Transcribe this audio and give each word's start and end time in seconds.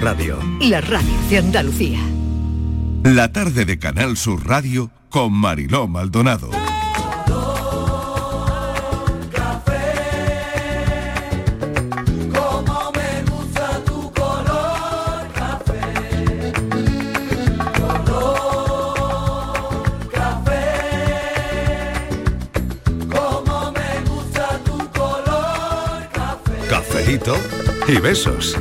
Radio. 0.00 0.38
La 0.60 0.80
radio 0.80 1.12
de 1.28 1.36
Andalucía. 1.38 1.98
La 3.04 3.30
tarde 3.32 3.66
de 3.66 3.78
Canal 3.78 4.16
Sur 4.16 4.46
Radio 4.46 4.90
con 5.10 5.30
Mariló 5.30 5.88
Maldonado. 5.88 6.48
Como 12.32 12.92
me 12.92 13.22
gusta 13.30 13.84
tu 13.84 14.10
color 14.12 15.28
café, 15.34 16.52
color 18.00 19.58
café. 20.10 20.64
Como 23.06 23.72
me 23.72 24.00
gusta 24.08 24.58
tu 24.64 24.78
color 24.98 26.08
café. 26.10 26.68
Cafelito 26.70 27.36
y 27.86 27.98
besos. 28.00 28.56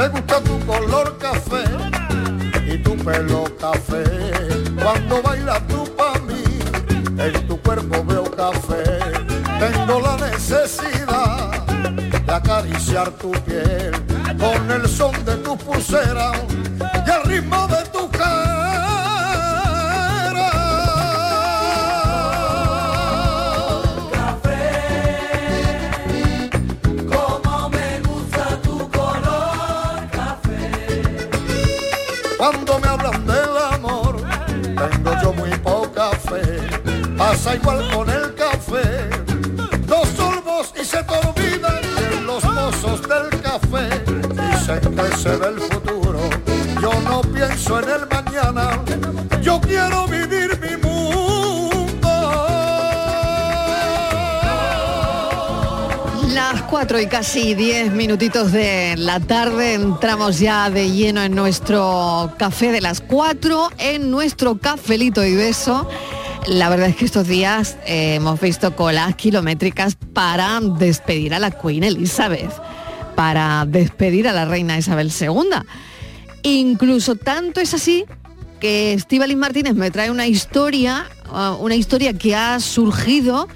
Me 0.00 0.08
gusta 0.08 0.40
tu 0.40 0.58
color 0.60 1.18
café 1.18 1.62
y 2.66 2.78
tu 2.78 2.96
pelo 2.96 3.44
café. 3.60 4.02
Cuando 4.82 5.20
bailas 5.20 5.60
tú 5.68 5.84
pa' 5.94 6.18
mí, 6.20 6.42
en 7.18 7.46
tu 7.46 7.60
cuerpo 7.60 8.02
veo 8.06 8.24
café. 8.30 8.82
Tengo 9.58 10.00
la 10.00 10.16
necesidad 10.16 11.66
de 11.66 12.32
acariciar 12.32 13.10
tu 13.10 13.30
piel 13.44 13.92
con 14.38 14.70
el 14.70 14.88
son 14.88 15.12
de 15.26 15.36
tu 15.44 15.54
pulsera 15.58 16.32
y 17.06 17.10
el 17.10 17.22
ritmo 17.24 17.68
de 17.68 17.79
Igual 37.54 37.90
con 37.92 38.08
el 38.10 38.34
café. 38.34 39.08
Dos 39.86 40.08
sorbos 40.16 40.72
y 40.80 40.84
se 40.84 41.02
te 41.02 41.14
olvidan 41.14 42.26
los 42.26 42.44
mozos 42.44 43.02
del 43.02 43.40
café. 43.42 43.88
Dicen 44.06 44.94
que 44.94 45.16
se 45.16 45.36
ve 45.36 45.48
el 45.48 45.60
futuro. 45.60 46.20
Yo 46.80 46.92
no 47.00 47.20
pienso 47.22 47.80
en 47.80 47.88
el 47.90 48.06
mañana. 48.08 48.82
Yo 49.42 49.60
quiero 49.60 50.06
vivir 50.06 50.58
mi 50.60 50.80
Las 56.34 56.62
4 56.62 57.00
y 57.00 57.06
casi 57.06 57.54
10 57.54 57.92
minutitos 57.92 58.52
de 58.52 58.94
la 58.96 59.18
tarde 59.18 59.74
entramos 59.74 60.38
ya 60.38 60.70
de 60.70 60.90
lleno 60.90 61.22
en 61.22 61.34
nuestro 61.34 62.32
café 62.38 62.70
de 62.70 62.80
las 62.80 63.00
4, 63.00 63.70
en 63.78 64.10
nuestro 64.10 64.56
cafelito 64.56 65.24
y 65.24 65.34
beso. 65.34 65.88
La 66.48 66.68
verdad 66.68 66.88
es 66.88 66.96
que 66.96 67.04
estos 67.04 67.28
días 67.28 67.76
eh, 67.86 68.14
hemos 68.16 68.40
visto 68.40 68.74
colas 68.74 69.14
kilométricas 69.14 69.96
para 69.96 70.60
despedir 70.60 71.34
a 71.34 71.38
la 71.38 71.50
Queen 71.50 71.84
Elizabeth, 71.84 72.50
para 73.14 73.64
despedir 73.66 74.26
a 74.26 74.32
la 74.32 74.44
reina 74.46 74.78
Isabel 74.78 75.12
II. 75.18 75.30
Incluso 76.42 77.16
tanto 77.16 77.60
es 77.60 77.74
así 77.74 78.04
que 78.58 78.92
Estíbaliz 78.94 79.36
Martínez 79.36 79.74
me 79.74 79.90
trae 79.90 80.10
una 80.10 80.26
historia, 80.26 81.06
uh, 81.30 81.62
una 81.62 81.74
historia 81.74 82.12
que 82.14 82.34
ha 82.34 82.58
surgido 82.60 83.48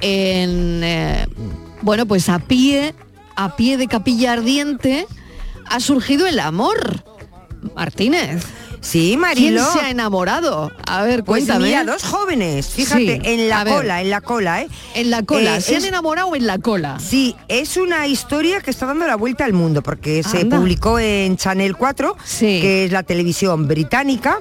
en 0.00 0.82
eh, 0.82 1.26
bueno, 1.82 2.06
pues 2.06 2.28
a 2.28 2.38
pie, 2.38 2.94
a 3.36 3.56
pie 3.56 3.76
de 3.76 3.86
capilla 3.86 4.32
ardiente, 4.32 5.06
ha 5.66 5.80
surgido 5.80 6.26
el 6.26 6.38
amor. 6.38 7.04
Martínez. 7.74 8.44
Sí, 8.80 9.16
Marilo. 9.16 9.60
¿Quién 9.62 9.72
se 9.72 9.86
ha 9.86 9.90
enamorado? 9.90 10.72
A 10.86 11.02
ver, 11.02 11.22
Pues 11.22 11.44
cuéntame. 11.44 11.66
mira, 11.68 11.84
dos 11.84 12.02
jóvenes, 12.02 12.68
fíjate, 12.68 13.20
Sí, 13.22 13.30
en 13.30 13.48
la 13.48 13.62
ver. 13.64 13.74
cola, 13.74 14.00
en 14.00 14.10
la 14.10 14.20
cola, 14.22 14.62
¿eh? 14.62 14.68
En 14.94 15.10
la 15.10 15.22
cola. 15.22 15.56
Eh, 15.56 15.60
¿Se 15.60 15.76
han 15.76 15.82
es- 15.82 15.88
enamorado 15.88 16.34
en 16.34 16.46
la 16.46 16.58
cola? 16.58 16.98
Sí, 16.98 17.36
es 17.48 17.76
una 17.76 18.06
historia 18.06 18.60
que 18.60 18.70
está 18.70 18.86
dando 18.86 19.06
la 19.06 19.16
vuelta 19.16 19.44
al 19.44 19.52
mundo 19.52 19.82
porque 19.82 20.22
se 20.22 20.46
publicó 20.46 20.98
en 20.98 21.36
Channel 21.36 21.76
4, 21.76 22.16
que 22.38 22.86
es 22.86 22.92
la 22.92 23.02
televisión 23.02 23.68
británica, 23.68 24.38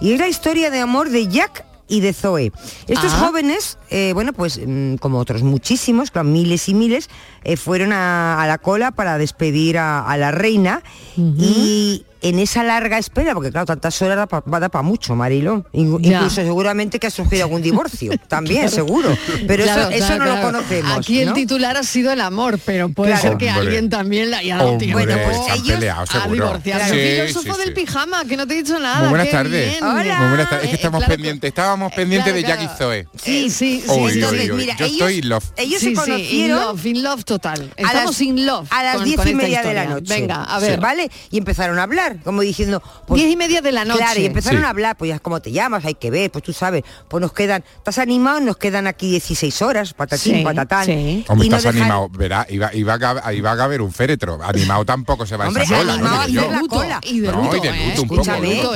y 0.00 0.12
es 0.12 0.18
la 0.20 0.28
historia 0.28 0.70
de 0.70 0.80
amor 0.80 1.10
de 1.10 1.28
Jack 1.28 1.64
y 1.86 2.00
de 2.00 2.14
Zoe. 2.14 2.50
Estos 2.88 3.12
Ah. 3.12 3.18
jóvenes, 3.26 3.76
eh, 3.90 4.12
bueno, 4.14 4.32
pues 4.32 4.58
mm, 4.66 4.94
como 4.94 5.18
otros 5.18 5.42
muchísimos, 5.42 6.10
claro, 6.10 6.26
miles 6.28 6.70
y 6.70 6.74
miles, 6.74 7.10
eh, 7.44 7.58
fueron 7.58 7.92
a, 7.92 8.42
a 8.42 8.46
la 8.46 8.56
cola 8.56 8.92
para 8.92 9.18
despedir 9.18 9.76
a, 9.76 10.00
a 10.00 10.16
la 10.16 10.30
reina 10.30 10.82
y 11.18 12.06
en 12.24 12.38
esa 12.40 12.64
larga 12.64 12.98
espera, 12.98 13.34
porque 13.34 13.50
claro, 13.50 13.66
tantas 13.66 14.00
horas 14.02 14.16
da 14.16 14.26
pa- 14.26 14.40
va 14.40 14.56
a 14.56 14.60
dar 14.60 14.70
para 14.70 14.82
mucho, 14.82 15.14
Marilo. 15.14 15.64
In- 15.72 16.00
Ya. 16.02 16.16
Incluso 16.16 16.36
seguramente 16.36 16.98
que 16.98 17.06
ha 17.06 17.10
surgido 17.10 17.44
algún 17.44 17.62
divorcio, 17.62 18.12
también, 18.28 18.62
Claro. 18.62 18.74
seguro. 18.74 19.16
Pero 19.46 19.64
Claro, 19.64 19.82
eso, 19.82 19.90
eso 19.90 20.18
no 20.18 20.24
claro. 20.24 20.34
lo 20.36 20.42
conocemos. 20.42 20.98
Aquí 20.98 21.20
el 21.20 21.32
titular 21.34 21.76
ha 21.76 21.82
sido 21.84 22.12
el 22.12 22.20
amor, 22.20 22.58
pero 22.64 22.88
puede 22.88 23.12
Claro. 23.12 23.28
ser 23.28 23.36
que 23.38 23.48
Hombre. 23.50 23.62
alguien 23.66 23.90
también 23.90 24.30
la 24.30 24.38
haya 24.38 24.56
dado 24.56 24.78
Bueno, 24.78 25.14
pues 25.24 25.36
se 25.44 25.50
han 25.52 25.58
ellos- 25.58 25.68
peleado, 25.76 26.06
seguro. 26.06 26.60
Sí, 26.64 26.70
filósofo 26.72 27.54
sí, 27.54 27.60
del 27.60 27.68
sí. 27.68 27.74
pijama, 27.74 28.24
que 28.24 28.36
no 28.36 28.46
te 28.46 28.54
he 28.54 28.62
dicho 28.62 28.78
nada. 28.78 29.00
Muy 29.00 29.08
buenas 29.10 29.30
tardes. 29.30 29.80
Muy 29.82 29.92
buenas 29.94 30.50
tardes. 30.50 30.64
Es 30.64 30.68
que 30.70 30.74
Eh, 30.74 30.74
estamos 30.76 30.98
claro, 31.00 31.14
pendientes, 31.14 31.48
estábamos 31.48 31.92
pendientes 31.92 32.32
claro, 32.32 32.36
de 32.36 32.42
Jack 32.48 32.76
claro. 32.78 32.94
y 32.94 33.04
Zoe. 33.04 33.08
Sí, 33.22 33.50
sí, 33.50 33.82
sí. 33.84 33.90
Uy, 33.90 34.12
entonces, 34.12 34.52
mira, 34.54 34.76
Yo 34.76 34.86
estoy 34.86 35.18
in 35.18 35.28
love. 35.28 35.44
ellos 35.56 35.80
sí, 35.80 35.86
se 35.86 35.90
sí, 35.90 35.94
conocieron 35.96 36.58
in 36.60 36.66
love, 36.66 36.86
in 36.86 37.02
love 37.02 37.24
total. 37.24 37.60
a 37.76 37.82
Estamos 37.82 38.04
las- 38.06 38.20
in 38.22 38.46
love. 38.46 38.66
a 38.70 38.82
las 38.82 39.04
diez 39.04 39.20
y 39.26 39.34
media 39.34 39.62
de 39.62 39.74
la 39.74 39.84
noche. 39.86 40.14
Venga, 40.14 40.44
a 40.44 40.58
ver. 40.58 40.80
¿Vale? 40.80 41.10
Y 41.30 41.38
empezaron 41.38 41.78
a 41.78 41.82
hablar, 41.84 42.13
como 42.22 42.42
diciendo... 42.42 42.82
pues, 43.06 43.20
Diez 43.20 43.32
y 43.32 43.36
media 43.36 43.60
de 43.60 43.72
la 43.72 43.84
noche. 43.84 43.98
Claro, 43.98 44.20
y 44.20 44.26
empezaron 44.26 44.60
Sí. 44.60 44.66
a 44.66 44.68
hablar, 44.70 44.96
pues 44.96 45.08
ya 45.08 45.18
cómo 45.18 45.40
te 45.40 45.50
llamas, 45.52 45.84
hay 45.84 45.94
que 45.94 46.10
ver, 46.10 46.30
pues 46.30 46.44
tú 46.44 46.52
sabes, 46.52 46.84
pues 47.08 47.20
nos 47.20 47.32
quedan, 47.32 47.64
estás 47.78 47.98
animado, 47.98 48.40
nos 48.40 48.56
quedan 48.56 48.86
aquí 48.86 49.10
16 49.10 49.62
horas, 49.62 49.92
patatín, 49.94 50.36
Sí, 50.36 50.44
patatán. 50.44 50.84
sí. 50.86 51.24
Hombre, 51.28 51.46
Y 51.46 51.50
no 51.50 51.56
estás 51.56 51.74
dejan- 51.74 51.82
animado. 51.82 52.08
Verá, 52.10 52.46
iba, 52.50 52.74
iba, 52.74 52.94
a 53.24 53.32
iba 53.32 53.52
a 53.52 53.56
caber 53.56 53.80
un 53.82 53.92
féretro. 53.92 54.38
Animado 54.42 54.84
tampoco 54.84 55.26
se 55.26 55.36
va 55.36 55.48
Hombre, 55.48 55.64
esa 55.64 55.78
sola. 55.78 55.92
animado 55.94 56.16
no 56.16 56.22
a 56.22 56.26
digo 56.26 56.40
hacer 56.42 56.52
yo. 56.54 56.62
la 56.62 56.68
cola. 56.68 57.00
Y 57.04 57.20
de 57.20 57.32
luto, 57.32 57.56
y 57.56 57.60
de 57.60 57.68
¿eh? 57.68 57.72
luto 57.96 58.02
un 58.02 58.08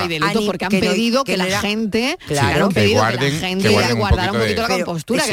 y 0.05 0.09
de 0.09 0.19
luto, 0.21 0.39
Ani- 0.39 0.47
porque 0.47 0.65
han 0.65 0.71
que 0.71 0.81
pedido 0.81 1.25
que 1.25 1.37
la 1.37 1.47
era- 1.47 1.61
gente, 1.61 2.19
Claro. 2.27 2.69
Que 2.69 2.75
pedido 2.75 3.03
guarden- 3.03 3.33
la 3.41 3.49
gente 3.49 3.69
guarden 3.69 3.93
un 3.93 3.99
guardara 3.99 4.33
un 4.33 4.39
poquito 4.39 4.63
la 4.63 4.69
compostura, 4.69 5.25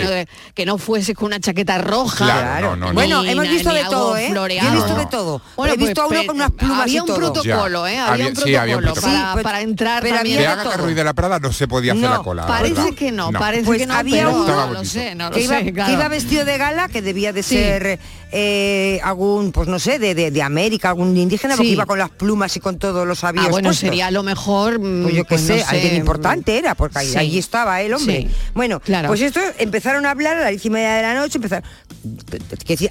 que 0.53 0.66
no, 0.66 0.77
fuese 0.77 1.13
con 1.16 1.25
una 1.27 1.39
chaqueta 1.39 1.77
roja. 1.77 2.61
Bueno, 2.93 3.23
hemos 3.23 3.47
visto 3.49 3.73
de 3.73 3.83
todo, 3.85 4.17
¿eh? 4.17 4.31
Yo 4.33 4.45
he 4.45 4.72
visto 4.72 4.95
de 4.95 5.05
todo. 5.07 5.41
Bueno, 5.55 5.73
he 5.73 5.77
visto 5.77 6.01
a 6.03 6.07
pues, 6.07 6.19
uno 6.19 6.27
con 6.27 6.35
unas 6.37 6.51
plumas 6.51 6.81
había 6.81 6.97
y 6.97 6.99
un 6.99 7.05
todo. 7.07 7.16
protocolo, 7.17 7.87
¿eh? 7.87 7.94
Había, 8.00 8.13
Había- 8.13 8.25
un 8.28 8.35
sí, 8.35 8.41
protocolo, 8.41 8.61
había 8.61 8.78
un 8.78 8.83
protocolo. 8.83 9.11
Para, 9.13 9.25
Sí, 9.25 9.31
pero- 9.33 9.44
para 9.44 9.61
entrar 9.61 10.01
pero 10.03 10.16
también. 10.16 10.38
Había 10.39 10.63
todo. 10.63 10.78
Ruiz 10.78 10.95
de 10.95 11.03
la 11.03 11.13
Prada 11.13 11.39
no 11.39 11.51
se 11.53 11.67
podía 11.67 11.94
hacer 11.94 12.03
No, 12.03 12.09
la 12.11 12.19
cola. 12.19 12.45
Parece 12.47 12.73
¿verdad? 12.75 12.89
que 12.97 13.11
no, 13.11 13.31
parece 13.31 13.63
Pues 13.63 13.79
que 13.79 13.85
no, 13.88 13.94
había 13.95 14.16
pero 14.17 14.29
uno- 14.29 14.38
no 14.39 14.45
Estaba 14.45 14.61
lo 14.67 14.73
bonito. 14.75 14.91
sé, 14.91 15.16
no 15.16 15.29
lo 15.29 15.35
que, 15.35 15.41
iba, 15.41 15.57
sé, 15.59 15.63
que 15.66 15.73
claro. 15.73 15.94
iba 15.94 16.07
vestido 16.07 16.45
de 16.45 16.57
gala, 16.57 16.88
que 16.88 17.01
debía 17.01 17.34
de 17.34 17.44
Sí. 17.44 17.55
ser 17.55 18.00
eh, 18.38 19.00
algún, 19.03 19.53
pues 19.53 19.69
no 19.69 19.79
sé, 19.79 19.97
de, 19.97 20.13
de, 20.13 20.29
de 20.29 20.41
América, 20.41 20.89
algún 20.89 21.16
indígena, 21.16 21.55
porque 21.55 21.69
iba 21.69 21.85
con 21.85 21.97
las 21.97 22.09
plumas 22.09 22.53
y 22.57 22.59
con 22.59 22.78
todos 22.78 23.07
los 23.07 23.23
avíos 23.23 23.45
Ah, 23.45 23.50
bueno, 23.50 23.67
puestos. 23.69 23.88
sería 23.88 24.11
lo 24.11 24.23
mejor. 24.23 24.78
mm, 24.79 25.03
Pues 25.03 25.16
yo 25.16 25.23
qué 25.23 25.29
pues 25.29 25.41
no 25.44 25.47
sé, 25.55 25.63
alguien 25.63 25.91
sé, 25.91 25.95
importante 25.95 26.57
era, 26.57 26.75
porque 26.75 27.00
ahí, 27.00 27.07
sí. 27.11 27.17
allí 27.17 27.38
estaba 27.38 27.81
el 27.81 27.94
hombre. 27.94 28.28
Bueno, 28.53 28.81
Claro. 28.81 29.07
pues 29.07 29.22
esto 29.22 29.39
empezaron 29.57 30.05
a 30.05 30.11
hablar 30.11 30.35
a 30.35 30.41
las 30.41 30.50
diez 30.50 30.66
y 30.66 30.69
media 30.69 30.95
de 30.95 31.01
la 31.03 31.13
noche, 31.13 31.38
empezaron, 31.38 31.63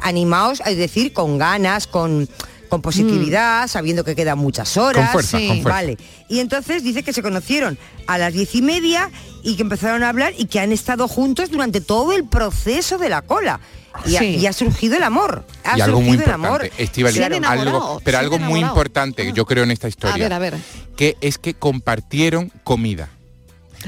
animados, 0.02 0.62
es 0.64 0.76
decir, 0.76 1.12
con 1.12 1.36
ganas, 1.38 1.86
con 1.86 2.28
con 2.74 2.82
positividad, 2.82 3.68
sabiendo 3.68 4.02
que 4.02 4.16
quedan 4.16 4.36
muchas 4.38 4.76
horas. 4.76 5.04
Con 5.04 5.12
fuerza, 5.12 5.38
con 5.38 5.46
fuerza. 5.62 5.68
Vale. 5.68 5.96
Y 6.28 6.40
entonces 6.40 6.82
dice 6.82 7.04
que 7.04 7.12
se 7.12 7.22
conocieron 7.22 7.78
a 8.08 8.18
las 8.18 8.32
diez 8.32 8.52
y 8.56 8.62
media 8.62 9.10
y 9.44 9.54
que 9.54 9.62
empezaron 9.62 10.02
a 10.02 10.08
hablar 10.08 10.32
y 10.36 10.46
que 10.46 10.58
han 10.58 10.72
estado 10.72 11.06
juntos 11.06 11.50
durante 11.52 11.80
todo 11.80 12.12
el 12.12 12.24
proceso 12.24 12.98
de 12.98 13.08
la 13.10 13.22
cola. 13.22 13.60
Y, 14.06 14.16
ha, 14.16 14.18
Sí. 14.18 14.26
y 14.40 14.46
ha 14.46 14.52
surgido 14.52 14.96
el 14.96 15.04
amor. 15.04 15.46
Ha 15.62 15.78
y 15.78 15.82
algo 15.82 15.98
surgido 15.98 16.14
importante, 16.16 17.46
algo, 17.46 18.00
pero 18.02 18.18
algo 18.18 18.38
muy 18.40 18.58
importante, 18.58 19.32
yo 19.32 19.46
creo 19.46 19.62
en 19.62 19.70
esta 19.70 19.86
historia, 19.86 20.16
A 20.16 20.18
ver, 20.18 20.32
a 20.32 20.38
ver. 20.40 20.54
que 20.96 21.16
es 21.20 21.38
que 21.38 21.54
compartieron 21.54 22.50
comida. 22.64 23.08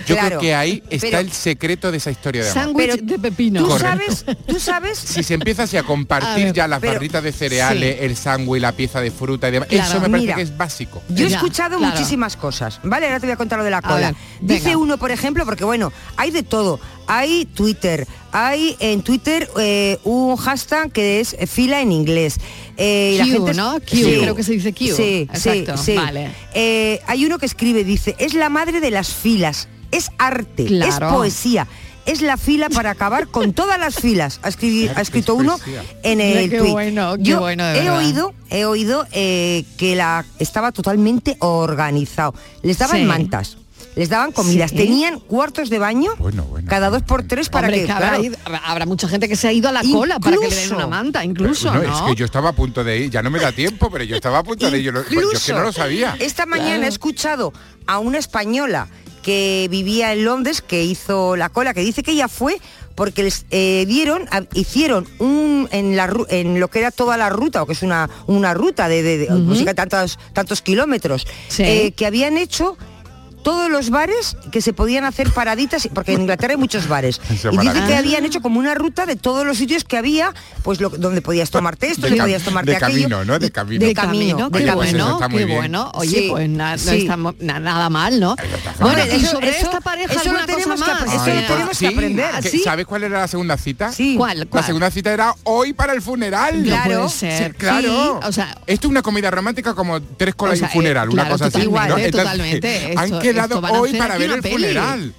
Yo 0.07 0.15
Claro, 0.15 0.29
creo 0.29 0.41
que 0.41 0.55
ahí 0.55 0.83
está 0.91 1.07
pero- 1.07 1.19
el 1.21 1.33
secreto 1.33 1.91
de 1.91 1.99
esa 1.99 2.11
historia 2.11 2.45
de 2.45 2.51
amor. 2.51 2.65
Sándwich 2.65 3.01
de 3.03 3.19
pepino. 3.19 3.65
Tú 3.65 3.79
sabes, 3.79 4.25
tú 4.47 4.61
sabes 4.61 4.99
Si 4.99 5.23
se 5.23 5.35
empieza 5.35 5.63
así 5.65 5.77
a 5.77 5.81
A 5.81 5.83
compartir 5.85 6.45
ver, 6.47 6.53
ya 6.55 6.69
las 6.69 6.81
pero- 6.81 6.95
barritas 6.95 7.23
de 7.23 7.33
cereales, 7.33 7.99
el 8.01 8.17
sándwich, 8.17 8.61
la 8.61 8.73
pieza 8.73 9.01
de 9.01 9.11
fruta 9.11 9.49
y 9.49 9.53
demás, 9.53 9.69
Claro, 9.69 9.85
eso 9.91 10.01
me 10.01 10.09
parece 10.09 10.19
mira. 10.23 10.35
que 10.37 10.43
es 10.43 10.57
básico. 10.57 11.03
Yo 11.09 11.25
he 11.27 11.29
escuchado 11.29 11.79
claro. 11.79 11.93
muchísimas 11.95 12.37
cosas, 12.37 12.81
¿vale? 12.83 13.07
Ahora 13.07 13.21
te 13.21 13.27
voy 13.27 13.33
a 13.35 13.37
contar 13.37 13.59
lo 13.59 13.65
de 13.65 13.71
la 13.71 13.83
cola. 13.83 13.97
ver, 14.13 14.15
Dice 14.41 14.65
venga. 14.65 14.79
uno, 14.79 14.99
por 14.99 15.11
ejemplo, 15.11 15.45
porque 15.45 15.65
bueno, 15.65 15.93
hay 16.17 16.31
de 16.31 16.43
todo. 16.43 16.79
Hay 17.07 17.45
Twitter, 17.47 18.07
hay 18.33 18.77
en 18.81 19.03
Twitter 19.03 19.49
eh, 19.59 19.99
un 20.05 20.37
hashtag 20.37 20.91
que 20.91 21.21
es 21.21 21.37
fila 21.47 21.81
en 21.81 21.93
inglés. 21.93 22.39
Eh, 22.77 23.15
la 23.19 23.27
gente 23.27 23.51
es- 23.53 23.57
¿no? 23.57 23.75
Q, 23.75 23.87
creo 23.91 24.35
que 24.35 24.43
se 24.43 24.53
dice 24.53 24.73
Q. 24.73 24.95
Sí, 24.97 25.29
Exacto, 25.33 25.77
sí, 25.77 25.93
sí. 25.93 25.95
vale. 25.97 26.31
Eh, 26.55 27.01
hay 27.07 27.25
uno 27.25 27.39
que 27.39 27.47
escribe, 27.47 27.85
dice, 27.85 28.17
es 28.19 28.35
la 28.35 28.49
madre 28.49 28.81
de 28.81 28.91
las 28.91 29.15
filas, 29.15 29.69
es 29.93 30.11
arte, 30.19 30.65
es 30.65 30.69
Claro. 30.71 31.11
poesía. 31.15 31.67
es 32.07 32.23
la 32.23 32.37
fila 32.37 32.69
para 32.71 32.93
acabar 32.93 33.27
con 33.27 33.53
todas 33.53 33.81
las 33.81 33.97
filas. 33.97 34.39
Ha, 34.45 34.51
escrito 34.51 35.35
uno 35.35 35.59
en 36.05 36.21
el 36.21 36.49
Qué 36.49 36.61
bueno, 36.61 37.17
qué 37.17 37.23
Yo 37.25 37.41
bueno, 37.41 37.65
de 37.65 37.73
he 37.81 37.83
verdad. 37.83 37.99
oído, 37.99 38.35
he 38.49 38.65
oído 38.65 39.05
eh, 39.11 39.65
que 39.77 39.97
la 39.97 40.25
estaba 40.39 40.71
totalmente 40.71 41.37
organizado. 41.41 42.33
Les 42.63 42.79
daban 42.79 42.99
Sí. 42.99 43.05
mantas. 43.07 43.59
Les 43.97 44.09
daban 44.11 44.31
comidas, 44.31 44.71
Sí. 44.71 44.77
tenían 44.77 45.19
cuartos 45.19 45.71
de 45.71 45.79
baño 45.79 46.13
Bueno, 46.19 46.45
bueno. 46.45 46.69
cada 46.69 46.91
dos 46.91 47.03
por 47.03 47.23
tres 47.25 47.49
para 47.49 47.67
Hombre, 47.69 47.81
que, 47.81 47.87
que 47.87 47.93
habrá, 47.93 48.09
claro, 48.11 48.23
ido- 48.25 48.37
habrá 48.65 48.87
mucha 48.87 49.09
gente 49.09 49.27
que 49.29 49.37
se 49.37 49.49
ha 49.49 49.53
ido 49.53 49.69
a 49.71 49.73
la 49.73 49.83
cola 49.83 50.21
para 50.21 50.37
que 50.37 50.49
le 50.49 50.55
den 50.55 50.75
una 50.75 50.87
manta, 50.87 51.25
incluso, 51.25 51.73
no, 51.73 51.83
¿no? 51.83 51.95
es 51.97 52.03
que 52.03 52.15
yo 52.15 52.25
estaba 52.27 52.51
a 52.51 52.53
punto 52.53 52.85
de 52.85 52.99
ir, 52.99 53.11
ya 53.11 53.23
no 53.23 53.31
me 53.31 53.41
da 53.41 53.53
tiempo, 53.53 53.91
pero 53.91 54.05
yo 54.05 54.15
estaba 54.15 54.39
a 54.39 54.43
punto 54.45 54.71
de 54.71 54.79
ir. 54.79 54.85
Yo, 54.85 54.93
lo- 54.93 55.03
pues 55.03 55.11
yo 55.13 55.31
es 55.33 55.43
que 55.45 55.53
no 55.55 55.63
lo 55.63 55.73
sabía. 55.73 56.15
Esta 56.21 56.45
mañana 56.47 56.85
he 56.85 56.89
escuchado 56.91 57.53
a 57.87 57.99
una 57.99 58.19
española 58.19 58.89
que 59.23 59.67
vivía 59.71 60.13
en 60.13 60.25
Londres, 60.25 60.61
que 60.63 60.85
hizo 60.85 61.35
la 61.35 61.49
cola, 61.49 61.75
que 61.75 61.81
dice 61.81 62.03
que 62.05 62.13
ella 62.13 62.29
fue 62.29 62.59
porque 62.95 63.23
les 63.25 63.45
eh, 63.51 63.85
dieron, 63.89 64.29
a- 64.31 64.45
hicieron 64.55 65.07
un 65.19 65.69
en 65.73 65.97
la 65.97 66.13
en 66.29 66.61
lo 66.61 66.69
que 66.69 66.79
era 66.81 66.91
toda 66.91 67.17
la 67.17 67.29
ruta, 67.31 67.63
o 67.63 67.67
que 67.67 67.73
es 67.73 67.83
una, 67.83 68.09
una 68.27 68.53
ruta 68.55 68.89
de, 68.89 69.03
de, 69.03 69.19
de- 69.19 69.31
música 69.31 69.73
tantos, 69.75 70.19
tantos 70.35 70.61
kilómetros, 70.63 71.27
Sí. 71.49 71.63
eh, 71.65 71.93
que 71.97 72.07
habían 72.07 72.37
hecho 72.37 72.77
todos 73.47 73.71
los 73.71 73.91
bares 73.91 74.37
que 74.51 74.61
se 74.61 74.73
podían 74.73 75.05
hacer 75.05 75.31
paraditas, 75.31 75.89
porque 75.95 76.13
en 76.15 76.23
Inglaterra 76.23 76.55
hay 76.55 76.59
muchos 76.59 76.89
bares. 76.89 77.21
Y 77.53 77.57
dice 77.59 77.81
que 77.87 77.95
habían 77.95 78.25
hecho 78.25 78.41
como 78.43 78.59
una 78.59 78.75
ruta 78.75 79.07
de 79.07 79.15
todos 79.15 79.47
los 79.47 79.57
sitios 79.57 79.85
que 79.85 79.97
había, 79.97 80.35
pues 80.65 80.81
lo, 80.81 80.89
donde 80.91 81.23
podías 81.23 81.51
tomarte 81.51 81.87
esto, 81.87 82.03
De 82.03 82.09
donde 82.09 82.25
podías 82.25 82.43
tomarte 82.43 82.73
de 82.73 82.77
aquello. 82.77 83.03
camino, 83.09 83.25
¿no? 83.25 83.39
De 83.39 83.53
camino. 83.53 83.87
de 83.87 83.95
camino, 83.95 84.37
de 84.51 84.51
camino. 84.51 84.51
Pues 84.51 84.75
bueno, 84.75 85.13
está 85.13 85.29
muy 85.29 85.39
qué 85.39 85.45
bien. 85.45 85.59
bueno. 85.59 85.91
Oye, 85.95 86.11
Sí, 86.19 86.27
pues 86.29 86.49
na- 86.49 86.73
no 86.73 86.79
sí. 86.79 86.97
está 87.03 87.17
mo- 87.17 87.35
na- 87.39 87.61
nada 87.61 87.89
mal, 87.89 88.19
¿no? 88.19 88.35
Bueno, 88.81 88.99
y 89.07 89.15
Eso- 89.17 89.31
sobre 89.33 89.51
eso- 89.51 89.67
esta 89.67 89.81
pareja 89.81 90.13
eso 90.13 90.33
lo 90.33 90.45
tenemos 90.45 90.83
que 90.83 90.91
eso 90.91 91.27
lo 91.27 91.33
Ay, 91.33 91.45
tenemos 91.47 91.77
sí, 91.77 91.87
que 91.87 91.95
aprender. 91.95 92.31
¿Sabes 92.65 92.85
cuál 92.87 93.05
era 93.05 93.21
la 93.21 93.29
segunda 93.29 93.57
cita? 93.57 93.93
Sí. 93.93 94.17
¿Cuál? 94.17 94.49
La 94.53 94.63
segunda 94.65 94.91
cita 94.91 95.13
era 95.13 95.33
hoy 95.45 95.73
para 95.73 95.93
el 95.93 96.03
funeral. 96.03 96.59
No 96.65 96.69
Claro. 96.69 96.95
puede 96.97 97.09
ser. 97.11 97.53
Sí, 97.53 97.59
claro. 97.59 98.19
Sí, 98.23 98.27
o 98.29 98.33
sea, 98.33 98.59
esto 98.67 98.89
es 98.89 98.91
una 98.91 99.03
comida 99.03 99.31
romántica 99.31 99.73
como 99.75 100.01
tres 100.03 100.35
colas 100.35 100.55
O 100.55 100.59
sea, 100.59 100.67
y 100.67 100.71
un 100.71 100.73
funeral, 100.83 101.09
eh, 101.09 101.13
una 101.13 101.23
claro, 101.23 101.35
cosa 101.39 101.45
así. 101.47 101.65
totalmente, 101.65 101.89
¿no? 101.89 101.99
Entonces, 101.99 102.11
totalmente. 102.13 102.95
Quedado 103.45 103.81
hoy 103.81 103.93
para 103.95 104.19
ver 104.19 104.31
el 104.31 104.43
peli. 104.43 104.55
funeral. 104.55 105.15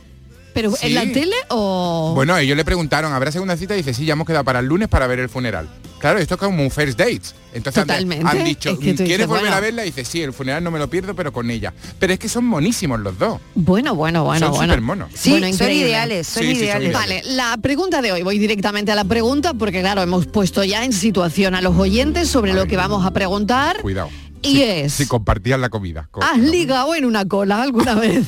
pero 0.53 0.71
Sí. 0.71 0.87
en 0.87 0.95
la 0.95 1.01
tele 1.13 1.35
o 1.49 2.13
Bueno, 2.15 2.35
ellos 2.35 2.57
le 2.57 2.65
preguntaron, 2.65 3.13
¿habrá 3.13 3.31
segunda 3.31 3.55
cita? 3.55 3.75
Y 3.75 3.77
dice, 3.77 3.93
sí, 3.93 4.05
ya 4.05 4.13
hemos 4.13 4.25
quedado 4.25 4.43
para 4.43 4.57
el 4.59 4.65
lunes 4.65 4.87
para 4.87 5.05
ver 5.05 5.19
el 5.19 5.29
funeral. 5.29 5.69
Claro, 5.99 6.17
esto 6.17 6.33
es 6.33 6.39
como 6.39 6.63
un 6.63 6.71
first 6.71 6.97
date. 6.97 7.21
Entonces 7.53 7.83
han- 7.87 8.27
han 8.27 8.43
dicho, 8.43 8.69
Es 8.71 8.77
que 8.79 8.95
¿quieres 8.95 9.07
dices, 9.07 9.27
volver 9.27 9.41
bueno. 9.43 9.55
a 9.55 9.59
verla? 9.59 9.83
Y 9.83 9.87
dice, 9.87 10.03
sí, 10.03 10.21
el 10.23 10.33
funeral 10.33 10.63
no 10.63 10.71
me 10.71 10.79
lo 10.79 10.89
pierdo, 10.89 11.15
pero 11.15 11.31
con 11.31 11.51
ella. 11.51 11.73
Pero 11.99 12.11
es 12.13 12.17
que 12.17 12.27
son 12.27 12.45
monísimos 12.45 12.99
los 12.99 13.19
dos. 13.19 13.39
bueno, 13.53 13.93
bueno, 13.93 14.23
bueno, 14.23 14.47
son 14.47 14.55
bueno. 14.55 14.73
súper 14.73 14.81
monos. 14.81 15.09
Sí, 15.13 15.29
Bueno, 15.31 15.55
son 15.55 15.69
ideales, 15.71 16.25
son 16.27 16.41
Sí, 16.41 16.49
sí, 16.49 16.55
son 16.55 16.63
ideales. 16.65 16.89
ideales. 16.89 17.23
Vale, 17.23 17.35
la 17.35 17.57
pregunta 17.57 18.01
de 18.01 18.11
hoy, 18.13 18.23
voy 18.23 18.39
directamente 18.39 18.91
a 18.91 18.95
la 18.95 19.03
pregunta 19.05 19.53
porque 19.53 19.81
claro, 19.81 20.01
hemos 20.01 20.25
puesto 20.25 20.63
ya 20.63 20.83
en 20.85 20.91
situación 20.93 21.53
a 21.53 21.61
los 21.61 21.75
oyentes 21.77 22.29
sobre 22.29 22.53
lo 22.53 22.65
que 22.65 22.77
vamos 22.77 23.05
a 23.05 23.11
preguntar. 23.11 23.77
Cuidado. 23.81 24.09
Y 24.41 24.51
Si- 24.51 24.63
es, 24.63 24.93
Si 24.93 25.07
compartían 25.07 25.61
la 25.61 25.69
comida. 25.69 26.07
Co- 26.11 26.21
¿has 26.23 26.37
ligado 26.39 26.93
en 26.95 27.05
una 27.05 27.25
cola 27.25 27.61
alguna 27.61 27.95
vez? 27.99 28.25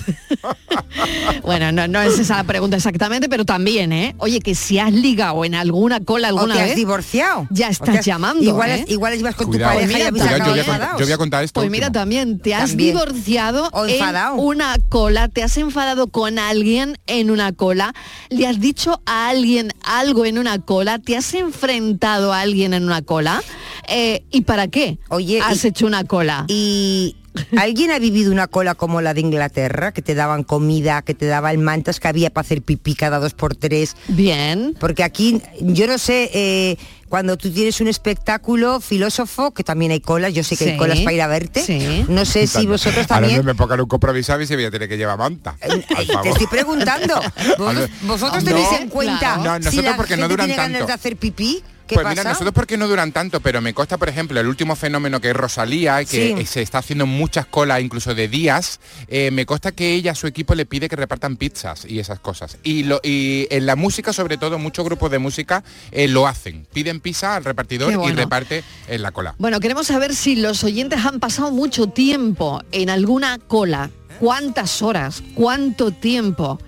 bueno, 1.43 1.71
no, 1.71 1.87
no 1.87 2.01
es 2.01 2.17
esa 2.19 2.37
la 2.37 2.43
pregunta 2.43 2.77
exactamente, 2.77 3.29
pero 3.29 3.45
también, 3.45 3.91
¿eh? 3.93 4.15
Oye, 4.17 4.39
que 4.39 4.55
si 4.55 4.79
has 4.79 4.91
ligado 4.91 5.45
en 5.45 5.55
alguna 5.55 5.99
cola 5.99 6.27
o 6.33 6.37
alguna 6.39 6.55
te 6.55 6.61
has 6.61 6.67
vez, 6.69 6.75
divorciado. 6.75 7.47
Ya 7.51 7.67
O 7.67 7.71
estás 7.71 7.97
has- 7.99 8.05
llamando, 8.05 8.43
Igual, 8.43 8.69
¿eh? 8.71 8.85
igual 8.87 9.17
ibas 9.19 9.35
con 9.35 9.47
Cuidado. 9.47 9.73
tu 9.73 9.77
Pues 9.79 9.85
pareja 9.87 9.97
mira, 9.97 10.05
y 10.05 10.07
habéis 10.07 10.23
Cuidado, 10.23 10.37
yo, 10.39 10.51
voy 10.51 10.59
a 10.59 10.63
contar, 10.63 10.75
enfadados. 10.75 10.99
yo 10.99 11.05
voy 11.05 11.13
a 11.13 11.17
contar 11.17 11.43
esto 11.43 11.59
Pues 11.61 11.71
mira, 11.71 11.91
también 11.91 12.39
te 12.39 12.55
has 12.55 12.69
También. 12.69 12.89
divorciado 12.95 13.69
O 13.71 13.85
en 13.85 13.99
una 14.39 14.75
cola, 14.89 15.27
te 15.29 15.43
has 15.43 15.57
enfadado 15.57 16.07
con 16.07 16.39
alguien 16.39 16.97
en 17.07 17.29
una 17.31 17.51
cola, 17.53 17.93
le 18.29 18.47
has 18.47 18.59
dicho 18.59 19.01
a 19.05 19.29
alguien 19.29 19.71
algo 19.83 20.25
en 20.25 20.37
una 20.37 20.59
cola, 20.59 20.99
te 20.99 21.15
has 21.17 21.33
enfrentado 21.33 22.33
a 22.33 22.41
alguien 22.41 22.73
en 22.73 22.83
una 22.83 23.01
cola, 23.01 23.41
Eh, 23.89 24.23
¿y 24.31 24.41
para 24.41 24.67
qué 24.67 24.99
Oye, 25.09 25.41
has 25.41 25.63
y- 25.63 25.67
hecho 25.69 25.85
una 25.87 26.03
cola? 26.03 26.45
Y 26.47 27.15
¿alguien 27.57 27.91
ha 27.91 27.99
vivido 27.99 28.31
una 28.31 28.47
cola 28.47 28.75
como 28.75 29.01
la 29.01 29.13
de 29.13 29.21
Inglaterra? 29.21 29.91
Que 29.91 30.01
te 30.01 30.15
daban 30.15 30.43
comida, 30.43 31.01
que 31.01 31.13
te 31.13 31.25
daban 31.25 31.61
mantas, 31.63 31.99
que 31.99 32.07
había 32.07 32.29
para 32.29 32.45
hacer 32.45 32.61
pipí 32.61 32.95
cada 32.95 33.19
dos 33.19 33.33
por 33.33 33.55
tres. 33.55 33.95
Bien. 34.07 34.75
Porque 34.79 35.03
aquí, 35.03 35.41
yo 35.61 35.87
no 35.87 35.97
sé, 35.97 36.29
eh, 36.33 36.77
cuando 37.07 37.37
tú 37.37 37.49
tienes 37.51 37.81
un 37.81 37.87
espectáculo 37.87 38.79
filósofo, 38.81 39.51
que 39.51 39.63
también 39.63 39.91
hay 39.91 39.99
colas, 39.99 40.33
yo 40.33 40.43
sé 40.43 40.55
que 40.57 40.65
Sí. 40.65 40.69
hay 40.71 40.77
colas 40.77 40.99
para 40.99 41.13
ir 41.13 41.21
a 41.23 41.27
verte. 41.27 41.61
Sí. 41.63 42.05
No 42.07 42.23
sé 42.25 42.45
si 42.45 42.67
vosotros 42.67 43.05
Ahora 43.09 43.21
también... 43.21 43.37
no 43.37 43.43
me 43.43 43.55
pongan 43.55 43.79
un 43.81 43.87
compromiso 43.87 44.39
y 44.39 44.45
se 44.45 44.55
voy 44.55 44.65
a 44.65 44.71
tener 44.71 44.87
que 44.87 44.97
llevar 44.97 45.17
manta. 45.17 45.55
Eh. 45.61 45.83
Te 46.23 46.29
estoy 46.29 46.47
preguntando. 46.47 47.19
¿Vos- 47.57 47.75
ver. 47.75 47.89
¿Vosotros 48.03 48.43
No, 48.43 48.49
tenéis 48.49 48.67
en 48.79 48.89
cuenta 48.89 49.39
claro. 49.41 49.59
No, 49.63 49.71
si 49.71 49.81
la 49.81 49.95
porque 49.95 50.17
no 50.17 50.27
duran 50.27 50.45
tiene 50.47 50.61
ganas 50.61 50.71
tanto. 50.79 50.87
de 50.87 50.93
hacer 50.93 51.17
pipí? 51.17 51.63
¿Qué 51.89 51.95
pues 51.95 52.03
pasa? 52.05 52.21
mira, 52.21 52.29
nosotros 52.29 52.53
porque 52.53 52.77
no 52.77 52.87
duran 52.87 53.11
tanto, 53.11 53.41
pero 53.41 53.61
me 53.61 53.73
consta, 53.73 53.97
por 53.97 54.07
ejemplo, 54.09 54.39
el 54.39 54.47
último 54.47 54.75
fenómeno 54.75 55.19
que 55.19 55.31
es 55.31 55.35
Rosalía, 55.35 56.05
que 56.05 56.35
Sí. 56.37 56.45
se 56.45 56.61
está 56.61 56.77
haciendo 56.77 57.05
muchas 57.07 57.47
colas, 57.47 57.81
incluso 57.81 58.13
de 58.13 58.27
días, 58.27 58.79
eh, 59.07 59.31
me 59.31 59.47
consta 59.47 59.71
que 59.71 59.95
ella 59.95 60.11
a 60.11 60.15
su 60.15 60.27
equipo 60.27 60.53
le 60.53 60.67
pide 60.67 60.87
que 60.87 60.95
repartan 60.95 61.35
pizzas 61.35 61.85
y 61.85 61.97
esas 61.99 62.19
cosas. 62.19 62.57
Y, 62.63 62.83
lo, 62.83 62.99
y 63.03 63.47
en 63.49 63.65
la 63.65 63.75
música, 63.75 64.13
sobre 64.13 64.37
todo, 64.37 64.59
muchos 64.59 64.85
grupos 64.85 65.09
de 65.09 65.17
música 65.17 65.63
eh, 65.91 66.07
lo 66.07 66.27
hacen. 66.27 66.67
Piden 66.71 66.99
pizza 66.99 67.35
al 67.35 67.43
repartidor 67.43 67.91
bueno. 67.95 68.13
y 68.13 68.15
reparte 68.15 68.63
en 68.87 69.01
la 69.01 69.11
cola. 69.11 69.33
Bueno, 69.39 69.59
queremos 69.59 69.87
saber 69.87 70.13
si 70.15 70.35
los 70.35 70.63
oyentes 70.63 71.03
han 71.03 71.19
pasado 71.19 71.51
mucho 71.51 71.87
tiempo 71.87 72.61
en 72.71 72.91
alguna 72.91 73.39
cola. 73.39 73.89
¿Cuántas 74.19 74.83
horas? 74.83 75.23
¿Cuánto 75.33 75.89
tiempo? 75.91 76.59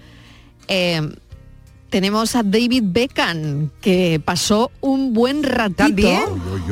Eh, 0.67 1.01
tenemos 1.91 2.35
a 2.35 2.41
David 2.41 2.83
Beckham, 2.87 3.69
que 3.81 4.19
pasó 4.23 4.71
un 4.79 5.13
buen 5.13 5.43
ratito, 5.43 5.83
¿También? 5.83 6.23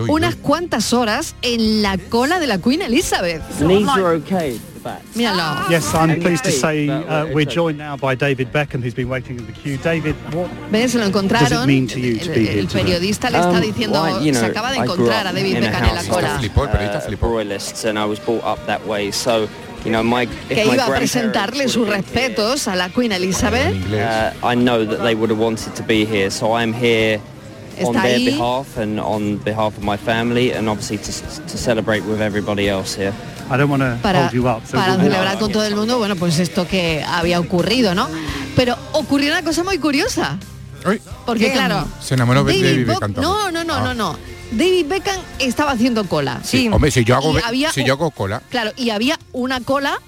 Unas 0.07 0.35
cuantas 0.35 0.93
horas 0.93 1.35
en 1.41 1.83
la 1.83 1.97
cola 1.97 2.39
de 2.39 2.47
la 2.47 2.57
Queen 2.57 2.81
Elizabeth. 2.81 3.43
Míralo. 5.13 5.69
Yes, 5.69 5.93
I'm 5.93 6.21
pleased 6.21 6.45
to 6.45 6.51
say 6.51 6.87
uh, 6.89 7.25
we're 7.33 7.45
joined 7.45 7.77
now 7.77 7.97
by 7.97 8.15
David 8.15 8.51
Beckham, 8.53 8.81
who's 8.81 8.93
been 8.95 9.09
waiting 9.09 9.37
in 9.37 9.45
the 9.45 9.51
queue. 9.51 9.77
David, 9.77 10.15
what? 10.33 10.49
¿Ves? 10.71 10.95
Lo 10.95 11.05
encontraron. 11.05 11.67
mean 11.67 11.85
to 11.85 11.99
you 11.99 12.17
to 12.17 12.29
El, 12.29 12.33
be 12.33 12.45
here 12.45 12.59
el 12.61 12.67
periodista 12.67 13.29
le 13.29 13.39
está 13.39 13.57
Um, 13.57 13.61
diciendo, 13.61 14.01
well, 14.01 14.23
you 14.23 14.31
know, 14.31 14.39
se 14.39 14.47
acaba 14.47 14.71
de 14.71 14.77
encontrar 14.77 15.27
a 15.27 15.33
David 15.33 15.59
Beckham 15.59 15.83
en 15.83 15.95
la 15.95 16.03
cola. 16.03 16.35
of, 16.35 16.39
Flipó, 16.39 16.63
el 16.63 16.69
periodista 16.69 17.09
uh, 17.09 17.17
royalists, 17.27 17.83
and 17.85 17.99
I 17.99 18.05
was 18.05 18.19
brought 18.19 18.43
up 18.45 18.65
that 18.67 18.85
way. 18.87 19.11
So, 19.11 19.49
you 19.85 19.91
know, 19.91 20.03
my 20.03 20.27
Que 20.47 20.65
iba 20.65 20.85
a 20.85 20.95
presentarle 20.95 21.67
sus 21.67 21.87
respetos 21.87 22.67
a 22.67 22.75
la 22.75 22.89
Queen 22.89 23.11
Elizabeth. 23.11 23.73
Uh, 23.91 24.31
I 24.45 24.55
know 24.55 24.85
that 24.85 25.01
they 25.03 25.15
would 25.15 25.29
have 25.31 25.39
wanted 25.39 25.73
to 25.75 25.83
be 25.83 26.05
here, 26.05 26.29
so 26.29 26.53
I'm 26.57 26.73
here 26.73 27.19
on 27.81 27.95
Está 27.95 28.03
their 28.03 28.17
ahí. 28.19 28.25
behalf 28.25 28.77
and 28.77 28.99
on 28.99 29.37
behalf 29.37 29.77
of 29.77 29.83
my 29.83 29.95
family, 29.97 30.51
and 30.53 30.67
obviously 30.67 30.97
to, 30.97 31.11
to 31.47 31.57
celebrate 31.57 32.03
with 32.03 32.21
everybody 32.21 32.67
else 32.67 32.93
here. 32.95 33.13
I 33.49 33.57
don't 33.57 33.69
want 33.69 33.81
to 33.81 33.97
para, 34.03 34.23
hold 34.23 34.33
you 34.33 34.47
up. 34.47 34.61
so 34.67 34.77
para 34.77 34.95
celebrar 34.97 35.39
con 35.39 35.51
todo 35.51 35.63
el 35.65 35.75
mundo, 35.75 35.97
bueno, 35.97 36.15
pues 36.15 36.37
esto 36.39 36.67
que 36.67 37.03
había 37.07 37.39
ocurrido, 37.39 37.95
¿no? 37.95 38.07
Pero 38.55 38.75
ocurrió 38.91 39.31
una 39.31 39.43
cosa 39.43 39.63
muy 39.63 39.77
curiosa, 39.79 40.37
porque 41.25 41.51
claro, 41.51 41.87
Se 42.01 42.13
enamoró 42.15 42.43
de 42.43 42.53
David 42.61 42.85
Bo- 42.87 42.93
Beckham 42.93 43.13
No, 43.15 43.49
no, 43.51 43.63
no, 43.63 43.75
Ah. 43.75 43.81
no, 43.85 43.93
no. 43.93 44.17
David 44.51 44.85
Beckham 44.87 45.21
estaba 45.39 45.71
haciendo 45.71 46.03
cola. 46.05 46.39
sí. 46.43 46.59
Sí. 46.59 46.69
Hombre, 46.71 46.91
si 46.91 47.03
yo 47.03 47.15
hago, 47.15 47.33
había 47.45 47.71
si 47.71 47.81
un- 47.81 47.85
yo 47.87 47.93
hago 47.93 48.11
cola, 48.11 48.41
Claro, 48.49 48.71
y 48.75 48.89
había 48.89 49.17
una 49.31 49.61
cola 49.61 49.99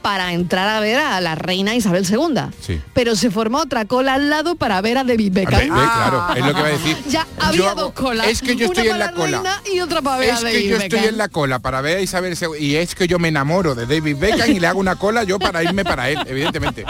para 0.00 0.32
entrar 0.32 0.68
a 0.68 0.80
ver 0.80 0.98
a 0.98 1.20
la 1.20 1.36
reina 1.36 1.76
Isabel 1.76 2.04
II. 2.04 2.40
Sí. 2.60 2.80
Pero 2.92 3.14
se 3.14 3.30
formó 3.30 3.58
otra 3.58 3.84
cola 3.84 4.14
al 4.14 4.30
lado 4.30 4.56
para 4.56 4.80
ver 4.80 4.98
a 4.98 5.04
David 5.04 5.32
Beckham. 5.32 5.68
claro, 5.68 6.26
es 6.34 6.44
lo 6.44 6.54
que 6.54 6.60
va 6.60 6.66
a 6.66 6.70
decir. 6.72 6.96
Ya 7.08 7.24
Yo 7.38 7.46
había 7.46 7.70
hago- 7.70 7.80
dos 7.82 7.92
colas. 7.92 8.26
Es 8.26 8.40
que 8.42 8.56
yo 8.56 8.68
una 8.68 8.80
estoy 8.80 8.88
en 8.92 8.98
la 8.98 9.12
cola. 9.12 9.24
reina 9.38 9.62
y 9.72 9.78
otra 9.78 10.02
para 10.02 10.16
ver 10.18 10.30
a 10.30 10.34
Es 10.34 10.42
David 10.42 10.56
que 10.58 10.68
yo 10.68 10.76
estoy 10.78 11.04
en 11.04 11.18
la 11.18 11.28
cola 11.28 11.58
para 11.60 11.80
ver 11.82 11.98
a 11.98 12.00
Isabel 12.00 12.36
II 12.36 12.48
y 12.58 12.74
es 12.74 12.96
que 12.96 13.06
yo 13.06 13.20
me 13.20 13.28
enamoro 13.28 13.76
de 13.76 13.86
David 13.86 14.16
Beckham 14.16 14.50
y 14.50 14.58
le 14.58 14.66
hago 14.66 14.80
una 14.80 14.96
cola 14.96 15.22
yo 15.22 15.38
para 15.38 15.62
irme 15.62 15.84
para 15.84 16.10
él, 16.10 16.18
evidentemente. 16.26 16.84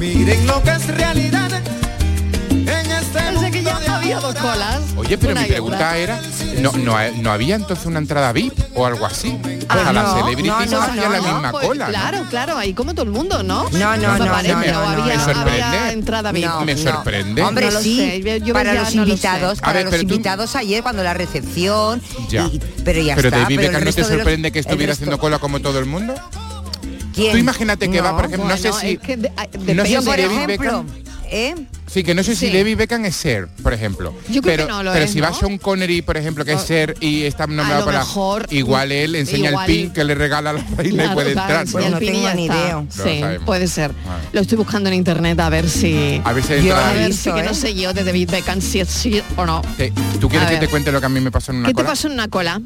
Miren 0.00 0.44
lo 0.46 0.60
que 0.64 0.70
es 0.70 0.86
realidad 0.88 1.48
este 3.18 3.38
sea 3.38 3.50
que 3.50 3.62
ya 3.62 3.96
había 3.96 4.20
dos 4.20 4.34
colas. 4.34 4.80
Oye, 4.96 5.18
pero 5.18 5.34
mi 5.34 5.44
pregunta 5.46 5.76
otra. 5.76 5.96
era, 5.98 6.20
¿no, 6.60 6.72
no, 6.72 6.96
no 7.16 7.32
había 7.32 7.56
entonces 7.56 7.86
una 7.86 7.98
entrada 7.98 8.32
VIP 8.32 8.52
o 8.74 8.86
algo 8.86 9.06
así? 9.06 9.38
Ah, 9.68 9.88
a 9.88 9.92
las 9.92 10.04
no, 10.04 10.14
celebrities 10.18 10.46
no, 10.70 10.76
no, 10.78 10.82
hacía 10.82 11.02
no, 11.04 11.10
la 11.10 11.18
no, 11.18 11.22
misma 11.32 11.50
pues, 11.52 11.66
cola. 11.66 11.84
¿no? 11.86 11.90
Claro, 11.90 12.24
claro, 12.30 12.56
ahí 12.58 12.74
como 12.74 12.94
todo 12.94 13.04
el 13.04 13.10
mundo, 13.12 13.42
¿no? 13.42 13.64
No, 13.70 13.96
no, 13.96 14.12
Me 14.12 14.18
no, 14.18 14.26
parece, 14.32 14.52
no, 14.52 14.58
había, 14.58 14.72
no, 14.72 15.04
Me 15.04 15.18
sorprende. 15.18 15.62
había 15.62 15.92
entrada 15.92 16.32
VIP. 16.32 16.44
No, 16.44 16.60
Me 16.64 16.74
no. 16.74 16.80
sorprende. 16.92 17.42
Hombre, 17.42 17.66
No 17.66 17.72
lo 17.72 17.80
sí, 17.80 17.96
sé, 18.22 18.40
yo- 18.40 18.52
para 18.54 18.74
los 18.74 18.94
invitados, 18.94 19.60
para 19.60 19.72
ver, 19.82 19.86
los 19.92 20.02
invitados 20.02 20.56
ayer 20.56 20.82
cuando 20.82 21.02
la 21.02 21.14
recepción, 21.14 22.02
Ya. 22.28 22.44
y- 22.46 22.60
pero 22.84 23.00
ya 23.02 23.14
pero 23.16 23.28
está. 23.28 23.40
David 23.40 23.56
pero 23.56 23.68
Beckham 23.68 23.84
no 23.84 23.92
te 23.92 24.00
los- 24.00 24.08
sorprende 24.10 24.52
que 24.52 24.58
estuviera 24.58 24.92
haciendo 24.92 25.18
cola 25.18 25.38
como 25.38 25.60
todo 25.60 25.78
el 25.78 25.86
mundo. 25.86 26.14
¿Quién? 27.14 27.32
Tú 27.32 27.38
imagínate 27.38 27.90
que 27.90 28.00
va, 28.00 28.14
por 28.16 28.24
ejemplo, 28.26 28.48
no 28.48 28.56
sé 28.56 28.72
si 28.72 28.92
es 28.92 28.98
que 29.00 29.16
de- 29.18 29.28
a- 29.36 29.46
no 29.74 29.82
sé 29.84 29.88
si 29.88 29.94
por 29.96 30.04
David 30.16 30.24
ejemplo, 30.24 30.46
Beckham 30.46 30.86
¿eh? 31.32 31.54
Sí, 31.86 32.02
que 32.04 32.14
no 32.14 32.22
sé 32.22 32.34
si 32.36 32.46
Sí. 32.48 32.52
David 32.56 32.76
Beckham 32.78 33.04
es 33.04 33.16
Ser, 33.16 33.48
por 33.62 33.72
ejemplo. 33.74 34.14
Yo 34.28 34.40
creo 34.40 34.54
pero, 34.56 34.66
que 34.66 34.72
no 34.72 34.82
lo 34.82 34.92
pero 34.92 35.04
es, 35.04 35.10
si 35.10 35.20
¿no? 35.20 35.26
va 35.26 35.34
Sean 35.34 35.58
Connery, 35.58 36.02
por 36.02 36.16
ejemplo, 36.16 36.44
que 36.44 36.52
es 36.52 36.62
Ser 36.62 36.94
y 37.00 37.22
está 37.24 37.46
nombrado 37.46 37.80
lo 37.80 37.86
para 37.86 37.98
mejor, 38.00 38.46
igual 38.50 38.92
él 38.92 39.14
enseña 39.16 39.50
igual- 39.50 39.68
el 39.70 39.76
pin 39.76 39.92
que 39.92 40.04
le 40.04 40.14
regala 40.14 40.50
a 40.50 40.52
la 40.54 40.60
y 40.84 40.90
Claro, 40.90 41.14
puede 41.14 41.32
claro, 41.32 41.60
entrar. 41.60 41.66
sí, 41.68 41.76
¿no? 41.90 41.96
el 41.98 41.98
pin 41.98 42.12
ni 42.36 42.44
idea. 42.46 42.84
Sí, 42.88 43.22
puede 43.44 43.66
ser. 43.68 43.92
Ah. 44.08 44.18
Lo 44.32 44.40
estoy 44.40 44.56
buscando 44.58 44.88
en 44.88 44.94
internet 44.94 45.38
a 45.40 45.48
ver 45.50 45.68
si... 45.68 46.20
A 46.24 46.32
ver 46.32 46.44
si 46.44 46.62
Yo 46.62 46.76
A 46.76 46.92
ver 46.92 47.12
si 47.12 47.32
que 47.32 47.40
¿eh? 47.40 47.42
no 47.44 47.54
sé 47.54 47.74
yo 47.74 47.92
de 47.92 48.04
David 48.04 48.30
Beckham 48.30 48.60
si 48.60 48.80
es 48.80 48.88
sí 48.88 49.22
o 49.36 49.44
no. 49.46 49.62
Te- 49.76 49.92
¿Tú 50.20 50.28
quieres 50.28 50.46
A 50.46 50.50
que 50.50 50.56
ver. 50.56 50.64
te 50.64 50.68
cuente 50.70 50.92
lo 50.92 51.00
que 51.00 51.06
a 51.06 51.10
mí 51.10 51.20
me 51.20 51.30
pasó 51.30 51.52
en 51.52 51.58
una 51.58 51.68
¿Qué 51.68 51.72
te 51.72 51.76
cola? 51.76 51.88
pasó 51.88 52.06
en 52.08 52.14
una 52.14 52.28
cola? 52.28 52.60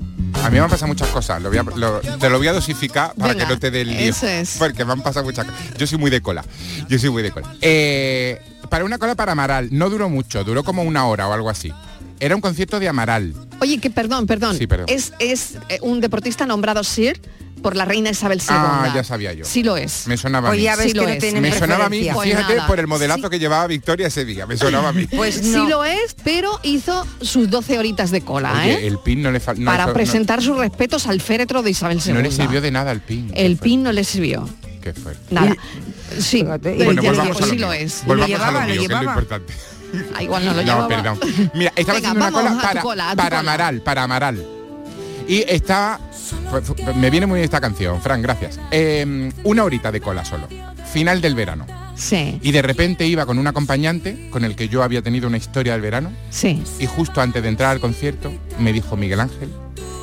A 0.47 0.51
mí 0.51 0.55
me 0.59 0.61
han 0.65 0.71
pasado 0.71 0.87
muchas 0.89 1.09
cosas. 1.09 1.43
Lo 1.43 1.49
voy 1.49 1.59
a- 1.59 1.63
lo- 1.65 2.01
te 2.01 2.31
lo 2.31 2.39
voy 2.39 2.47
a 2.47 2.53
dosificar 2.53 3.13
para 3.15 3.33
Venga, 3.33 3.47
que 3.47 3.53
no 3.55 3.59
te 3.59 3.71
dé 3.71 3.81
el 3.81 3.89
lío. 3.89 3.99
eso 4.11 4.27
es. 4.29 4.57
Porque 4.59 4.85
me 4.85 4.93
han 4.93 5.03
pasado 5.03 5.25
muchas 5.25 5.45
cosas. 5.47 5.61
Yo 5.77 5.87
soy 5.87 5.99
muy 5.99 6.11
de 6.11 6.21
cola. 6.23 6.45
Yo 6.89 6.99
soy 6.99 7.11
muy 7.11 7.23
de 7.23 7.33
cola. 7.33 7.53
Eh, 7.61 8.41
para 8.71 8.85
una 8.85 8.99
cola 8.99 9.15
para 9.17 9.33
Amaral. 9.33 9.69
No 9.73 9.91
duró 9.91 10.09
mucho. 10.09 10.45
Duró 10.45 10.63
como 10.63 10.83
una 10.83 11.07
hora 11.07 11.27
o 11.29 11.33
algo 11.33 11.51
así. 11.51 11.73
Era 12.21 12.35
un 12.37 12.41
concierto 12.41 12.79
de 12.81 12.89
Amaral. 12.89 13.35
Oye, 13.61 13.79
que 13.79 13.91
perdón, 13.91 14.27
perdón. 14.27 14.57
Sí, 14.57 14.67
perdón. 14.67 14.87
Es, 14.89 15.13
es 15.19 15.55
eh, 15.69 15.79
un 15.83 16.01
deportista 16.01 16.47
nombrado 16.47 16.85
Sir 16.85 17.21
por 17.67 17.75
la 17.75 17.85
reina 17.85 18.11
Isabel 18.11 18.39
II. 18.39 18.47
Ah, 18.51 18.93
ya 18.95 19.03
sabía 19.03 19.33
yo. 19.33 19.45
Sí 19.45 19.65
lo 19.65 19.77
es. 19.77 20.07
Me 20.07 20.17
sonaba 20.17 20.51
a 20.51 20.53
mí. 20.53 20.59
Oye, 20.59 20.71
a 20.71 20.77
ver 20.77 20.87
Sí 20.87 20.93
que 20.93 20.99
lo 21.01 21.03
no 21.03 21.09
es. 21.09 21.33
Me 21.35 21.51
sonaba 21.53 21.87
a 21.87 21.89
mí. 21.89 22.09
Pues 22.15 22.29
fíjate, 22.31 22.55
nada. 22.55 22.67
por 22.69 22.79
el 22.79 22.87
modelazo 22.87 23.23
Sí. 23.25 23.29
que 23.31 23.39
llevaba 23.41 23.67
Victoria 23.67 24.07
ese 24.07 24.25
día. 24.25 24.47
Me 24.47 24.57
sonaba 24.57 24.91
a 24.91 24.93
mí. 24.93 25.07
Pues 25.17 25.35
Sí 25.35 25.51
no. 25.51 25.69
lo 25.69 25.85
es, 25.85 26.15
pero 26.23 26.61
hizo 26.63 27.05
sus 27.21 27.51
12 27.51 27.77
horitas 27.81 28.13
de 28.13 28.21
cola, 28.21 28.53
Oye, 28.53 28.75
¿eh? 28.75 28.87
el 28.87 28.99
pin 29.01 29.21
no 29.21 29.33
le 29.33 29.41
falta. 29.41 29.65
Para 29.65 29.93
presentar 29.93 30.41
sus 30.43 30.57
respetos 30.57 31.09
al 31.09 31.21
féretro 31.21 31.63
de 31.65 31.71
Isabel 31.71 32.01
II. 32.07 32.13
No 32.13 32.21
le 32.23 32.31
sirvió 32.31 32.61
de 32.61 32.71
nada 32.71 32.93
el 32.93 33.01
pin. 33.01 33.33
El 33.35 33.57
pin 33.57 33.83
no 33.83 33.91
le 33.91 34.05
sirvió. 34.05 34.49
Qué 34.81 34.93
fuerte. 34.95 35.35
Nada. 35.35 35.57
Sí, 36.21 36.45
Bueno, 36.45 37.03
volvamos 37.03 37.03
digo, 37.03 37.23
a 37.23 37.25
lo 37.27 37.35
sí 37.47 37.53
mío. 37.57 37.67
lo 37.67 37.73
es. 37.73 38.03
Volvamos 38.07 38.31
Lo 38.31 38.37
llevaba, 38.37 38.53
lo 38.53 38.61
lo 38.61 38.67
mío, 38.67 38.79
que 38.89 38.95
es 38.95 39.01
lo 39.01 39.03
importante. 39.03 39.53
Ah, 40.15 40.23
igual 40.23 40.45
no 40.45 40.53
lo 40.53 40.63
No, 40.63 40.63
llevaba. 40.63 40.89
perdón. 40.89 41.19
Mira, 41.55 41.73
estaba 41.75 41.99
Venga, 41.99 42.11
haciendo 42.11 42.29
una 42.29 42.31
cola 42.51 42.63
para, 42.63 42.81
cola, 42.81 43.15
para 43.17 43.29
cola. 43.29 43.41
Amaral, 43.41 43.81
para 43.83 44.03
Amaral. 44.05 44.47
Y 45.29 45.45
estaba... 45.49 45.99
fu- 46.63 46.77
Me 46.95 47.11
viene 47.11 47.27
muy 47.27 47.37
bien 47.37 47.45
esta 47.45 47.61
canción, 47.61 48.01
Fran, 48.01 48.23
gracias. 48.23 48.59
Eh, 48.71 49.31
una 49.45 49.65
horita 49.65 49.91
de 49.93 50.01
cola 50.01 50.25
solo. 50.25 50.49
Final 50.93 51.21
del 51.21 51.35
verano. 51.35 51.67
Sí, 51.97 52.39
Y 52.43 52.53
de 52.53 52.61
repente 52.61 53.07
iba 53.07 53.25
con 53.25 53.39
un 53.39 53.47
acompañante 53.47 54.29
con 54.31 54.45
el 54.45 54.55
que 54.55 54.69
yo 54.69 54.83
había 54.83 55.01
tenido 55.01 55.29
una 55.29 55.39
historia 55.39 55.73
del 55.73 55.81
verano. 55.81 56.13
sí. 56.31 56.63
Y 56.79 56.87
justo 56.87 57.21
antes 57.23 57.43
de 57.43 57.49
entrar 57.49 57.71
al 57.71 57.81
concierto 57.81 58.31
me 58.59 58.73
dijo 58.73 58.97
Miguel 58.97 59.21
Ángel, 59.21 59.49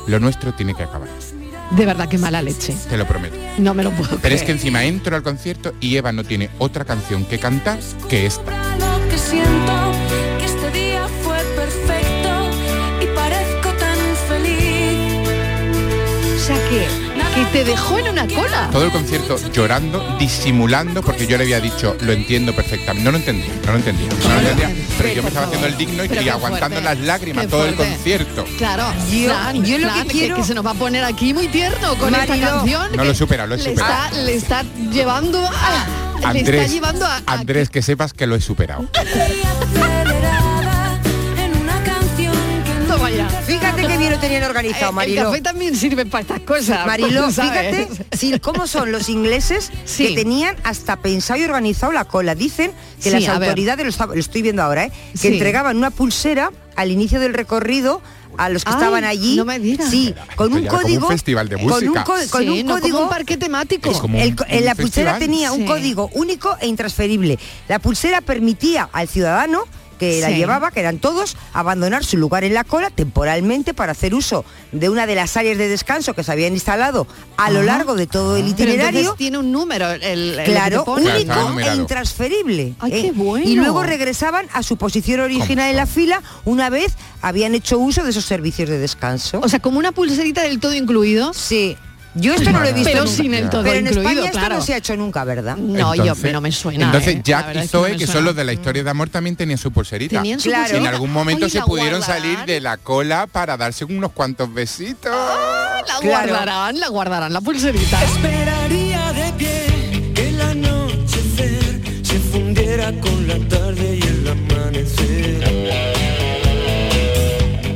lo 0.08 0.18
nuestro 0.20 0.52
tiene 0.54 0.74
que 0.74 0.82
acabar. 0.82 1.08
De 1.70 1.86
verdad 1.86 2.08
que 2.08 2.18
mala 2.18 2.42
leche. 2.42 2.74
Te 2.90 2.96
lo 2.98 3.06
prometo. 3.06 3.36
No 3.58 3.72
me 3.74 3.82
lo 3.84 3.90
puedo 3.92 4.18
Pero 4.20 4.34
es 4.34 4.42
que 4.42 4.52
encima 4.52 4.84
entro 4.84 5.16
al 5.16 5.22
concierto 5.22 5.72
y 5.80 5.96
Eva 5.96 6.12
no 6.12 6.22
tiene 6.24 6.50
otra 6.58 6.84
canción 6.84 7.24
que 7.24 7.38
cantar 7.38 7.78
que 8.08 8.26
esta. 8.26 8.42
Que 17.46 17.58
te 17.58 17.64
dejó 17.64 17.98
en 17.98 18.08
una 18.08 18.26
cola. 18.28 18.68
Todo 18.72 18.84
el 18.84 18.90
concierto 18.92 19.36
llorando, 19.52 20.16
disimulando, 20.18 21.02
porque 21.02 21.26
yo 21.26 21.36
le 21.36 21.44
había 21.44 21.60
dicho, 21.60 21.96
lo 22.00 22.12
entiendo 22.12 22.54
perfectamente. 22.54 23.04
No 23.04 23.10
lo 23.12 23.18
entendía, 23.18 23.46
no 23.66 23.72
lo 23.72 23.78
entendía, 23.78 24.08
no 24.08 24.28
lo 24.42 24.48
entendía. 24.48 24.84
Pero 24.98 25.14
yo 25.14 25.22
me 25.22 25.28
estaba 25.28 25.46
haciendo 25.46 25.66
el 25.66 25.76
digno 25.76 26.04
y, 26.04 26.28
aguantando 26.28 26.80
fuerte, 26.80 26.82
las 26.82 26.98
lágrimas 27.06 27.48
todo 27.48 27.66
el 27.66 27.74
concierto. 27.74 28.44
Claro, 28.58 28.84
Yo- 29.10 29.62
yo 29.62 29.78
lo 29.78 29.92
que 29.94 30.04
quiero- 30.08 30.36
que 30.36 30.44
se 30.44 30.54
nos 30.54 30.64
va 30.64 30.70
a 30.72 30.74
poner 30.74 31.04
aquí 31.04 31.34
muy 31.34 31.48
tierno 31.48 31.94
con 31.96 32.14
esta 32.14 32.28
Mariló. 32.28 32.48
canción. 32.48 32.82
No 32.92 32.98
que 32.98 33.04
lo 33.04 33.10
he 33.10 33.14
superado, 33.14 33.48
lo 33.48 33.54
he 33.54 33.58
le 33.58 33.64
superado. 33.64 34.04
Está, 34.04 34.22
le 34.22 34.34
está 34.34 34.64
llevando 34.92 35.38
a... 35.46 35.50
le 35.50 36.18
está 36.18 36.28
Andrés, 36.30 36.72
llevando 36.72 37.06
a... 37.06 37.16
a- 37.16 37.22
Andrés, 37.26 37.70
que 37.70 37.82
sepas 37.82 38.12
que 38.12 38.26
lo 38.26 38.34
he 38.36 38.40
superado. 38.40 38.86
Fíjate 43.86 43.98
bien 43.98 44.12
lo 44.12 44.18
tenían 44.18 44.42
Eh, 44.42 44.46
organizado, 44.46 44.88
el 44.90 44.94
Mariló. 44.94 45.24
café 45.24 45.40
también 45.40 45.76
sirve 45.76 46.06
para 46.06 46.22
estas 46.22 46.40
cosas. 46.40 46.86
Mariló, 46.86 47.30
fíjate 47.30 47.88
si, 48.12 48.38
cómo 48.40 48.66
son 48.66 48.92
los 48.92 49.08
ingleses 49.08 49.70
Sí. 49.84 50.08
que 50.08 50.14
tenían 50.14 50.56
hasta 50.64 50.96
pensado 50.96 51.38
y 51.40 51.44
organizado 51.44 51.92
la 51.92 52.04
cola. 52.04 52.34
Dicen 52.34 52.72
que 53.02 53.10
Sí, 53.10 53.10
las 53.10 53.28
autoridades, 53.28 53.84
lo, 53.84 53.90
está- 53.90 54.06
lo 54.06 54.14
estoy 54.14 54.42
viendo 54.42 54.62
ahora, 54.62 54.84
¿eh? 54.84 54.92
que 55.12 55.18
Sí. 55.18 55.28
entregaban 55.28 55.76
una 55.76 55.90
pulsera 55.90 56.50
al 56.76 56.90
inicio 56.90 57.20
del 57.20 57.34
recorrido 57.34 58.00
a 58.36 58.48
los 58.48 58.64
que 58.64 58.72
Ay, 58.74 58.80
llaban 58.80 59.04
allí. 59.04 59.36
no 59.36 59.44
me 59.44 59.60
digas. 59.60 59.88
Sí, 59.90 60.12
con 60.34 60.52
un 60.52 60.66
como 60.66 60.80
código. 60.82 61.06
festival 61.08 61.48
de 61.48 61.54
Con 61.56 61.64
un, 61.66 61.70
música. 61.70 62.02
co- 62.04 62.14
con 62.30 62.42
Sí, 62.42 62.48
un 62.48 62.66
no, 62.66 62.72
como 62.72 62.80
código. 62.80 63.02
un 63.04 63.08
parque 63.08 63.36
temático. 63.36 63.90
Es 63.92 63.98
como- 63.98 64.18
El 64.18 64.34
co- 64.34 64.44
un 64.50 64.64
la 64.64 64.74
pulsera 64.74 65.18
tenía 65.20 65.52
un 65.52 65.64
código 65.66 66.10
único 66.14 66.56
e 66.60 66.66
intransferible. 66.66 67.38
La 67.68 67.78
pulsera 67.78 68.20
permitía 68.22 68.88
al 68.92 69.06
ciudadano 69.08 69.64
que 70.12 70.20
la 70.20 70.30
llevaba, 70.30 70.70
que 70.70 70.80
eran 70.80 70.98
todos, 70.98 71.36
abandonar 71.52 72.04
su 72.04 72.16
lugar 72.16 72.44
en 72.44 72.54
la 72.54 72.64
cola 72.64 72.90
temporalmente 72.90 73.74
para 73.74 73.92
hacer 73.92 74.14
uso 74.14 74.44
de 74.72 74.88
una 74.88 75.06
de 75.06 75.14
las 75.14 75.36
áreas 75.36 75.58
de 75.58 75.68
descanso 75.68 76.14
que 76.14 76.22
se 76.24 76.32
habían 76.32 76.52
instalado 76.54 77.06
a 77.36 77.50
lo 77.50 77.58
Ajá. 77.60 77.66
largo 77.66 77.94
de 77.94 78.06
todo 78.06 78.36
el 78.36 78.54
Pero 78.54 78.70
itinerario. 78.70 79.14
tiene 79.16 79.38
un 79.38 79.52
número. 79.52 79.90
El, 79.90 80.40
Claro, 80.44 80.84
único 80.86 81.60
e 81.60 81.74
intransferible. 81.74 82.62
¿eh? 82.62 82.74
Ay, 82.80 82.90
qué 82.90 83.12
bueno. 83.12 83.48
Y 83.48 83.56
luego 83.56 83.82
regresaban 83.82 84.46
a 84.52 84.62
su 84.62 84.76
posición 84.76 85.20
original 85.20 85.70
en 85.70 85.76
la 85.76 85.86
fila 85.86 86.22
una 86.44 86.70
vez 86.70 86.94
habían 87.22 87.54
hecho 87.54 87.78
uso 87.78 88.04
de 88.04 88.10
esos 88.10 88.24
servicios 88.24 88.68
de 88.68 88.78
descanso. 88.78 89.40
O 89.42 89.48
sea, 89.48 89.60
como 89.60 89.78
una 89.78 89.92
pulserita 89.92 90.42
del 90.42 90.60
todo 90.60 90.74
incluido. 90.74 91.32
sí. 91.34 91.76
Yo 92.16 92.34
esto 92.34 92.50
no 92.52 92.60
lo 92.60 92.66
he 92.68 92.72
visto 92.72 92.90
Pero 92.92 93.04
nunca. 93.04 93.16
sin 93.16 93.34
el 93.34 93.50
todo 93.50 93.62
Pero 93.64 93.74
en 93.74 93.86
incluido, 93.88 94.08
España 94.10 94.26
esto 94.26 94.38
claro. 94.38 94.54
no 94.56 94.62
se 94.62 94.74
ha 94.74 94.76
hecho 94.76 94.96
nunca, 94.96 95.24
¿verdad? 95.24 95.56
No, 95.56 95.94
yo 95.96 96.02
Entonces- 96.04 96.32
no 96.32 96.40
me 96.40 96.52
suena. 96.52 96.84
Entonces 96.86 97.08
¿eh? 97.14 97.16
La 97.16 97.22
Jack 97.24 97.46
verdad 97.48 97.62
y 97.62 97.64
es 97.64 97.70
que 97.70 97.76
no 97.76 97.82
Zoe, 97.82 97.90
me 97.90 97.96
que 97.96 98.06
suena. 98.06 98.12
son 98.18 98.24
los 98.26 98.36
de 98.36 98.44
la 98.44 98.52
historia 98.52 98.84
de 98.84 98.90
amor, 98.90 99.08
también 99.10 99.34
tenían 99.36 99.58
su 99.58 99.72
pulserita. 99.72 100.16
Tenían 100.16 100.38
su 100.38 100.48
Claro. 100.48 100.62
Y 100.62 100.64
en 100.64 100.70
pulserita. 100.70 100.90
algún 100.94 101.12
momento 101.12 101.44
Ay, 101.46 101.50
se 101.50 101.58
la 101.58 101.64
pudieron 101.66 101.98
guardarán. 102.00 102.22
salir 102.22 102.38
de 102.46 102.60
la 102.60 102.76
cola 102.76 103.26
para 103.26 103.56
darse 103.56 103.84
unos 103.84 104.12
cuantos 104.12 104.52
besitos. 104.54 105.10
La 105.12 105.82
Claro. 106.00 106.06
guardarán, 106.28 106.78
la 106.80 106.88
guardarán, 106.88 107.32
la 107.32 107.40
pulserita. 107.40 108.02
Esperaría 108.04 109.12
de 109.12 109.32
pie 109.32 110.12
que 110.14 110.28
el 110.28 110.40
anochecer 110.40 111.82
se 112.02 112.18
fundiera 112.20 112.92
con 113.00 113.26
la 113.28 113.38
tarde 113.48 113.98
y 114.00 114.06
el 114.06 114.28
amanecer. 114.28 115.44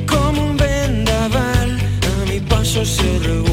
Como 0.06 0.42
un 0.50 0.56
vendaval, 0.56 1.78
a 1.80 2.30
mi 2.30 2.40
paso 2.40 2.84
se 2.84 3.02
revuelven 3.18 3.47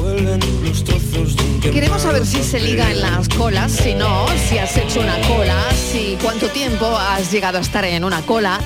Queremos 1.76 2.04
saber 2.04 2.26
si 2.26 2.42
se 2.42 2.62
liga 2.62 2.90
en 2.90 3.02
las 3.02 3.28
colas, 3.28 3.70
si 3.70 3.94
no, 3.94 4.26
si 4.48 4.58
has 4.58 4.78
hecho 4.78 5.02
una 5.02 5.20
cola, 5.28 5.62
si 5.74 6.18
cuánto 6.22 6.48
tiempo 6.48 6.98
has 6.98 7.30
llegado 7.30 7.58
a 7.58 7.62
estar 7.62 7.84
en 7.84 8.06
una 8.06 8.22
cola. 8.22 8.62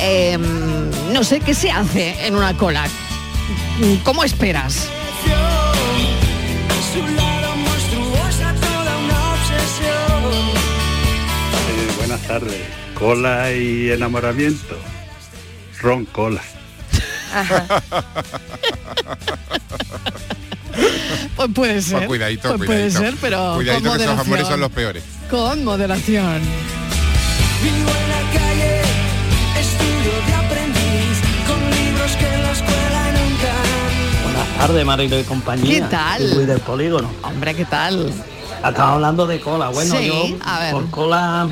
Eh, 0.00 0.38
no 0.38 1.22
sé 1.24 1.40
qué 1.40 1.52
se 1.52 1.70
hace 1.70 2.26
en 2.26 2.34
una 2.34 2.56
cola. 2.56 2.86
¿Cómo 4.02 4.24
esperas? 4.24 4.88
Eh, 11.68 11.92
buenas 11.98 12.22
tardes. 12.22 12.62
Cola 12.98 13.52
y 13.52 13.90
enamoramiento. 13.90 14.78
Ron 15.82 16.06
cola. 16.06 16.40
Pues 21.36 21.48
puede 21.54 21.82
ser. 21.82 21.96
Pues 21.98 22.06
cuidadito, 22.08 22.48
pues 22.56 22.66
puede 22.66 22.80
cuidadito. 22.90 22.98
ser, 23.00 23.14
pero 23.20 23.54
Cuidadito 23.56 23.88
con 23.88 23.98
que 23.98 24.04
esos 24.04 24.12
amores 24.18 24.28
moderación. 24.28 24.50
son 24.52 24.60
los 24.60 24.70
peores. 24.72 25.04
Con 25.30 25.64
moderación. 25.64 26.40
Vivo 27.62 27.90
en 27.90 28.08
la 28.08 28.38
calle, 28.40 28.80
estudio 29.58 30.26
de 30.26 30.34
aprendiz, 30.34 31.18
con 31.48 31.70
libros 31.70 32.12
que 32.12 32.34
en 32.34 32.42
la 32.42 32.52
escuela 32.52 33.12
nunca. 33.12 34.22
Buenas 34.24 34.58
tardes, 34.58 34.86
Marilo 34.86 35.18
y 35.18 35.22
compañía. 35.24 35.74
¿Qué 35.74 35.80
tal? 35.90 36.18
Soy 36.22 36.34
Luis 36.34 36.46
del 36.46 36.60
polígono. 36.60 37.10
Hombre, 37.22 37.54
¿qué 37.54 37.64
tal? 37.64 38.12
Estaba 38.64 38.92
hablando 38.94 39.26
de 39.26 39.40
cola. 39.40 39.68
Bueno, 39.70 39.96
Sí, 39.98 40.06
yo 40.06 40.24
a 40.44 40.60
ver. 40.60 40.72
por 40.72 40.90
cola 40.90 41.48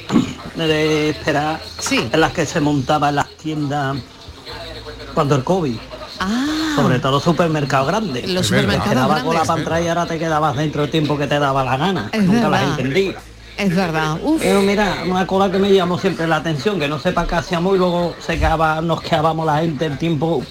de 0.56 1.10
esperar 1.10 1.60
Sí. 1.78 2.08
en 2.12 2.20
las 2.20 2.32
que 2.32 2.44
se 2.44 2.60
montaba 2.60 3.08
en 3.10 3.16
las 3.16 3.28
tiendas 3.36 3.96
cuando 5.14 5.36
el 5.36 5.44
COVID. 5.44 5.76
Ah, 6.72 6.76
Sobre 6.82 6.98
todo 6.98 7.20
supermercados 7.20 7.88
grandes. 7.88 8.28
los 8.30 8.46
supermercados 8.46 8.88
Quedaba 8.90 9.14
grandes. 9.14 9.24
cola 9.32 9.44
para 9.44 9.58
entrar 9.60 9.82
y 9.82 9.88
ahora 9.88 10.06
te 10.06 10.18
quedabas 10.18 10.56
dentro 10.56 10.82
del 10.82 10.90
tiempo 10.90 11.18
que 11.18 11.26
te 11.26 11.38
daba 11.38 11.64
la 11.64 11.76
gana. 11.76 12.08
Es 12.12 12.22
Nunca 12.22 12.48
las 12.48 12.60
verdad. 12.60 12.80
entendí. 12.80 13.14
Es 13.58 13.76
verdad. 13.76 14.16
Uf, 14.22 14.40
Pero 14.40 14.62
mira, 14.62 15.02
una 15.06 15.26
cola 15.26 15.50
que 15.50 15.58
me 15.58 15.72
llamó 15.72 15.98
siempre 15.98 16.26
la 16.26 16.36
atención, 16.36 16.78
que 16.80 16.88
no 16.88 16.98
sepa 16.98 17.26
qué 17.26 17.34
hacíamos 17.34 17.74
y 17.74 17.78
luego 17.78 18.14
se 18.24 18.38
quedaba, 18.38 18.80
nos 18.80 19.02
quedábamos 19.02 19.44
la 19.46 19.58
gente 19.60 19.86
el 19.86 19.98
tiempo. 19.98 20.42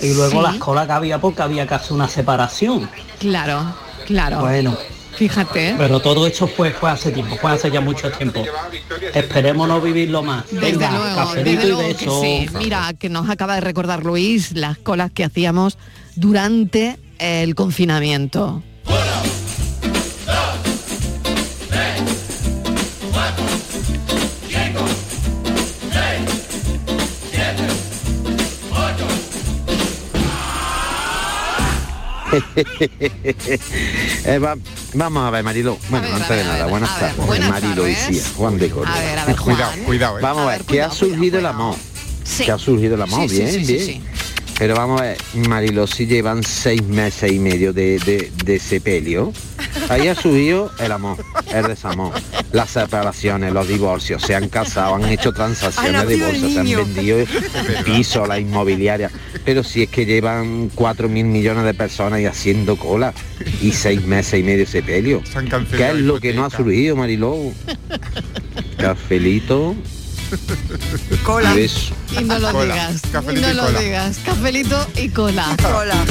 Y 0.00 0.14
luego 0.14 0.30
Sí. 0.30 0.38
las 0.42 0.56
colas 0.56 0.86
que 0.86 0.92
había 0.92 1.18
porque 1.18 1.42
había 1.42 1.66
que 1.66 1.74
hacer 1.74 1.92
una 1.92 2.08
separación. 2.08 2.88
claro, 3.18 3.74
claro. 4.06 4.40
Bueno, 4.40 4.76
Fíjate. 5.16 5.70
¿eh? 5.70 5.74
Pero 5.78 6.00
todo 6.00 6.26
eso 6.26 6.46
fue, 6.46 6.74
hace 6.82 7.10
tiempo, 7.10 7.36
fue 7.36 7.50
hace 7.52 7.70
ya 7.70 7.80
mucho 7.80 8.10
tiempo. 8.12 8.44
Esperemos 9.14 9.66
no 9.66 9.80
vivirlo 9.80 10.22
más. 10.22 10.44
Venga, 10.52 11.26
de 11.34 11.90
eso. 11.90 12.20
sí. 12.22 12.48
Mira, 12.58 12.92
que 12.98 13.08
nos 13.08 13.28
acaba 13.30 13.54
de 13.54 13.62
recordar 13.62 14.04
Luis 14.04 14.52
las 14.52 14.78
colas 14.78 15.10
que 15.10 15.24
hacíamos 15.24 15.78
durante 16.16 16.98
el 17.18 17.54
confinamiento. 17.54 18.62
Eh, 34.26 34.34
Eva, 34.36 34.56
vamos 34.94 35.26
a 35.26 35.30
ver, 35.30 35.44
Marilo. 35.44 35.78
Bueno, 35.90 36.08
antes 36.12 36.28
de 36.28 36.44
nada, 36.44 36.66
buenas 36.66 36.98
tardes. 36.98 37.48
Marilo 37.48 37.88
y 37.88 37.94
Cía, 37.94 38.22
Juan 38.36 38.58
de 38.58 38.70
Coria. 38.70 38.94
A 38.94 39.00
ver, 39.00 39.18
a 39.18 39.24
ver, 39.24 39.36
Juan. 39.36 39.56
Cuidado, 39.56 39.72
cuidado, 39.84 40.18
eh. 40.18 40.22
Vamos 40.22 40.42
a 40.46 40.50
ver, 40.50 40.64
que 40.64 40.82
ha 40.82 40.90
surgido 40.90 41.38
el 41.38 41.46
amor. 41.46 41.76
Sí. 42.24 42.44
Que 42.44 42.52
ha 42.52 42.58
surgido 42.58 42.96
el 42.96 43.02
amor, 43.02 43.22
Sí, 43.22 43.28
sí, 43.28 43.36
bien, 43.36 43.52
sí, 43.52 43.64
sí, 43.64 43.86
bien. 43.86 44.04
Pero 44.58 44.74
vamos 44.74 45.02
a 45.02 45.04
ver, 45.04 45.18
Marilo, 45.48 45.86
si 45.86 46.06
llevan 46.06 46.42
seis 46.42 46.82
meses 46.82 47.30
y 47.30 47.38
medio 47.38 47.74
de, 47.74 47.98
de, 47.98 48.32
de 48.42 48.58
sepelio, 48.58 49.32
ahí 49.90 50.08
ha 50.08 50.14
subido 50.14 50.70
el 50.78 50.92
amor, 50.92 51.22
el 51.52 51.66
desamor, 51.66 52.14
las 52.52 52.70
separaciones, 52.70 53.52
los 53.52 53.68
divorcios, 53.68 54.22
se 54.22 54.34
han 54.34 54.48
casado, 54.48 54.94
han 54.94 55.04
hecho 55.04 55.32
transacciones 55.32 56.08
de 56.08 56.16
bolsa, 56.16 56.48
se 56.48 56.58
han 56.58 56.94
vendido 56.94 57.18
pisos, 57.84 58.26
la 58.26 58.40
inmobiliaria. 58.40 59.10
Pero 59.44 59.62
si 59.62 59.82
es 59.82 59.90
que 59.90 60.06
llevan 60.06 60.70
cuatro 60.74 61.08
mil 61.10 61.26
millones 61.26 61.64
de 61.64 61.74
personas 61.74 62.20
y 62.20 62.24
haciendo 62.24 62.76
cola 62.76 63.12
y 63.60 63.72
seis 63.72 64.02
meses 64.06 64.40
y 64.40 64.42
medio 64.42 64.60
de 64.60 64.66
sepelio. 64.66 65.22
¿Qué 65.76 65.88
es 65.90 65.96
lo 65.96 66.18
que 66.18 66.32
no 66.32 66.46
ha 66.46 66.50
surgido, 66.50 66.96
Mariló? 66.96 67.36
Cafelito. 68.78 69.76
Cola. 71.24 71.54
Y 71.58 72.24
no 72.24 72.38
lo 72.38 72.52
Cola. 72.52 72.74
digas. 72.74 73.02
Cafelito 73.12 73.46
no 73.46 73.52
y 73.52 73.56
lo 73.56 73.62
cola. 73.66 73.80
digas. 73.80 74.18
Cafelito 74.24 74.86
y 74.96 75.08
cola. 75.10 75.56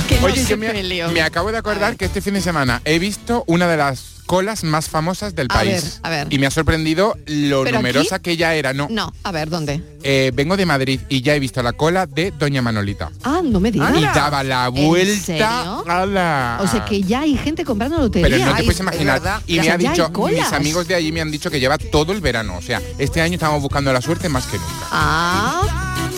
Que 0.07 0.19
no 0.19 0.25
Oye, 0.27 0.41
es 0.41 0.47
que 0.47 0.57
me, 0.57 0.73
me 1.09 1.21
acabo 1.21 1.51
de 1.51 1.57
acordar 1.57 1.95
que 1.97 2.05
este 2.05 2.21
fin 2.21 2.33
de 2.35 2.41
semana 2.41 2.81
he 2.85 2.99
visto 2.99 3.43
una 3.47 3.67
de 3.67 3.77
las 3.77 4.14
colas 4.25 4.63
más 4.63 4.89
famosas 4.89 5.35
del 5.35 5.47
A 5.49 5.63
ver, 5.63 5.73
país. 5.81 5.99
a 6.03 6.09
ver. 6.09 6.27
Y 6.31 6.39
me 6.39 6.47
ha 6.47 6.51
sorprendido 6.51 7.15
lo 7.27 7.63
¿Pero 7.63 7.77
numerosa 7.77 8.15
aquí? 8.15 8.31
que 8.31 8.37
ya 8.37 8.53
era. 8.55 8.73
No, 8.73 8.87
No, 8.89 9.13
a 9.23 9.31
ver, 9.31 9.49
¿dónde? 9.49 9.81
Eh, 10.03 10.31
vengo 10.33 10.57
de 10.57 10.65
Madrid 10.65 10.99
y 11.09 11.21
ya 11.21 11.35
he 11.35 11.39
visto 11.39 11.61
la 11.63 11.73
cola 11.73 12.05
de 12.05 12.31
Doña 12.31 12.61
Manolita. 12.61 13.11
Ah, 13.23 13.41
no 13.43 13.59
me 13.59 13.71
digas. 13.71 13.97
Y 13.97 14.01
daba 14.01 14.43
la 14.43 14.67
¿En 14.67 14.73
vuelta 14.87 15.79
a 15.87 16.05
la... 16.05 16.59
O 16.61 16.67
sea 16.67 16.85
que 16.85 17.01
ya 17.01 17.21
hay 17.21 17.37
gente 17.37 17.63
comprando 17.65 17.97
lotería. 17.97 18.27
Pero 18.29 18.45
no 18.45 18.51
te 18.51 18.57
Ay, 18.59 18.63
puedes 18.65 18.75
es 18.75 18.81
imaginar. 18.81 19.19
verdad. 19.21 19.41
Y 19.47 19.59
me 19.59 19.69
ha 19.71 19.77
dicho, 19.77 20.09
mis 20.29 20.53
amigos 20.53 20.87
de 20.87 20.95
allí 20.95 21.11
me 21.11 21.21
han 21.21 21.31
dicho 21.31 21.49
que 21.49 21.59
lleva 21.59 21.77
todo 21.77 22.11
el 22.11 22.21
verano. 22.21 22.55
O 22.57 22.61
sea, 22.61 22.81
este 22.97 23.21
año 23.21 23.35
estamos 23.35 23.61
buscando 23.61 23.91
la 23.93 24.01
suerte 24.01 24.29
más 24.29 24.45
que 24.45 24.57
nunca. 24.57 24.87
Ah. 24.91 25.61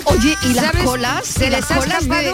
Oye, 0.06 0.36
y 0.44 0.54
las 0.54 0.72
colas, 0.84 1.26
Se 1.28 1.48
y 1.48 1.50
les 1.50 1.60
las 1.62 1.72
ha 1.72 1.76
colas 1.78 2.08
de, 2.08 2.34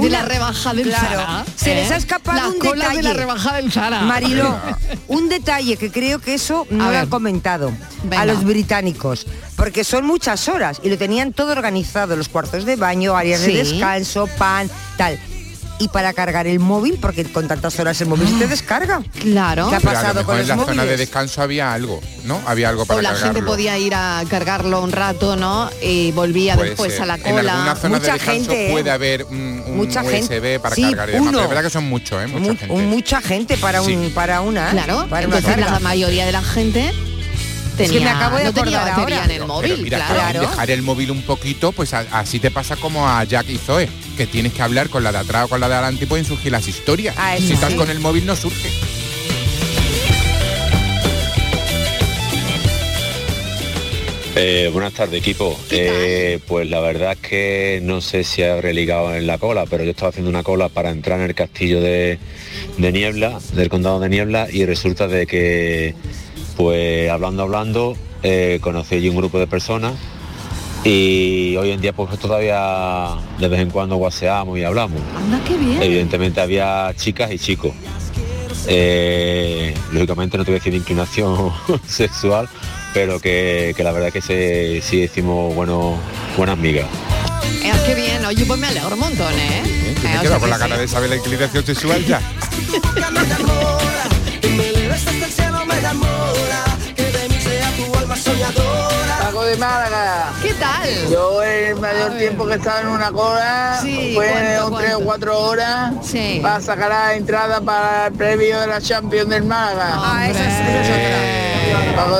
de 0.00 0.10
la 0.10 0.22
rebaja 0.22 0.74
del 0.74 0.88
Claro, 0.88 1.06
Zara. 1.20 1.44
se 1.56 1.74
les 1.74 1.90
¿eh? 1.90 1.94
ha 1.94 1.96
escapado 1.96 2.38
las 2.38 2.48
un 2.54 2.58
colas 2.58 2.88
detalle. 2.90 2.96
de 2.96 3.02
la 3.02 3.12
rebaja 3.14 3.54
del 3.56 3.72
Zara. 3.72 4.02
Mariló, 4.02 4.56
un 5.08 5.28
detalle 5.28 5.76
que 5.76 5.90
creo 5.90 6.18
que 6.20 6.34
eso 6.34 6.66
no 6.70 6.90
lo 6.90 6.98
han 6.98 7.08
comentado 7.08 7.72
Venga. 8.04 8.22
a 8.22 8.26
los 8.26 8.44
británicos, 8.44 9.26
porque 9.56 9.84
son 9.84 10.06
muchas 10.06 10.48
horas 10.48 10.80
y 10.82 10.88
lo 10.90 10.98
tenían 10.98 11.32
todo 11.32 11.52
organizado, 11.52 12.16
los 12.16 12.28
cuartos 12.28 12.64
de 12.64 12.76
baño, 12.76 13.16
áreas 13.16 13.40
Sí. 13.40 13.52
de 13.52 13.58
descanso, 13.64 14.26
pan, 14.38 14.70
tal. 14.96 15.18
Y 15.82 15.88
para 15.88 16.12
cargar 16.12 16.46
el 16.46 16.60
móvil, 16.60 16.96
porque 17.00 17.24
con 17.24 17.48
tantas 17.48 17.76
horas 17.80 18.00
el 18.00 18.06
móvil 18.08 18.28
se 18.28 18.34
te 18.36 18.46
descarga. 18.46 19.02
Claro. 19.20 19.68
¿Qué 19.68 19.74
ha 19.76 19.78
Pero 19.80 19.90
a 19.90 19.94
lo 19.94 19.98
pasado 20.00 20.14
mejor 20.20 20.34
con 20.34 20.40
en 20.40 20.48
la 20.48 20.64
zona 20.64 20.84
de 20.84 20.96
descanso 20.96 21.42
había 21.42 21.72
algo, 21.72 22.00
¿no? 22.24 22.40
Había 22.46 22.68
algo 22.68 22.86
para 22.86 22.98
O 22.98 23.02
la 23.02 23.08
cargarlo. 23.10 23.34
gente 23.34 23.46
podía 23.46 23.76
ir 23.78 23.92
a 23.94 24.22
cargarlo 24.30 24.80
un 24.80 24.92
rato, 24.92 25.34
¿no? 25.34 25.68
Y 25.82 26.12
volvía 26.12 26.54
Puede 26.54 26.70
después 26.70 26.92
ser. 26.92 27.02
a 27.02 27.06
la 27.06 27.14
En 27.16 27.22
cola. 27.22 27.76
zona 27.80 27.98
Mucha 27.98 28.12
de 28.12 28.18
descanso 28.18 28.32
gente, 28.50 28.68
¿eh? 28.68 28.70
puede 28.70 28.90
haber 28.92 29.24
un, 29.24 29.62
un 29.66 29.76
Mucha 29.76 30.02
USB 30.02 30.10
gente. 30.10 30.60
para 30.60 30.76
Sí, 30.76 30.82
cargar 30.82 31.08
y 31.08 31.12
demás. 31.14 31.28
uno. 31.28 31.30
Pero 31.38 31.42
es 31.42 31.48
verdad 31.48 31.62
que 31.64 31.70
son 31.70 31.84
muchos, 31.88 32.22
¿eh? 32.22 32.26
Mucha 32.28 32.40
Mu- 32.52 32.56
gente. 32.58 32.66
mucha 32.86 33.20
gente 33.20 33.56
para 33.56 33.82
un 33.82 34.10
para 34.14 34.40
una 34.40 34.70
Claro, 34.70 35.06
para 35.10 35.26
una 35.26 35.36
entonces 35.38 35.56
carga. 35.60 35.72
la 35.72 35.80
mayoría 35.80 36.26
de 36.26 36.32
la 36.32 36.42
gente 36.42 36.92
que 37.76 37.88
tenía, 37.88 38.00
me 38.02 38.10
acabo 38.10 38.36
de 38.36 38.44
no 38.44 38.52
tenía 38.52 38.78
acordar 38.84 39.00
ahora. 39.00 39.16
en 39.16 39.22
el 39.22 39.36
Pero 39.38 39.46
móvil, 39.48 39.78
mira, 39.82 40.06
claro. 40.06 40.40
dejar 40.42 40.70
el 40.70 40.82
móvil 40.82 41.10
un 41.10 41.22
poquito, 41.22 41.72
pues 41.72 41.92
a- 41.94 42.04
así 42.12 42.38
te 42.38 42.50
pasa 42.52 42.76
como 42.76 43.08
a 43.08 43.24
Jack 43.24 43.48
y 43.48 43.56
Zoe, 43.58 43.88
que 44.16 44.26
tienes 44.26 44.52
que 44.52 44.62
hablar 44.62 44.88
con 44.88 45.02
la 45.02 45.12
de 45.12 45.18
atrás 45.18 45.44
o 45.46 45.48
con 45.48 45.60
la 45.60 45.68
de 45.68 45.74
adelante 45.74 46.04
y 46.04 46.06
pueden 46.06 46.24
surgir 46.24 46.52
las 46.52 46.68
historias. 46.68 47.14
Ah, 47.18 47.36
si 47.38 47.52
estás 47.52 47.74
con 47.74 47.90
el 47.90 48.00
móvil 48.00 48.26
no 48.26 48.36
surge. 48.36 48.70
Eh, 54.34 54.70
buenas 54.72 54.94
tardes, 54.94 55.20
equipo. 55.20 55.58
Eh, 55.70 56.38
pues 56.46 56.68
la 56.68 56.80
verdad 56.80 57.12
es 57.12 57.18
que 57.18 57.80
no 57.82 58.00
sé 58.00 58.24
si 58.24 58.42
habré 58.42 58.72
ligado 58.72 59.14
en 59.14 59.26
la 59.26 59.36
cola, 59.36 59.66
pero 59.68 59.84
yo 59.84 59.90
estaba 59.90 60.08
haciendo 60.08 60.30
una 60.30 60.42
cola 60.42 60.70
para 60.70 60.90
entrar 60.90 61.20
en 61.20 61.26
el 61.26 61.34
castillo 61.34 61.82
de, 61.82 62.18
de 62.78 62.92
Niebla, 62.92 63.38
del 63.54 63.68
condado 63.68 64.00
de 64.00 64.08
Niebla, 64.08 64.48
y 64.50 64.64
resulta 64.64 65.06
de 65.06 65.26
que, 65.26 65.94
pues 66.56 67.10
hablando, 67.10 67.42
hablando, 67.42 67.94
eh, 68.22 68.58
conocí 68.62 68.94
allí 68.94 69.10
un 69.10 69.16
grupo 69.16 69.38
de 69.38 69.46
personas 69.46 69.94
y 70.84 71.56
hoy 71.56 71.70
en 71.70 71.80
día 71.80 71.92
pues 71.92 72.18
todavía 72.18 73.10
de 73.38 73.48
vez 73.48 73.60
en 73.60 73.70
cuando 73.70 73.96
guaseamos 73.96 74.58
y 74.58 74.64
hablamos. 74.64 75.00
Anda, 75.16 75.40
qué 75.46 75.56
bien. 75.56 75.80
Evidentemente 75.82 76.40
había 76.40 76.92
chicas 76.96 77.30
y 77.32 77.38
chicos. 77.38 77.72
Eh, 78.66 79.74
lógicamente 79.92 80.38
no 80.38 80.44
te 80.44 80.50
voy 80.52 80.56
a 80.56 80.60
decir 80.60 80.72
de 80.72 80.78
inclinación 80.78 81.52
sexual, 81.86 82.48
pero 82.94 83.20
que, 83.20 83.74
que 83.76 83.84
la 83.84 83.92
verdad 83.92 84.12
que 84.12 84.22
se, 84.22 84.80
sí 84.82 85.02
hicimos 85.02 85.54
bueno, 85.54 85.96
buenas 86.36 86.58
migas. 86.58 86.86
Eh, 87.64 87.72
qué 87.86 87.94
bien, 87.94 88.24
oye, 88.24 88.44
pues 88.44 88.58
me 88.60 88.66
alegro 88.68 88.94
un 88.94 89.00
montón, 89.00 89.32
¿eh? 89.34 89.94
¿Te 90.00 90.08
Eh, 90.08 90.18
o 90.18 90.22
quedas 90.22 90.28
sea 90.28 90.38
con 90.38 90.44
que 90.44 90.50
la 90.50 90.56
sí. 90.56 90.62
cara 90.62 90.78
de 90.78 90.88
saber 90.88 91.10
la 91.10 91.16
inclinación 91.16 91.64
sexual 91.64 92.04
ya? 92.06 92.20
de 99.52 99.58
Málaga. 99.58 100.32
¿Qué 100.42 100.54
tal? 100.54 100.88
Yo 101.10 101.42
el 101.42 101.76
mayor 101.76 102.16
tiempo 102.16 102.46
que 102.46 102.54
he 102.54 102.56
estado 102.56 102.80
en 102.80 102.86
una 102.88 103.12
cola 103.12 103.78
Sí, 103.82 104.12
fue 104.14 104.30
¿cuánto, 104.30 104.68
un 104.68 104.78
3 104.78 104.94
o 104.94 105.00
cuánto? 105.00 105.04
4 105.04 105.40
horas 105.40 105.92
Sí. 106.02 106.38
para 106.42 106.60
sacar 106.60 106.88
la 106.88 107.14
entrada 107.14 107.60
para 107.60 108.06
el 108.06 108.12
previo 108.14 108.58
de 108.60 108.66
la 108.66 108.80
Champions 108.80 109.28
del 109.28 109.44
Málaga. 109.44 109.92
Ah, 109.98 110.28
esa 110.28 110.44
es, 110.48 110.88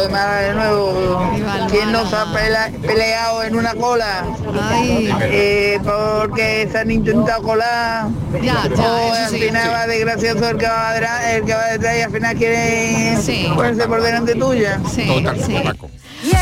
de 0.02 0.08
Málaga 0.10 0.40
de 0.40 0.54
nuevo. 0.54 1.32
¿Quién 1.70 1.90
nos 1.92 2.12
ha 2.12 2.26
peleado 2.32 3.42
en 3.44 3.56
una 3.56 3.74
cola? 3.74 4.24
Ay. 4.70 5.10
Eh, 5.22 5.80
porque 5.82 6.68
se 6.70 6.78
han 6.78 6.90
intentado 6.90 7.42
colar. 7.42 8.08
Ya, 8.42 8.68
ya, 8.76 8.82
o 8.92 9.12
al 9.14 9.30
sí. 9.30 9.38
final 9.38 9.70
va 9.72 9.86
desgracioso 9.86 10.48
el 10.50 10.58
que 10.58 10.66
va 10.66 10.90
atrás, 10.90 11.24
el 11.30 11.44
que 11.44 11.54
va 11.54 11.64
detrás 11.68 11.96
y 11.96 12.00
al 12.02 12.12
final 12.12 12.36
quiere 12.36 13.16
Sí. 13.22 13.50
ponerse 13.54 13.86
por 13.88 14.02
delante 14.02 14.34
tuya. 14.34 14.78
Sí, 14.94 15.24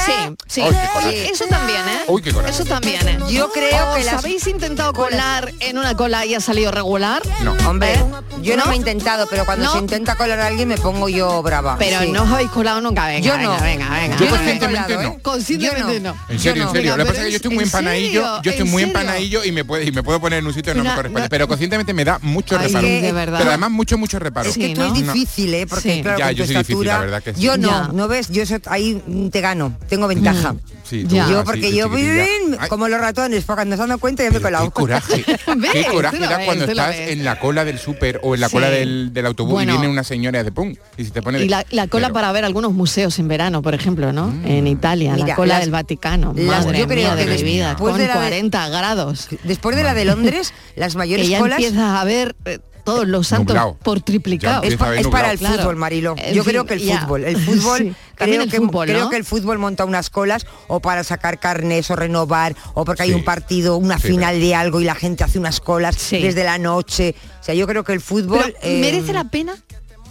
sí. 0.07 0.37
Sí, 0.47 0.63
qué. 1.11 1.29
Eso 1.31 1.47
también, 1.47 1.81
¿eh? 1.89 2.05
Uy, 2.09 2.23
qué 2.23 2.33
coraje. 2.33 2.53
Eso 2.53 2.65
también, 2.65 3.09
¿eh? 3.09 3.19
Yo 3.31 3.51
creo 3.53 3.91
¿Os 3.91 3.97
que 3.99 4.05
las 4.05 4.15
habéis 4.15 4.47
intentado 4.47 4.93
colar 4.93 5.53
en 5.61 5.79
una 5.79 5.97
cola 5.97 6.25
y 6.27 6.35
ha 6.35 6.41
salido 6.41 6.71
regular? 6.73 7.23
No. 7.43 7.55
Hombre, 7.69 7.95
¿Eh? 7.95 8.05
yo 8.43 8.57
no, 8.57 8.65
¿No? 8.65 8.71
me 8.71 8.75
he 8.75 8.79
intentado, 8.79 9.27
pero 9.29 9.45
cuando 9.45 9.67
¿No? 9.67 9.73
se 9.73 9.79
intenta 9.79 10.17
colar 10.17 10.41
a 10.41 10.47
alguien 10.47 10.69
me 10.69 10.77
pongo 10.79 11.09
yo 11.09 11.43
brava. 11.43 11.77
Pero 11.79 12.01
Sí. 12.01 12.11
no 12.11 12.23
os 12.25 12.31
habéis 12.31 12.51
colado 12.51 12.81
nunca, 12.81 13.07
venga, 13.07 13.21
Yo 13.27 13.37
venga, 13.37 13.57
no. 13.59 13.63
venga, 13.63 13.91
venga. 13.91 14.17
Yo 14.17 14.27
he 14.27 14.29
conscientemente 14.29 14.95
colado, 14.95 15.03
no. 15.11 15.15
¿eh? 15.15 15.19
Conscientemente 15.23 15.95
Yo 15.95 16.01
no. 16.01 16.17
En 16.29 16.39
serio, 16.41 16.63
Yo 16.65 16.69
en 16.69 16.75
serio. 16.75 16.97
Lo 16.97 17.05
que 17.05 17.09
pasa 17.11 17.21
es 17.21 17.27
que 17.27 17.31
yo 17.33 17.37
estoy 17.37 17.51
muy 17.55 17.63
¿en 17.63 17.69
empanadillo, 17.69 18.43
yo 18.43 18.51
estoy 18.51 18.67
¿En 18.67 18.71
muy 18.71 18.83
empanadillo 18.83 19.45
y 19.45 19.53
me 19.53 19.65
puede 19.65 19.85
y 19.85 19.93
me 19.93 20.03
puedo 20.03 20.21
poner 20.21 20.41
en 20.41 20.47
un 20.47 20.55
sitio 20.55 20.73
y 20.73 20.77
no 20.77 20.81
Una- 20.83 20.91
me 20.91 20.97
corresponde. 20.97 21.23
no- 21.23 21.31
Pero 21.31 21.49
conscientemente 21.49 21.95
me 21.95 22.05
da 22.05 22.19
mucho 22.23 22.59
Ay, 22.59 22.67
reparo. 22.67 22.87
de 22.89 23.13
verdad. 23.13 23.39
Pero 23.39 23.51
además 23.51 23.71
mucho, 23.71 23.99
mucho 23.99 24.19
reparo. 24.19 24.49
Es 24.51 24.57
que 24.59 24.75
tú 24.75 24.83
es 24.83 24.89
¿no? 24.89 25.13
difícil, 25.13 25.55
¿eh? 25.55 25.67
Porque 25.67 25.95
Sí. 25.97 26.03
claro, 26.03 26.19
Ya, 26.19 26.27
con 26.27 26.35
yo 26.35 26.45
tu 26.45 26.47
soy 26.49 26.57
difícil, 26.57 26.75
estatura, 26.83 26.93
la 26.95 27.01
verdad 27.01 27.23
que 27.23 27.35
sí. 27.35 27.41
Yo 27.41 27.57
no, 27.57 27.69
Ya. 27.69 27.89
no 27.93 28.09
ves, 28.09 28.29
yo 28.31 28.43
ahí 28.67 29.03
mm, 29.07 29.29
te 29.29 29.41
gano, 29.41 29.75
tengo 29.89 30.07
ventaja. 30.09 30.55
Sí, 30.85 31.05
tú 31.05 31.15
Yo 31.15 31.45
porque 31.45 31.73
yo 31.73 31.89
voy 31.89 32.03
bien, 32.03 32.57
como 32.69 32.89
los 32.89 33.01
ratones, 33.01 33.45
porque 33.45 33.59
cuando 33.61 33.77
se 33.77 33.87
dan 33.87 33.99
cuenta 34.01 34.25
ya 34.25 34.31
me 34.33 34.41
colado. 34.41 34.65
Qué 34.65 34.71
coraje. 34.73 35.25
Qué 35.73 35.85
coraje 35.87 36.19
da 36.19 36.37
ves, 36.39 36.47
cuando 36.47 36.65
estás 36.65 36.97
en 36.97 37.25
la 37.25 37.39
cola 37.39 37.65
del 37.65 37.79
súper 37.79 38.21
o 38.25 38.35
en 38.35 38.41
la 38.41 38.49
Sí. 38.49 38.53
cola 38.55 38.71
del, 38.71 39.13
del 39.13 39.27
autobús 39.27 39.53
Bueno. 39.53 39.73
y 39.75 39.77
viene 39.77 39.93
una 39.93 40.03
señora 40.03 40.43
de 40.43 40.51
pum 40.51 40.75
y 40.97 41.05
se 41.05 41.11
te 41.13 41.23
pone 41.23 41.39
de- 41.39 41.45
Y 41.45 41.49
la, 41.49 41.65
la 41.71 41.87
cola 41.87 42.09
Pero- 42.09 42.15
para 42.15 42.33
ver 42.33 42.45
algunos 42.45 42.73
museos 42.73 43.19
en 43.21 43.29
verano, 43.29 43.63
por 43.63 43.75
ejemplo, 43.75 44.13
¿no? 44.13 44.29
Mm. 44.29 44.47
En 44.47 44.67
Italia, 44.67 45.17
la 45.17 45.35
cola 45.37 45.55
las- 45.55 45.61
del 45.63 45.71
Vaticano. 45.71 46.33
las- 46.37 46.65
Madre 46.67 46.81
yo 46.81 46.87
creo 46.89 47.15
mía 47.15 47.17
que 47.25 47.31
de 47.31 47.37
mi 47.37 47.43
vida, 47.45 47.77
con 47.77 47.97
de 47.97 48.07
la 48.09 48.15
de- 48.15 48.21
40 48.21 48.69
grados. 48.69 49.29
Después 49.45 49.77
de 49.77 49.85
la 49.85 49.95
de 49.95 50.05
Londres, 50.07 50.53
las 50.75 50.93
Que 50.95 50.99
mayores 50.99 51.29
ya 51.29 51.39
colas 51.39 51.59
empiezas 51.61 52.01
a 52.01 52.05
ver 52.05 52.35
eh, 52.47 52.59
todos 52.93 53.09
los 53.09 53.27
santos 53.29 53.55
Nublado. 53.55 53.79
por 53.83 54.01
triplicado. 54.01 54.63
Es, 54.63 54.77
pa- 54.77 54.93
para 55.11 55.33
el. 55.33 55.39
Claro. 55.39 55.57
fútbol, 55.59 55.77
Marilo. 55.77 56.15
En 56.19 56.35
Yo 56.35 56.43
fin, 56.45 56.51
creo 56.53 56.65
que 56.67 56.75
el 56.75 56.81
ya. 56.81 57.01
fútbol, 57.03 57.25
el 57.25 57.37
fútbol, 57.45 57.79
Sí, 57.79 57.93
también 58.17 58.41
creo, 58.41 58.43
el 58.43 58.51
que, 58.51 58.57
fútbol, 58.59 58.87
creo 58.87 59.01
¿no? 59.05 59.11
que 59.11 59.17
el 59.17 59.25
fútbol 59.25 59.59
monta 59.59 59.85
unas 59.85 60.11
colas 60.11 60.47
o 60.69 60.81
para 60.81 61.05
sacar 61.05 61.39
carnes 61.41 61.91
o 61.91 61.97
renovar 61.97 62.55
o 62.75 62.85
porque 62.85 63.03
hay 63.05 63.13
un 63.13 63.25
partido, 63.25 63.77
una 63.77 63.99
Sí, 63.99 64.09
final 64.09 64.41
de 64.41 64.55
algo 64.55 64.81
y 64.81 64.85
la 64.85 64.95
gente 64.95 65.25
hace 65.25 65.39
unas 65.39 65.61
colas 65.61 65.97
Sí. 65.97 66.19
desde 66.21 66.45
la 66.45 66.59
noche. 66.59 67.15
O 67.41 67.45
sea, 67.45 67.55
yo 67.55 67.67
creo 67.67 67.85
que 67.85 67.93
el 67.93 68.01
fútbol 68.01 68.41
Pero, 68.43 68.59
eh, 68.63 68.81
¿Merece 68.81 69.13
la 69.13 69.25
pena? 69.25 69.55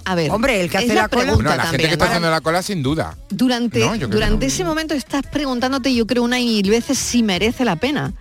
A 0.06 0.15
ver, 0.15 0.32
Hombre, 0.32 0.60
el 0.62 0.72
que 0.72 0.78
hace 0.80 0.94
la 0.96 1.08
cola- 1.08 1.36
la 1.56 1.63
gente 1.65 1.86
que 1.86 1.92
está 1.94 2.06
haciendo 2.06 2.32
la 2.32 2.42
cola 2.42 2.63
sin 2.63 2.82
duda. 2.82 3.15
Durante, 3.30 3.80
No, 3.82 3.96
durante 4.08 4.48
ese 4.48 4.63
momento 4.63 4.96
estás 4.96 5.22
preguntándote, 5.32 5.94
yo 5.94 6.08
creo, 6.08 6.24
una 6.24 6.39
y 6.39 6.46
mil 6.46 6.70
veces 6.72 6.98
si 6.98 7.22
merece 7.22 7.63
la 7.63 7.76
pena. 7.76 8.13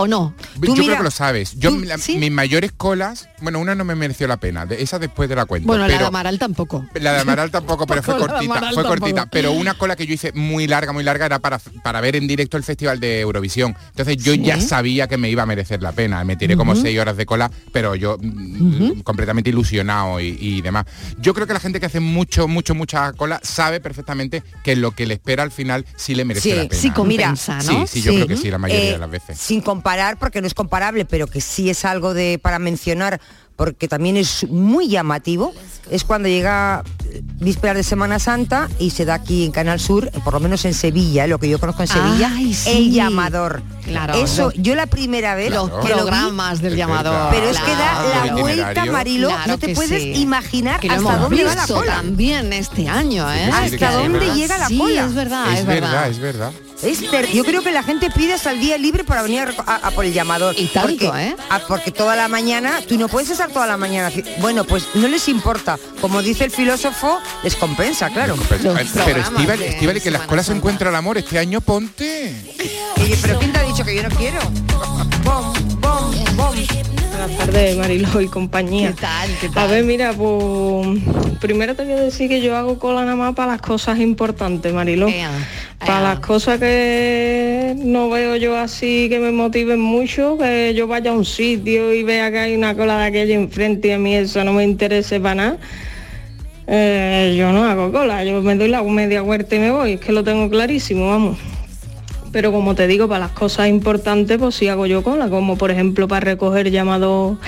¿O 0.00 0.06
no? 0.06 0.32
Yo 0.60 0.74
creo 0.74 0.96
que 0.96 1.02
lo 1.02 1.10
sabes. 1.10 1.54
Yo 1.58 1.70
la- 1.70 1.96
mis 1.96 2.30
mayores 2.30 2.70
colas, 2.70 3.28
bueno, 3.40 3.58
una 3.58 3.74
no 3.74 3.84
me 3.84 3.96
mereció 3.96 4.28
la 4.28 4.36
pena, 4.36 4.64
de- 4.64 4.80
esa 4.80 5.00
después 5.00 5.28
de 5.28 5.34
la 5.34 5.44
cuenta. 5.44 5.66
Bueno, 5.66 5.88
la 5.88 5.98
de 5.98 6.04
Amaral 6.04 6.38
tampoco. 6.38 6.86
La 6.94 7.14
de 7.14 7.20
Amaral 7.20 7.50
tampoco, 7.50 7.84
pero 7.84 8.02
fue 8.02 8.14
cortita, 8.18 8.54
fue 8.54 8.60
tampoco. 8.60 8.86
cortita. 8.88 9.26
Pero 9.26 9.50
una 9.52 9.74
cola 9.74 9.96
que 9.96 10.06
yo 10.06 10.14
hice 10.14 10.30
muy 10.32 10.68
larga, 10.68 10.92
muy 10.92 11.02
larga, 11.02 11.26
era 11.26 11.40
para, 11.40 11.58
para 11.82 12.00
ver 12.00 12.14
en 12.14 12.28
directo 12.28 12.56
el 12.56 12.62
Festival 12.62 13.00
de 13.00 13.20
Eurovisión. 13.20 13.74
Entonces 13.90 14.18
yo 14.18 14.34
Sí. 14.34 14.42
ya 14.42 14.60
sabía 14.60 15.08
que 15.08 15.16
me 15.16 15.30
iba 15.30 15.42
a 15.42 15.46
merecer 15.46 15.82
la 15.82 15.90
pena. 15.90 16.22
Me 16.22 16.36
tiré 16.36 16.56
como 16.56 16.76
seis 16.76 16.96
horas 17.00 17.16
de 17.16 17.26
cola, 17.26 17.50
pero 17.72 17.96
yo 17.96 18.18
mm, 18.20 19.00
completamente 19.00 19.50
ilusionado 19.50 20.20
y, 20.20 20.36
y 20.40 20.62
demás. 20.62 20.86
Yo 21.18 21.34
creo 21.34 21.48
que 21.48 21.54
la 21.54 21.60
gente 21.60 21.80
que 21.80 21.86
hace 21.86 21.98
mucho, 21.98 22.46
mucho, 22.46 22.74
mucha 22.76 23.12
cola 23.14 23.40
sabe 23.42 23.80
perfectamente 23.80 24.44
que 24.62 24.76
lo 24.76 24.92
que 24.92 25.06
le 25.06 25.14
espera 25.14 25.42
al 25.42 25.50
final 25.50 25.84
sí 25.96 26.14
le 26.14 26.24
merece 26.24 26.50
Sí, 26.50 26.56
la 26.56 26.68
pena. 26.68 26.80
sí 26.82 26.90
compensa, 26.92 27.60
Sí, 27.60 27.66
¿no? 27.76 27.86
sí, 27.88 28.00
yo 28.00 28.12
Sí. 28.12 28.16
creo 28.18 28.28
que 28.28 28.36
sí, 28.36 28.48
la 28.48 28.58
mayoría 28.58 28.90
Eh, 28.90 28.92
de 28.92 28.98
las 28.98 29.10
veces. 29.10 29.38
Sin 29.38 29.60
comparar, 29.60 29.87
porque 30.18 30.40
no 30.40 30.46
es 30.46 30.54
comparable, 30.54 31.04
pero 31.04 31.26
que 31.26 31.40
sí 31.40 31.70
es 31.70 31.84
algo 31.84 32.12
de 32.14 32.38
para 32.42 32.58
mencionar, 32.58 33.20
porque 33.56 33.88
también 33.88 34.16
es 34.16 34.46
muy 34.48 34.88
llamativo, 34.88 35.52
es 35.90 36.04
cuando 36.04 36.28
llega 36.28 36.84
eh, 37.06 37.22
vísperas 37.40 37.74
de 37.76 37.82
Semana 37.82 38.18
Santa 38.18 38.68
y 38.78 38.90
se 38.90 39.04
da 39.06 39.14
aquí 39.14 39.44
en 39.46 39.50
Canal 39.50 39.80
Sur, 39.80 40.10
eh, 40.12 40.20
por 40.22 40.34
lo 40.34 40.40
menos 40.40 40.64
en 40.66 40.74
Sevilla, 40.74 41.26
lo 41.26 41.38
que 41.38 41.48
yo 41.48 41.58
conozco 41.58 41.82
en 41.82 41.88
Sevilla, 41.88 42.30
Ay, 42.36 42.52
sí. 42.54 42.70
el 42.70 42.92
llamador. 42.92 43.62
Claro, 43.84 44.14
Eso, 44.14 44.52
yo 44.52 44.74
la 44.74 44.86
primera 44.86 45.34
vez 45.34 45.50
los 45.50 45.70
que 45.70 45.74
lo 45.74 45.80
vi, 45.80 45.86
programas 45.92 46.60
del 46.60 46.76
llamador. 46.76 47.30
pero 47.30 47.48
es 47.48 47.58
que 47.58 47.70
da 47.72 48.02
la 48.04 48.22
Claro. 48.24 48.38
vuelta, 48.42 48.84
Marilo, 48.84 49.28
Claro 49.28 49.52
no 49.52 49.58
te 49.58 49.74
puedes 49.74 50.02
sí. 50.02 50.12
imaginar 50.20 50.78
Que 50.80 50.90
hasta 50.90 51.16
dónde 51.16 51.44
va 51.44 51.54
la 51.54 51.66
cola. 51.66 51.94
también 51.96 52.52
este 52.52 52.86
año, 52.88 53.26
¿eh? 53.32 53.50
¿Hasta 53.50 53.92
dónde 53.92 54.34
llega 54.34 54.58
la 54.58 54.68
sí, 54.68 54.76
cola? 54.78 55.04
es 55.06 55.14
verdad, 55.14 55.52
es, 55.54 55.60
es 55.60 55.66
verdad, 55.66 56.08
es 56.10 56.18
verdad. 56.20 56.52
Es 56.82 57.10
ter- 57.10 57.30
yo 57.32 57.44
creo 57.44 57.62
que 57.62 57.72
la 57.72 57.82
gente 57.82 58.10
pide 58.10 58.34
hasta 58.34 58.52
el 58.52 58.60
día 58.60 58.78
libre 58.78 59.02
para 59.04 59.22
venir 59.22 59.40
a, 59.40 59.46
reco- 59.46 59.64
a- 59.66 59.76
a 59.86 59.90
por 59.90 60.04
el 60.04 60.12
llamador. 60.12 60.54
Y 60.58 60.66
tanto, 60.66 61.06
porque, 61.06 61.22
¿eh? 61.28 61.36
a- 61.50 61.58
porque 61.60 61.90
toda 61.90 62.14
la 62.14 62.28
mañana, 62.28 62.80
tú 62.86 62.96
no 62.98 63.08
puedes 63.08 63.30
estar 63.30 63.50
toda 63.50 63.66
la 63.66 63.76
mañana. 63.76 64.10
Bueno, 64.40 64.64
pues 64.64 64.84
no 64.94 65.08
les 65.08 65.28
importa. 65.28 65.78
Como 66.00 66.22
dice 66.22 66.44
el 66.44 66.50
filósofo, 66.50 67.18
les 67.42 67.56
compensa, 67.56 68.10
claro. 68.10 68.36
Pero, 68.48 68.76
Estíbal, 69.66 70.00
que 70.00 70.10
la 70.10 70.18
escuela 70.18 70.42
se 70.44 70.52
encuentra 70.52 70.90
el 70.90 70.96
amor, 70.96 71.18
este 71.18 71.38
año 71.38 71.60
ponte. 71.60 72.34
Oye, 73.02 73.18
pero 73.22 73.38
¿quién 73.38 73.52
te 73.52 73.58
ha 73.58 73.62
dicho 73.62 73.84
que 73.84 73.94
yo 73.96 74.02
no 74.08 74.10
quiero? 74.16 74.38
Bom, 75.24 75.52
bom, 75.80 76.14
bom. 76.36 76.54
Buenas 77.18 77.36
tardes, 77.36 77.76
Marilo 77.76 78.20
y 78.20 78.28
compañía. 78.28 78.92
¿Qué 78.92 79.00
tal? 79.00 79.30
¿Qué 79.40 79.50
A 79.58 79.66
ver, 79.66 79.82
mira, 79.82 80.12
pues 80.12 80.86
primero 81.40 81.74
te 81.74 81.82
voy 81.82 81.94
a 81.94 81.96
decir 81.96 82.28
que 82.28 82.40
yo 82.40 82.56
hago 82.56 82.78
cola 82.78 83.00
nada 83.02 83.16
más 83.16 83.34
para 83.34 83.52
las 83.54 83.60
cosas 83.60 83.98
importantes, 83.98 84.72
Marilo. 84.72 85.08
Para 85.80 86.00
las 86.00 86.20
cosas 86.20 86.60
que 86.60 87.74
no 87.76 88.08
veo 88.08 88.36
yo 88.36 88.56
así 88.56 89.08
que 89.08 89.18
me 89.18 89.32
motiven 89.32 89.80
mucho, 89.80 90.38
que 90.38 90.74
yo 90.76 90.86
vaya 90.86 91.10
a 91.10 91.14
un 91.14 91.24
sitio 91.24 91.92
y 91.92 92.04
vea 92.04 92.30
que 92.30 92.38
hay 92.38 92.54
una 92.54 92.76
cola 92.76 92.96
de 92.98 93.06
aquella 93.06 93.34
enfrente 93.34 93.88
y 93.88 93.90
a 93.90 93.98
mí 93.98 94.14
eso 94.14 94.44
no 94.44 94.52
me 94.52 94.62
interese 94.62 95.18
para 95.18 95.34
nada. 95.34 95.58
eh, 96.68 97.34
yo 97.36 97.50
no 97.50 97.64
hago 97.64 97.90
cola, 97.90 98.22
yo 98.22 98.40
me 98.42 98.54
doy 98.54 98.68
la 98.68 98.80
media 98.84 99.22
vuelta 99.22 99.56
y 99.56 99.58
me 99.58 99.72
voy, 99.72 99.94
es 99.94 100.00
que 100.00 100.12
lo 100.12 100.22
tengo 100.22 100.48
clarísimo, 100.48 101.08
vamos. 101.08 101.36
Pero 102.32 102.52
como 102.52 102.74
te 102.74 102.86
digo, 102.86 103.08
para 103.08 103.20
las 103.20 103.30
cosas 103.30 103.68
importantes, 103.68 104.38
pues 104.38 104.54
sí 104.54 104.68
hago 104.68 104.86
yo 104.86 105.02
cola, 105.02 105.28
como 105.28 105.56
por 105.56 105.70
ejemplo 105.70 106.08
para 106.08 106.20
recoger 106.20 106.70
llamados 106.70 107.38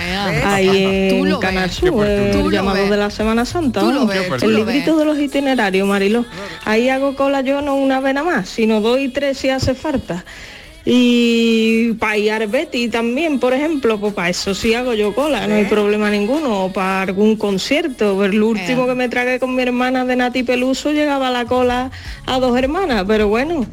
ahí 0.45 1.21
lo 1.23 1.35
en 1.35 1.39
Canal 1.39 1.69
ves. 1.69 1.75
Sur, 1.75 2.07
el 2.07 2.31
ves. 2.33 2.89
de 2.89 2.97
la 2.97 3.09
Semana 3.09 3.45
Santa, 3.45 3.83
ves, 3.83 4.43
el 4.43 4.55
librito 4.55 4.95
ves. 4.95 4.97
de 4.97 5.05
los 5.05 5.19
itinerarios, 5.19 5.87
Marilo. 5.87 6.25
Ahí 6.65 6.89
hago 6.89 7.15
cola 7.15 7.41
yo 7.41 7.61
no 7.61 7.75
una 7.75 7.99
vez 7.99 8.13
nada 8.15 8.25
más, 8.25 8.49
sino 8.49 8.81
dos 8.81 8.99
y 8.99 9.09
tres 9.09 9.37
si 9.37 9.49
hace 9.49 9.75
falta. 9.75 10.25
Y 10.83 11.93
para 11.93 12.17
ir 12.17 12.31
al 12.31 12.47
Betty 12.47 12.87
también, 12.87 13.39
por 13.39 13.53
ejemplo, 13.53 13.99
pues 13.99 14.13
para 14.13 14.29
eso 14.29 14.55
sí 14.55 14.73
hago 14.73 14.93
yo 14.93 15.13
cola, 15.13 15.45
no 15.45 15.55
hay 15.55 15.65
problema 15.65 16.09
ninguno. 16.09 16.65
O 16.65 16.73
para 16.73 17.03
algún 17.03 17.35
concierto. 17.35 18.15
Pues 18.15 18.31
el 18.31 18.41
último 18.41 18.87
que 18.87 18.95
me 18.95 19.07
tragué 19.07 19.39
con 19.39 19.55
mi 19.55 19.61
hermana 19.61 20.05
de 20.05 20.15
Nati 20.15 20.43
Peluso 20.43 20.91
llegaba 20.91 21.29
la 21.29 21.45
cola 21.45 21.91
a 22.25 22.39
dos 22.39 22.57
hermanas, 22.57 23.03
pero 23.07 23.27
bueno, 23.27 23.65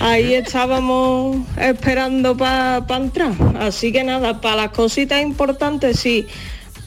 ahí 0.00 0.34
estábamos 0.34 1.36
esperando 1.56 2.36
para 2.36 2.84
entrar. 2.96 3.32
Así 3.60 3.92
que 3.92 4.02
nada, 4.02 4.40
para 4.40 4.56
las 4.56 4.70
cositas 4.70 5.22
importantes 5.22 6.00
sí, 6.00 6.26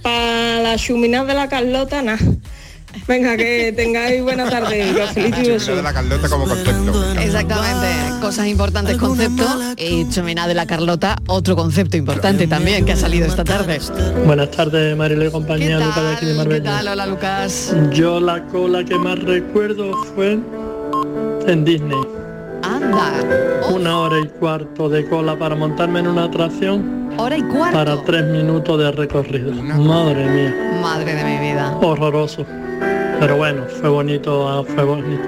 para 0.01 0.59
la 0.61 0.77
chuminada 0.77 1.25
de 1.25 1.33
la 1.35 1.47
Carlota 1.47 2.01
nada. 2.01 2.19
Venga, 3.07 3.37
que 3.37 3.71
tengáis 3.75 4.21
buena 4.23 4.49
tarde. 4.49 4.93
De 4.93 5.81
la 5.81 5.93
Carlota 5.93 6.29
como 6.29 6.45
concepto. 6.45 7.13
Exactamente, 7.19 7.87
cosas 8.21 8.47
importantes, 8.47 8.97
concepto. 8.97 9.45
Y 9.77 10.09
Chomina 10.09 10.47
de 10.47 10.53
la 10.55 10.65
Carlota, 10.65 11.15
otro 11.27 11.55
concepto 11.55 11.97
importante 11.97 12.47
también 12.47 12.85
que 12.85 12.93
ha 12.93 12.97
salido 12.97 13.27
esta 13.27 13.43
tarde. 13.43 13.79
Buenas 14.25 14.51
tardes, 14.51 14.95
Marilo 14.97 15.25
y 15.25 15.31
compañía, 15.31 15.77
¿Qué 15.77 15.85
Lucas 15.85 16.03
de 16.03 16.15
aquí 16.15 16.25
de? 16.25 16.47
¿Qué 16.49 16.61
tal? 16.61 16.87
Hola, 16.87 17.05
Lucas. 17.05 17.75
Yo 17.91 18.19
la 18.19 18.43
cola 18.47 18.83
que 18.83 18.95
más 18.97 19.19
recuerdo 19.19 19.91
fue 20.15 20.39
en 21.47 21.65
Disney. 21.65 21.99
Anda, 22.63 23.13
Una 23.73 23.99
hora 23.99 24.19
y 24.19 24.27
cuarto 24.27 24.89
de 24.89 25.07
cola 25.07 25.37
para 25.37 25.55
montarme 25.55 25.99
en 26.01 26.07
una 26.07 26.25
atracción 26.25 27.09
hora 27.17 27.37
y 27.37 27.41
cuarto. 27.43 27.77
para 27.77 28.03
tres 28.03 28.25
minutos 28.25 28.77
de 28.79 28.91
recorrido. 28.91 29.53
Madre 29.53 30.25
mía, 30.27 30.79
Madre 30.81 31.15
de 31.15 31.23
mi 31.23 31.37
vida. 31.51 31.77
horroroso. 31.81 32.45
Pero 33.19 33.35
bueno, 33.37 33.63
fue 33.79 33.89
bonito, 33.89 34.47
ah, 34.47 34.63
fue 34.63 34.83
bonito. 34.83 35.23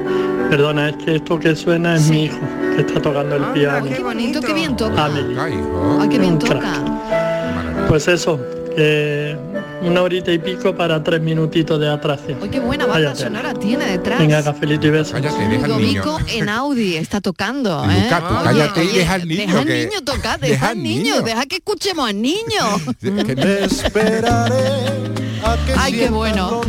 Perdona, 0.49 0.89
es 0.89 0.95
que 0.97 1.15
esto 1.15 1.39
que 1.39 1.55
suena 1.55 1.95
es 1.95 2.09
mi 2.09 2.25
hijo, 2.25 2.39
que 2.75 2.81
está 2.81 3.01
tocando 3.01 3.35
el 3.35 3.43
piano. 3.53 3.85
Qué 3.87 4.01
bonito, 4.03 4.41
qué 4.41 4.53
bien 4.53 4.75
toca. 4.75 5.05
Amelie. 5.05 5.37
Ay, 5.99 6.09
qué 6.09 6.19
bien 6.19 6.37
toca. 6.39 6.73
Pues 7.87 8.07
eso, 8.07 8.39
que 8.75 9.35
una 9.83 10.01
horita 10.01 10.31
y 10.31 10.39
pico 10.39 10.75
para 10.75 11.01
tres 11.03 11.21
minutitos 11.21 11.79
de 11.79 11.89
atracción. 11.89 12.37
Ay, 12.41 12.49
qué 12.49 12.59
buena 12.59 12.85
banda 12.85 13.13
tela. 13.13 13.27
sonora 13.27 13.53
tiene 13.53 13.85
detrás. 13.85 14.19
Venga, 14.19 14.43
cafelito 14.43 14.87
y 14.87 14.89
besos. 14.91 15.19
Ludovico 15.21 16.17
en 16.27 16.49
Audi 16.49 16.95
está 16.95 17.19
tocando. 17.21 17.83
¿eh? 17.89 18.03
Luca, 18.03 18.19
tú 18.27 18.33
Oye, 18.35 18.43
cállate 18.43 18.83
y 18.83 18.87
oye, 18.87 18.99
deja 18.99 19.13
al 19.15 19.27
niño 19.27 19.41
Deja 19.41 19.59
al 19.59 19.65
que- 19.65 19.85
niño 19.87 20.01
tocar, 20.05 20.39
deja 20.39 20.51
deja 20.53 20.65
al 20.67 20.71
al 20.77 20.83
niño, 20.83 21.03
niño. 21.15 21.21
deja 21.21 21.45
que 21.45 21.55
escuchemos 21.57 22.09
al 22.09 22.21
niño. 22.21 22.61
esperaré 23.01 24.55
a 24.87 25.10
que 25.10 25.10
Ay, 25.77 25.93
qué 25.93 26.09
bueno. 26.09 26.61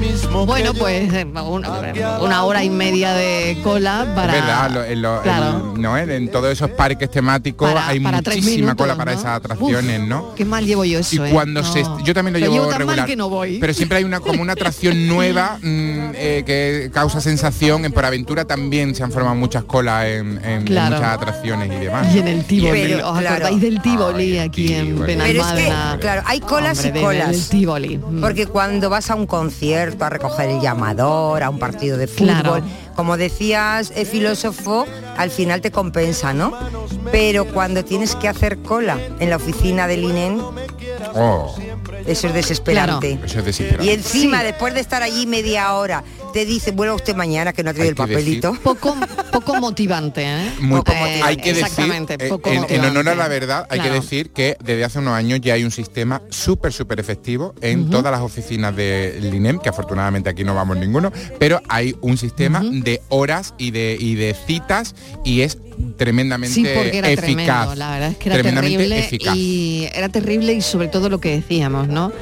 Bueno, 0.47 0.73
pues 0.75 1.13
eh, 1.13 1.25
una, 1.27 2.19
una 2.21 2.45
hora 2.45 2.65
y 2.65 2.71
media 2.71 3.13
de 3.13 3.59
cola 3.63 4.07
para... 4.15 4.35
Es 4.37 4.41
verdad, 4.45 4.91
en, 4.91 5.03
lo- 5.03 5.23
Claro. 5.23 5.73
en- 5.77 5.83
¿no? 5.83 5.99
en, 5.99 6.11
en 6.11 6.31
todos 6.31 6.51
esos 6.51 6.71
parques 6.71 7.11
temáticos 7.11 7.71
Para- 7.71 7.89
hay 7.89 8.01
para 8.01 8.19
muchísima 8.19 8.51
minutos, 8.57 8.77
cola 8.77 8.97
para 8.97 9.13
¿no? 9.13 9.19
esas 9.21 9.37
atracciones, 9.37 10.01
¿no? 10.01 10.35
Qué 10.35 10.45
mal 10.45 10.65
llevo 10.65 10.85
yo 10.85 10.99
eso, 11.01 11.25
Y 11.27 11.29
¿eh? 11.29 11.33
cuando 11.33 11.63
se 11.65 11.83
No. 11.83 12.01
yo 12.03 12.15
también 12.15 12.33
lo 12.35 12.39
llevo, 12.39 12.55
llevo 12.55 12.67
tan 12.69 12.79
mal 12.79 12.89
regular 12.89 13.07
que 13.07 13.17
no 13.17 13.29
voy. 13.29 13.59
pero 13.59 13.75
siempre 13.75 13.99
hay 13.99 14.05
una 14.05 14.21
como 14.21 14.41
una 14.43 14.55
atracción 14.55 15.07
nueva 15.13 15.59
mm, 15.63 16.13
eh, 16.15 16.43
que 16.47 16.91
causa 16.93 17.21
sensación 17.21 17.85
en 17.85 17.93
por 17.93 18.05
aventura 18.07 18.45
también 18.47 18.95
se 18.95 19.03
han 19.03 19.13
formado 19.13 19.35
muchas 19.37 19.65
colas 19.65 20.07
en, 20.07 20.41
en- 20.45 20.65
Claro. 20.65 20.97
muchas 20.97 21.13
atracciones 21.15 21.71
y 21.73 21.85
demás 21.85 22.15
Y 22.15 22.19
en 22.21 22.29
el 22.29 22.45
Tivoli, 22.45 22.83
Pero, 22.83 23.11
¿os 23.11 23.19
claro. 23.19 23.35
acordáis 23.37 23.61
del 23.61 23.83
Tivoli 23.83 24.39
aquí 24.39 24.73
en 24.73 24.87
Pero 24.99 25.05
es 25.05 25.07
que, 25.07 25.17
Benalmádena? 25.17 25.99
claro, 26.01 26.23
hay 26.27 26.41
colas 26.41 26.85
Hombre, 26.85 27.01
y 27.01 27.03
colas. 27.05 27.31
del 27.31 27.49
Tivoli. 27.49 27.99
Mm. 27.99 28.21
Porque 28.21 28.47
cuando 28.47 28.62
vas 28.89 29.11
a 29.11 29.15
un 29.15 29.27
concierto, 29.27 30.05
a 30.05 30.11
recoger 30.11 30.49
el 30.51 30.61
llamador, 30.61 31.43
a 31.43 31.51
un 31.51 31.59
partido 31.59 31.97
de 31.97 32.07
fútbol, 32.07 32.27
Claro. 32.61 32.63
como 32.95 33.17
decías, 33.17 33.93
el 33.97 34.07
filósofo, 34.07 34.87
al 35.17 35.31
final 35.31 35.61
te 35.61 35.71
compensa, 35.71 36.33
¿no? 36.33 36.53
Pero 37.11 37.45
cuando 37.47 37.85
tienes 37.85 38.15
que 38.17 38.29
hacer 38.29 38.59
cola 38.59 38.99
en 39.19 39.31
la 39.31 39.37
oficina 39.37 39.87
del 39.87 40.05
INEN, 40.05 40.41
Oh, 41.15 41.55
eso 42.07 42.29
es 42.29 42.35
desesperante. 42.35 43.19
eso 43.25 43.41
es 43.41 43.45
desesperante. 43.45 43.85
Y 43.85 43.91
encima, 43.91 44.43
después 44.43 44.73
de 44.73 44.81
estar 44.81 45.03
allí 45.03 45.27
media 45.27 45.75
hora, 45.75 46.03
te 46.33 46.45
dice, 46.47 46.71
vuelva 46.73 46.95
usted 46.95 47.15
mañana 47.15 47.53
que 47.53 47.63
no 47.63 47.71
ha 47.71 47.75
traído 47.75 47.91
el 47.91 47.97
que 47.97 48.03
decir- 48.03 48.41
papelito. 48.41 48.55
Poco, 48.63 48.97
poco 49.31 49.57
motivante, 49.61 50.23
¿eh? 50.25 50.53
Muy 50.61 50.79
Poco 50.81 50.93
motivante. 50.93 51.23
hay 51.23 51.37
que 51.37 51.49
decir, 51.51 51.65
Exactamente, 51.65 52.15
eh, 52.15 52.29
poco 52.29 52.49
en, 52.49 52.57
en 52.57 52.61
motivante. 52.63 52.89
honor 52.99 53.09
a 53.09 53.15
la 53.15 53.29
verdad, 53.29 53.67
hay 53.71 53.81
que 53.81 53.91
decir 53.91 54.31
que 54.31 54.57
desde 54.63 54.85
hace 54.85 54.99
unos 54.99 55.15
años 55.15 55.41
ya 55.43 55.55
hay 55.55 55.65
un 55.65 55.71
sistema 55.71 56.23
súper, 56.31 56.73
súper 56.73 57.01
efectivo 57.01 57.55
en 57.61 57.91
todas 57.91 58.11
las 58.13 58.21
oficinas 58.21 58.75
del 58.75 59.33
INEM, 59.35 59.59
que 59.59 59.69
afortunadamente 59.69 60.31
aquí 60.31 60.45
no 60.45 60.55
vamos 60.55 60.77
ninguno, 60.77 61.13
pero 61.39 61.61
hay 61.69 61.95
un 62.01 62.17
sistema 62.17 62.63
de 62.65 63.01
horas 63.09 63.55
y 63.59 63.71
de, 63.71 63.97
y 63.99 64.15
de 64.15 64.35
citas 64.47 64.95
y 65.25 65.43
es 65.43 65.59
tremendamente 65.97 66.55
Sí, 66.55 66.65
porque 66.75 66.99
era 66.99 67.09
eficaz. 67.11 67.27
tremendo, 67.35 67.75
la 67.77 67.91
verdad 67.93 68.11
es 68.11 68.17
que 68.19 68.29
era 68.29 68.35
tremendamente 68.37 68.77
terrible 68.79 68.99
eficaz. 68.99 69.37
y 69.37 69.89
era 69.95 70.09
terrible 70.09 70.53
y 70.53 70.61
sobre 70.61 70.89
todo 70.89 71.09
lo 71.09 71.19
que 71.21 71.31
decíamos, 71.37 71.89
¿no? 71.89 72.13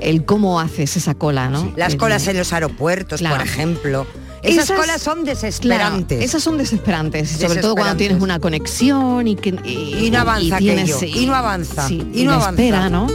El 0.00 0.24
cómo 0.24 0.60
haces 0.60 0.96
esa 0.96 1.14
cola, 1.14 1.48
¿no? 1.48 1.72
Las 1.76 1.96
colas 1.96 2.26
en 2.28 2.38
los 2.38 2.52
aeropuertos, 2.52 3.20
Claro. 3.20 3.36
por 3.36 3.46
ejemplo. 3.46 4.06
Esas, 4.42 4.64
Esas- 4.64 4.78
colas 4.78 5.02
son 5.02 5.24
desesperantes. 5.24 6.06
Claro, 6.18 6.24
esas 6.24 6.42
son 6.42 6.56
desesperantes, 6.58 7.28
sobre 7.30 7.60
todo 7.60 7.74
cuando 7.74 7.96
tienes 7.96 8.22
una 8.22 8.38
conexión 8.38 9.26
y 9.26 9.34
que 9.34 9.50
y, 9.64 10.06
Y 10.06 10.10
no 10.12 10.20
avanza 10.20 10.58
tienes- 10.58 10.94
aquello, 10.94 11.18
y 11.20 11.26
no 11.26 11.34
avanza, 11.34 11.88
sí, 11.88 12.08
y 12.14 12.22
no 12.24 12.32
avanza. 12.34 12.50
espera, 12.50 12.88
¿no? 12.88 13.08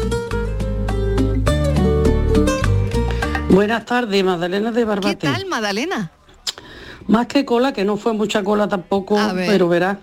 Buenas 3.49 3.85
tardes, 3.85 4.23
Magdalena 4.23 4.71
de 4.71 4.81
¿Qué 4.81 4.85
Barbate. 4.85 5.15
tal, 5.15 5.45
Madalena? 5.45 6.11
Más 7.07 7.27
que 7.27 7.45
cola, 7.45 7.71
que 7.73 7.85
no 7.85 7.97
fue 7.97 8.13
mucha 8.13 8.43
cola 8.43 8.67
tampoco, 8.67 9.17
A 9.19 9.33
ver. 9.33 9.47
pero 9.47 9.67
verás, 9.67 9.97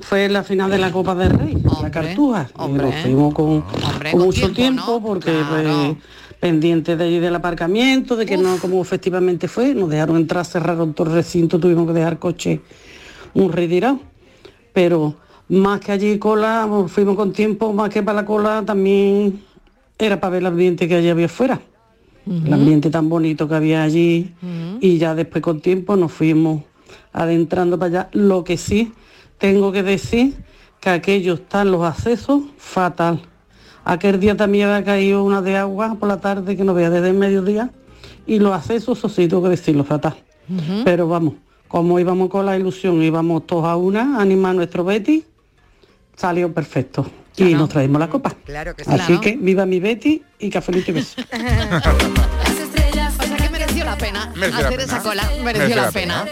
fue 0.00 0.28
la 0.28 0.42
final 0.42 0.70
de 0.70 0.78
la 0.78 0.90
Copa 0.90 1.14
del 1.14 1.30
Rey, 1.30 1.56
la 1.82 1.90
Cartuja. 1.90 2.48
Y 2.66 2.72
nos 2.72 2.94
fuimos 2.96 3.34
con, 3.34 3.62
con 3.62 3.80
con 4.10 4.20
mucho 4.20 4.52
tiempo, 4.52 4.54
tiempo, 4.54 5.02
porque 5.02 5.32
pues, 5.48 5.96
pendiente 6.40 6.96
de 6.96 7.04
allí 7.04 7.18
del 7.18 7.34
aparcamiento, 7.34 8.16
de 8.16 8.26
que 8.26 8.36
no, 8.36 8.58
como 8.58 8.80
efectivamente 8.80 9.48
fue, 9.48 9.74
nos 9.74 9.90
dejaron 9.90 10.16
entrar, 10.16 10.44
cerraron 10.44 10.94
todo 10.94 11.08
el 11.08 11.14
recinto, 11.14 11.58
tuvimos 11.58 11.86
que 11.86 11.92
dejar 11.92 12.18
coche 12.18 12.60
un 13.34 13.52
retirado. 13.52 14.00
Pero 14.72 15.16
más 15.48 15.80
que 15.80 15.92
allí 15.92 16.18
cola, 16.18 16.66
pues, 16.68 16.92
fuimos 16.92 17.16
con 17.16 17.32
tiempo, 17.32 17.72
más 17.72 17.90
que 17.90 18.02
para 18.02 18.22
la 18.22 18.26
cola, 18.26 18.62
también 18.64 19.42
era 19.98 20.20
para 20.20 20.32
ver 20.32 20.42
el 20.42 20.46
ambiente 20.46 20.86
que 20.86 20.96
allí 20.96 21.08
había 21.08 21.26
afuera. 21.26 21.60
El 22.26 22.52
ambiente 22.52 22.90
tan 22.90 23.08
bonito 23.08 23.48
que 23.48 23.54
había 23.54 23.82
allí. 23.82 24.34
Y 24.80 24.98
ya 24.98 25.14
después 25.14 25.42
con 25.42 25.60
tiempo 25.60 25.96
nos 25.96 26.12
fuimos 26.12 26.62
adentrando 27.12 27.78
para 27.78 27.88
allá. 27.88 28.08
Lo 28.12 28.44
que 28.44 28.58
sí 28.58 28.92
tengo 29.38 29.72
que 29.72 29.82
decir 29.82 30.34
que 30.80 30.90
aquello 30.90 31.34
están 31.34 31.70
los 31.70 31.82
accesos 31.84 32.42
fatal. 32.58 33.22
Aquel 33.84 34.20
día 34.20 34.36
también 34.36 34.68
había 34.68 34.84
caído 34.84 35.22
una 35.24 35.40
de 35.42 35.56
agua 35.56 35.96
por 35.98 36.08
la 36.08 36.20
tarde 36.20 36.56
que 36.56 36.64
no 36.64 36.74
veía 36.74 36.90
desde 36.90 37.08
el 37.08 37.14
mediodía 37.16 37.70
y 38.26 38.38
los 38.38 38.52
accesos, 38.52 38.98
eso 38.98 39.08
sí, 39.08 39.26
tengo 39.28 39.42
que 39.44 39.48
decirlo 39.50 39.84
fatal. 39.84 40.16
Pero 40.84 41.08
vamos, 41.08 41.34
como 41.68 41.98
íbamos 41.98 42.28
con 42.30 42.46
la 42.46 42.56
ilusión, 42.56 43.02
íbamos 43.02 43.46
todos 43.46 43.64
a 43.66 43.76
una, 43.76 44.18
a 44.18 44.22
animar 44.22 44.50
a 44.52 44.54
nuestro 44.54 44.84
Betty, 44.84 45.24
salió 46.16 46.52
perfecto. 46.52 47.06
Y 47.36 47.54
nos 47.54 47.68
traímos 47.68 48.00
la 48.00 48.08
copa. 48.10 48.34
Claro 48.44 48.74
que 48.74 48.82
sí. 48.84 48.90
Así 48.90 49.04
Claro. 49.06 49.20
que 49.20 49.36
viva 49.36 49.64
mi 49.64 49.78
Betty 49.78 50.22
y 50.40 50.50
cafelito 50.50 50.90
y 50.90 50.94
beso. 50.94 51.20
O 53.20 53.22
sea 53.24 53.36
que 53.36 53.48
mereció 53.50 53.84
la 53.84 53.96
pena 53.96 54.32
Mereció 54.36 54.60
la 54.60 54.66
hacer 54.66 54.78
pena. 54.78 54.82
esa 54.84 55.02
cola, 55.02 55.30
mereció 55.44 55.76
la, 55.76 55.90
pena. 55.92 56.24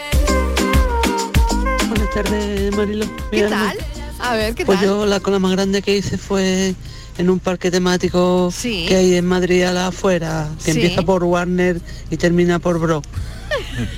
Buenas 2.15 2.31
tardes, 2.31 2.77
Marilo. 2.77 3.07
¿Qué 3.33 3.43
tal? 3.45 3.77
A 4.21 4.35
ver, 4.35 4.55
¿qué 4.55 4.65
Pues 4.65 4.79
tal? 4.79 4.87
yo 4.89 5.07
la 5.07 5.19
cola 5.21 5.39
más 5.41 5.51
grande 5.53 5.83
que 5.83 5.97
hice 5.97 6.17
fue 6.17 6.75
en 7.19 7.31
un 7.31 7.41
parque 7.41 7.71
temático 7.71 8.53
que 8.63 8.95
hay 8.95 9.17
en 9.17 9.27
Madrid 9.27 9.65
a 9.65 9.73
la 9.73 9.89
afuera, 9.89 10.49
que 10.65 10.73
Sí. 10.73 10.81
empieza 10.81 11.03
por 11.03 11.25
Warner 11.25 11.81
y 12.11 12.17
termina 12.17 12.59
por 12.61 12.79
Bro. 12.79 13.03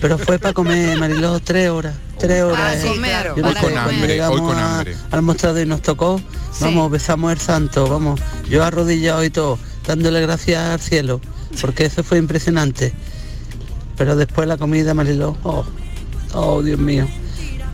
Pero 0.00 0.16
fue 0.18 0.38
para 0.38 0.54
comer, 0.54 0.98
Marilo, 0.98 1.38
tres 1.40 1.68
horas. 1.70 1.94
Tres 2.18 2.42
horas. 2.42 2.76
Para 2.76 2.82
eh. 2.82 2.88
comer, 2.88 3.32
Yo 3.36 3.42
para 3.42 3.60
cuando 3.60 3.80
Hoy 3.90 3.96
llegamos 4.08 4.40
con 4.40 4.56
a- 4.56 4.78
hambre. 4.78 4.96
al 5.10 5.22
mostrador 5.22 5.62
y 5.62 5.66
nos 5.66 5.82
tocó, 5.82 6.20
vamos, 6.60 6.90
besamos 6.90 7.30
el 7.32 7.38
santo, 7.40 7.88
vamos, 7.88 8.18
yo 8.48 8.64
arrodillado 8.64 9.22
y 9.22 9.30
todo, 9.30 9.58
dándole 9.86 10.20
gracias 10.22 10.62
al 10.64 10.80
cielo, 10.80 11.20
porque 11.60 11.84
eso 11.84 12.02
fue 12.02 12.16
impresionante. 12.18 12.92
Pero 13.96 14.16
después 14.16 14.48
la 14.48 14.56
comida, 14.56 14.94
Marilo, 14.94 15.36
oh, 15.44 15.64
oh 16.32 16.62
Dios 16.62 16.78
mío. 16.80 17.06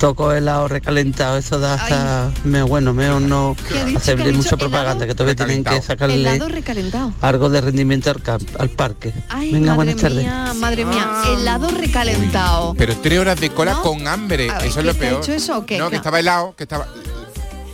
Tocó 0.05 0.33
helado 0.33 0.69
recalentado, 0.69 1.38
eso 1.38 1.59
da 1.59 1.75
hasta, 1.77 2.31
me, 2.45 2.62
bueno, 2.62 2.93
mejor 2.93 3.23
no 3.23 3.57
¿Qué 3.67 3.79
ha 3.79 3.85
dicho? 3.87 3.93
¿Qué 3.93 3.97
hacerle 4.12 4.33
mucha 4.35 4.55
propaganda, 4.59 5.07
que 5.07 5.14
todavía 5.14 5.35
tienen 5.35 5.64
que 5.64 5.81
sacarle 5.81 6.17
Helado 6.17 6.47
recalentado. 6.51 7.14
algo 7.23 7.49
de 7.49 7.62
rendimiento 7.62 8.11
al, 8.11 8.21
camp- 8.21 8.61
al 8.61 8.69
parque. 8.69 9.14
Ay, 9.31 9.51
Venga, 9.51 9.75
madre 9.75 9.77
buenas 9.95 9.97
tardes. 9.97 10.19
mía, 10.25 10.53
madre 10.61 10.85
mía, 10.85 11.11
helado 11.27 11.69
recalentado. 11.69 12.75
Pero 12.77 12.95
tres 12.99 13.19
horas 13.19 13.40
de 13.40 13.49
cola 13.49 13.73
¿No? 13.73 13.83
con 13.83 14.07
hambre, 14.07 14.49
ver, 14.49 14.57
eso 14.59 14.67
es 14.67 14.75
¿qué 14.77 14.83
lo 14.83 14.95
peor. 14.95 15.23
hecho 15.23 15.33
eso 15.33 15.57
o 15.57 15.64
qué? 15.64 15.79
No, 15.79 15.88
que 15.88 15.97
estaba 15.97 16.21
helado, 16.21 16.55
que 16.55 16.64
estaba... 16.64 16.87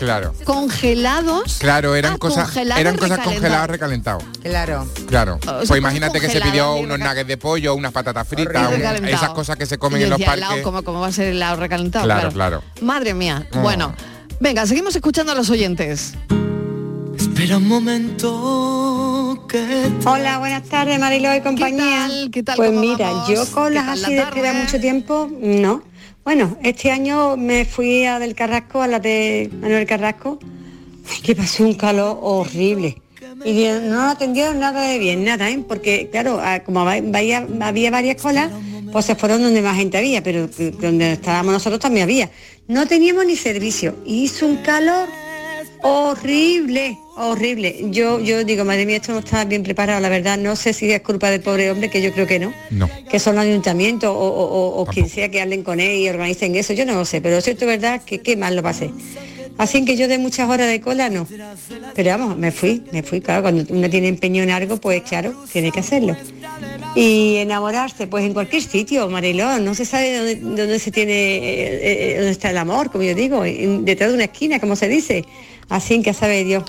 Claro. 0.01 0.33
Congelados. 0.45 1.59
Claro, 1.61 1.95
eran 1.95 2.15
Ah, 2.15 2.19
cosas 2.19 2.45
congelado 2.47 2.81
eran 2.81 2.95
cosas 2.97 3.11
recalentado. 3.19 3.35
congeladas 3.41 3.71
recalentadas. 3.71 4.25
Claro. 4.43 4.89
Claro. 5.07 5.39
sea, 5.45 5.53
pues 5.59 5.69
cosas 5.69 5.79
imagínate 5.79 6.21
que 6.21 6.29
se 6.31 6.41
pidió 6.41 6.75
unos 6.75 6.99
nuggets 6.99 7.29
de 7.29 7.37
pollo, 7.37 7.75
unas 7.75 7.93
patatas 7.93 8.27
fritas, 8.27 8.69
un- 8.99 9.07
esas 9.09 9.31
cosas 9.31 9.57
que 9.57 9.67
se 9.67 9.77
comen 9.79 10.03
en 10.03 10.11
los 10.11 10.19
parques. 10.21 10.39
helado, 10.49 10.63
¿cómo, 10.63 10.83
cómo 10.83 11.01
va 11.01 11.09
a 11.09 11.13
ser 11.13 11.29
helado 11.29 11.57
recalentado? 11.57 12.05
Claro, 12.07 12.33
claro. 12.33 12.63
Madre 12.81 13.13
mía. 13.15 13.47
Oh. 13.53 13.59
Bueno, 13.61 13.95
venga, 14.41 14.67
seguimos 14.67 14.97
escuchando 14.97 15.33
a 15.33 15.35
los 15.35 15.51
oyentes. 15.51 16.15
Espera 17.17 17.59
un 17.59 17.69
momento 17.69 19.45
que 19.49 19.91
Hola, 20.07 20.39
buenas 20.39 20.63
tardes 20.65 20.99
Mariló 20.99 21.35
y 21.35 21.41
compañía. 21.43 22.09
¿Qué 22.33 22.43
tal? 22.43 22.57
Pues 22.57 22.71
¿Cómo 22.71 22.81
mira, 22.81 23.11
vamos? 23.11 23.29
yo 23.29 23.45
¿Qué 23.45 23.51
colas 23.53 23.85
tal 23.87 24.01
la 24.01 24.07
así 24.09 24.15
de 24.41 24.53
mucho 24.55 24.81
tiempo, 24.81 25.29
no. 25.41 25.83
Bueno, 26.33 26.57
este 26.63 26.93
año 26.93 27.37
me 27.37 27.65
fui 27.65 28.05
a 28.05 28.21
del 28.21 28.37
Carrasco, 28.37 28.81
a 28.81 28.87
la 28.87 29.01
de 29.01 29.51
Manuel 29.61 29.85
Carrasco, 29.85 30.39
que 31.25 31.35
pasé 31.35 31.65
un 31.65 31.75
calor 31.75 32.21
horrible. 32.23 33.03
Y 33.45 33.67
no 33.83 34.03
atendieron 34.03 34.61
nada 34.61 34.83
de 34.83 35.01
bien, 35.01 35.25
nada, 35.25 35.51
¿eh? 35.51 35.61
Porque, 35.67 36.09
claro, 36.09 36.39
ah, 36.41 36.61
como 36.61 36.85
vaya- 36.85 37.49
había 37.63 37.91
varias 37.91 38.23
colas, 38.23 38.49
pues 38.93 39.07
se 39.07 39.17
fueron 39.17 39.43
donde 39.43 39.61
más 39.61 39.75
gente 39.77 39.99
había, 39.99 40.23
pero 40.23 40.49
donde 40.81 41.15
estábamos 41.15 41.53
nosotros 41.53 41.81
también 41.81 42.05
había. 42.05 42.31
No 42.69 42.87
teníamos 42.87 43.27
ni 43.27 43.35
servicio. 43.35 43.97
Hizo 44.07 44.47
un 44.47 44.59
calor 44.59 45.09
horrible, 45.83 46.97
horrible. 47.29 47.77
Yo, 47.91 48.21
yo 48.21 48.45
digo, 48.45 48.65
madre 48.65 48.87
mía, 48.87 48.97
esto 48.97 49.13
no 49.13 49.19
está 49.21 49.45
bien 49.45 49.63
preparado, 49.63 50.01
la 50.01 50.09
verdad. 50.09 50.39
No 50.39 50.57
sé 50.57 50.73
si 50.73 50.91
es 50.91 51.01
culpa 51.03 51.31
del 51.31 51.41
pobre 51.41 51.71
hombre, 51.71 51.91
que 51.91 52.01
yo 52.03 52.13
creo 52.13 52.27
que 52.27 52.39
no. 52.39 52.53
No. 52.71 52.89
Que 53.11 53.19
son 53.19 53.37
los 53.37 53.45
ayuntamientos 53.45 54.11
o, 54.11 54.19
o- 54.19 54.45
o- 54.77 54.81
o 54.83 54.87
quien 54.87 55.09
sea 55.09 55.29
que 55.31 55.41
hablen 55.41 55.63
con 55.63 55.81
él 55.81 55.97
y 55.97 56.09
organicen 56.09 56.55
eso, 56.57 56.73
yo 56.73 56.85
no 56.87 56.95
lo 56.95 57.05
sé, 57.05 57.21
pero 57.21 57.37
lo 57.37 57.41
cierto 57.43 57.65
es 57.65 57.69
verdad 57.81 58.03
que 58.05 58.21
qué 58.21 58.37
mal 58.37 58.57
lo 58.57 58.63
pasé. 58.63 58.91
Así 59.59 59.85
que 59.85 59.95
yo 59.95 60.09
de 60.09 60.17
muchas 60.17 60.49
horas 60.49 60.69
de 60.69 60.81
cola 60.81 61.11
no. 61.11 61.27
Pero 61.95 62.11
vamos, 62.11 62.39
me 62.39 62.51
fui, 62.51 62.83
me 62.93 63.03
fui, 63.03 63.21
claro, 63.21 63.43
cuando 63.43 63.65
uno 63.75 63.91
tiene 63.91 64.09
empeño 64.09 64.43
en 64.43 64.51
algo, 64.51 64.79
pues 64.79 65.03
claro, 65.03 65.35
tiene 65.53 65.71
que 65.71 65.81
hacerlo. 65.81 66.17
Y 66.95 67.37
enamorarse, 67.37 68.07
pues 68.07 68.25
en 68.25 68.33
cualquier 68.33 68.63
sitio, 68.63 69.09
Mariló, 69.11 69.59
no 69.59 69.75
se 69.75 69.85
sabe 69.85 70.17
dónde, 70.17 70.37
dónde 70.63 70.79
se 70.79 70.91
tiene, 70.91 71.13
eh, 71.13 71.81
eh, 71.83 72.15
dónde 72.17 72.31
está 72.31 72.51
el 72.51 72.57
amor, 72.59 72.91
como 72.91 73.05
yo 73.05 73.15
digo, 73.15 73.45
en- 73.45 73.85
detrás 73.85 74.09
de 74.11 74.15
una 74.17 74.25
esquina, 74.25 74.61
como 74.61 74.77
se 74.77 74.89
dice. 74.89 75.25
Así 75.69 76.01
que 76.03 76.15
sabe 76.15 76.43
Dios. 76.43 76.65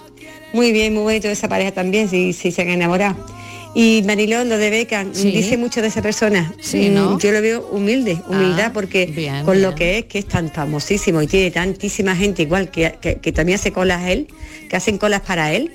Muy 0.53 0.71
bien, 0.71 0.93
muy 0.93 1.03
bonito 1.03 1.27
esa 1.27 1.47
pareja 1.47 1.71
también, 1.71 2.09
si, 2.09 2.33
si 2.33 2.51
se 2.51 2.61
han 2.61 2.69
enamorado. 2.69 3.15
Y 3.73 4.03
Mariló, 4.05 4.43
lo 4.43 4.57
de 4.57 4.69
Beca, 4.69 5.05
Sí. 5.13 5.31
dice 5.31 5.57
mucho 5.57 5.81
de 5.81 5.87
esa 5.87 6.01
persona. 6.01 6.53
Sí, 6.59 6.89
Mm, 6.89 6.93
¿no? 6.93 7.19
Yo 7.19 7.31
lo 7.31 7.41
veo 7.41 7.69
humilde, 7.71 8.21
humildad, 8.27 8.65
Ah, 8.67 8.71
porque 8.73 9.05
bien, 9.05 9.45
con 9.45 9.61
lo 9.61 9.69
bien. 9.69 9.77
que 9.77 9.97
es, 9.99 10.05
que 10.05 10.19
es 10.19 10.25
tan 10.27 10.51
famosísimo 10.51 11.21
y 11.21 11.27
tiene 11.27 11.51
tantísima 11.51 12.13
gente 12.15 12.41
igual 12.41 12.69
que, 12.69 12.97
que- 12.99 13.15
que 13.19 13.31
también 13.31 13.55
hace 13.57 13.71
colas 13.71 14.01
a 14.01 14.11
él, 14.11 14.27
que 14.69 14.75
hacen 14.75 14.97
colas 14.97 15.21
para 15.21 15.53
él, 15.53 15.71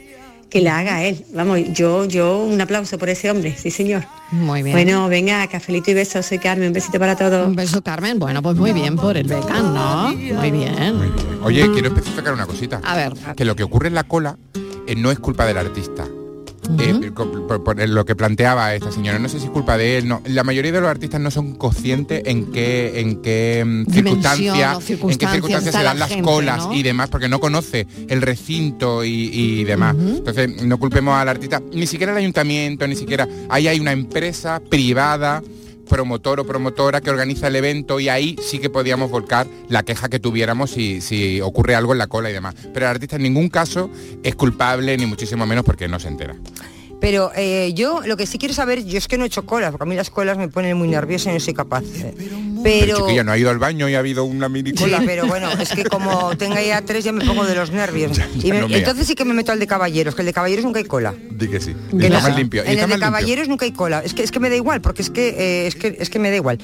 que 0.51 0.61
la 0.61 0.79
haga 0.79 1.05
él. 1.05 1.25
Vamos, 1.33 1.59
yo, 1.73 2.05
yo 2.05 2.43
un 2.43 2.61
aplauso 2.61 2.99
por 2.99 3.09
ese 3.09 3.31
hombre, 3.31 3.57
sí 3.59 3.71
señor. 3.71 4.05
Muy 4.31 4.63
bien. 4.63 4.77
Bueno, 4.77 5.09
venga, 5.09 5.47
cafelito 5.47 5.91
y 5.91 5.95
besos, 5.95 6.27
soy 6.27 6.39
Carmen, 6.39 6.69
un 6.69 6.73
besito 6.75 6.99
para 6.99 7.17
todos. 7.17 7.49
Un 7.49 7.57
beso, 7.57 7.81
Carmen. 7.83 8.19
Bueno, 8.19 8.43
pues 8.43 8.57
muy 8.57 8.73
bien 8.73 8.97
por 8.97 9.17
el 9.17 9.27
Beckham, 9.27 9.73
¿no? 9.75 10.13
Muy 10.13 10.51
bien. 10.51 10.75
Oye, 11.43 11.67
quiero 11.73 11.89
especificar 11.89 12.35
una 12.35 12.45
cosita. 12.45 12.81
A 12.85 12.95
ver. 12.95 13.15
Que 13.35 13.47
lo 13.47 13.57
que 13.57 13.63
ocurre 13.63 13.89
en 13.89 13.95
la 13.95 14.05
cola 14.05 14.37
no 14.97 15.11
es 15.11 15.19
culpa 15.19 15.47
del 15.47 15.59
artista. 15.59 16.07
Eh, 16.81 17.13
por, 17.15 17.63
por 17.63 17.89
lo 17.89 18.05
que 18.05 18.17
planteaba 18.17 18.75
esta 18.75 18.91
señora, 18.91 19.19
no 19.19 19.29
sé 19.29 19.39
si 19.39 19.47
es 19.47 19.51
culpa 19.51 19.77
de 19.77 19.99
él, 19.99 20.09
no. 20.09 20.21
La 20.27 20.43
mayoría 20.43 20.73
de 20.73 20.81
los 20.81 20.91
artistas 20.91 21.21
no 21.21 21.31
son 21.31 21.55
conscientes 21.55 22.23
en 22.25 22.51
qué, 22.51 23.01
en 23.01 23.23
qué 23.23 23.65
mm, 23.65 23.87
circunstancias, 23.93 24.91
en 24.91 25.19
qué 25.19 25.29
circunstancias 25.29 25.75
se 25.75 25.83
la 25.83 25.91
dan 25.91 25.99
las 25.99 26.09
gente, 26.09 26.25
colas 26.25 26.67
¿no? 26.67 26.75
y 26.75 26.83
demás, 26.83 27.09
porque 27.09 27.29
no 27.29 27.39
conoce 27.39 27.87
el 28.09 28.21
recinto 28.21 29.05
y, 29.05 29.31
y 29.33 29.65
demás. 29.65 29.97
Entonces, 29.97 30.63
no 30.65 30.79
culpemos 30.79 31.15
al 31.15 31.29
artista, 31.29 31.63
ni 31.73 31.87
siquiera 31.87 32.13
el 32.13 32.19
ayuntamiento, 32.19 32.87
ni 32.89 32.97
siquiera. 32.97 33.29
Ahí 33.49 33.69
hay 33.69 33.79
una 33.79 33.93
empresa 33.93 34.61
privada 34.69 35.43
promotor 35.89 36.41
o 36.41 36.47
promotora 36.47 37.01
que 37.01 37.11
organiza 37.11 37.49
el 37.49 37.57
evento 37.57 38.01
y 38.01 38.09
ahí 38.09 38.37
sí 38.43 38.59
que 38.59 38.71
podíamos 38.71 39.11
volcar 39.11 39.47
la 39.69 39.83
queja 39.83 40.09
que 40.09 40.19
tuviéramos 40.19 40.71
si, 40.71 41.01
si 41.01 41.41
ocurre 41.41 41.75
algo 41.75 41.93
en 41.93 41.99
la 41.99 42.07
cola 42.07 42.31
y 42.31 42.33
demás. 42.33 42.55
Pero 42.75 42.87
el 42.87 42.91
artista 42.91 43.17
en 43.17 43.23
ningún 43.23 43.49
caso 43.49 43.91
es 44.23 44.35
culpable, 44.35 44.97
ni 44.97 45.07
muchísimo 45.07 45.47
menos 45.47 45.65
porque 45.65 45.89
no 45.89 45.99
se 45.99 46.09
entera. 46.09 46.37
Pero 47.01 47.31
eh, 47.37 47.73
yo 47.75 48.01
lo 48.07 48.17
que 48.17 48.27
sí 48.27 48.39
quiero 48.39 48.55
saber, 48.55 48.85
yo 48.85 48.97
es 48.99 49.07
que 49.07 49.19
no 49.19 49.25
he 49.25 49.27
hecho 49.27 49.45
colas, 49.45 49.71
porque 49.71 49.85
a 49.85 49.87
mí 49.87 49.95
las 49.95 50.11
colas 50.11 50.39
me 50.39 50.49
ponen 50.49 50.77
muy 50.77 50.89
nerviosa 50.89 51.31
y 51.31 51.35
no 51.35 51.41
soy 51.41 51.53
capaz. 51.55 51.85
Pero, 52.63 52.97
chiquilla 52.97 53.23
no 53.23 53.33
ha 53.33 53.39
ido 53.39 53.51
al 53.51 53.59
baño 53.59 53.89
y 53.89 53.95
ha 53.95 53.99
habido 53.99 54.25
una 54.25 54.49
mini 54.49 54.73
Sí, 54.77 54.93
pero 55.05 55.27
bueno, 55.27 55.51
es 55.53 55.69
que 55.71 55.85
como 55.85 56.37
tenga 56.37 56.63
ya 56.63 56.83
tres 56.83 57.05
ya 57.05 57.13
me 57.13 57.25
pongo 57.25 57.45
de 57.45 57.55
los 57.55 57.71
nervios. 57.71 58.19
Y 58.43 58.51
me- 58.51 58.61
no, 58.61 58.67
mira. 58.67 58.79
entonces 58.81 59.07
sí 59.07 59.15
que 59.15 59.25
me 59.25 59.35
meto 59.35 59.53
al 59.53 59.61
de 59.61 59.67
caballeros, 59.67 60.15
que 60.15 60.23
el 60.23 60.27
de 60.27 60.33
caballeros 60.33 60.65
nunca 60.65 60.79
hay 60.79 60.85
cola. 60.87 61.15
Di 61.31 61.49
que 61.49 61.61
sí. 61.61 61.75
Que 61.91 62.07
está 62.07 62.19
no. 62.21 62.29
más 62.29 62.37
limpio. 62.37 62.63
En 62.63 62.69
está 62.71 62.85
el 62.85 62.91
de 62.91 62.97
limpio. 62.97 63.07
caballeros 63.07 63.49
nunca 63.49 63.65
hay 63.67 63.73
cola. 63.73 64.01
Es 64.05 64.15
que 64.15 64.23
es 64.23 64.33
que 64.33 64.41
me 64.41 64.49
da 64.49 64.57
igual, 64.57 64.81
porque 64.81 65.03
es 65.03 65.11
que 65.11 65.29
eh, 65.29 65.67
es 65.67 65.77
que 65.77 65.97
es 66.01 66.11
que 66.11 66.19
me 66.19 66.31
da 66.31 66.37
igual. 66.37 66.59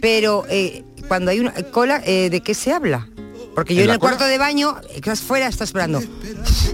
Pero 0.00 0.44
eh, 0.48 0.82
cuando 1.08 1.30
hay 1.30 1.40
una 1.40 1.52
cola, 1.70 2.02
eh, 2.04 2.30
¿de 2.30 2.40
qué 2.40 2.54
se 2.54 2.72
habla? 2.72 3.08
Porque 3.54 3.74
yo 3.74 3.82
¿En 3.84 3.90
el 3.90 3.98
cola? 3.98 4.12
cuarto 4.16 4.24
de 4.26 4.38
baño, 4.38 4.76
estás 4.94 5.20
fuera, 5.20 5.46
estás 5.46 5.68
esperando. 5.68 6.02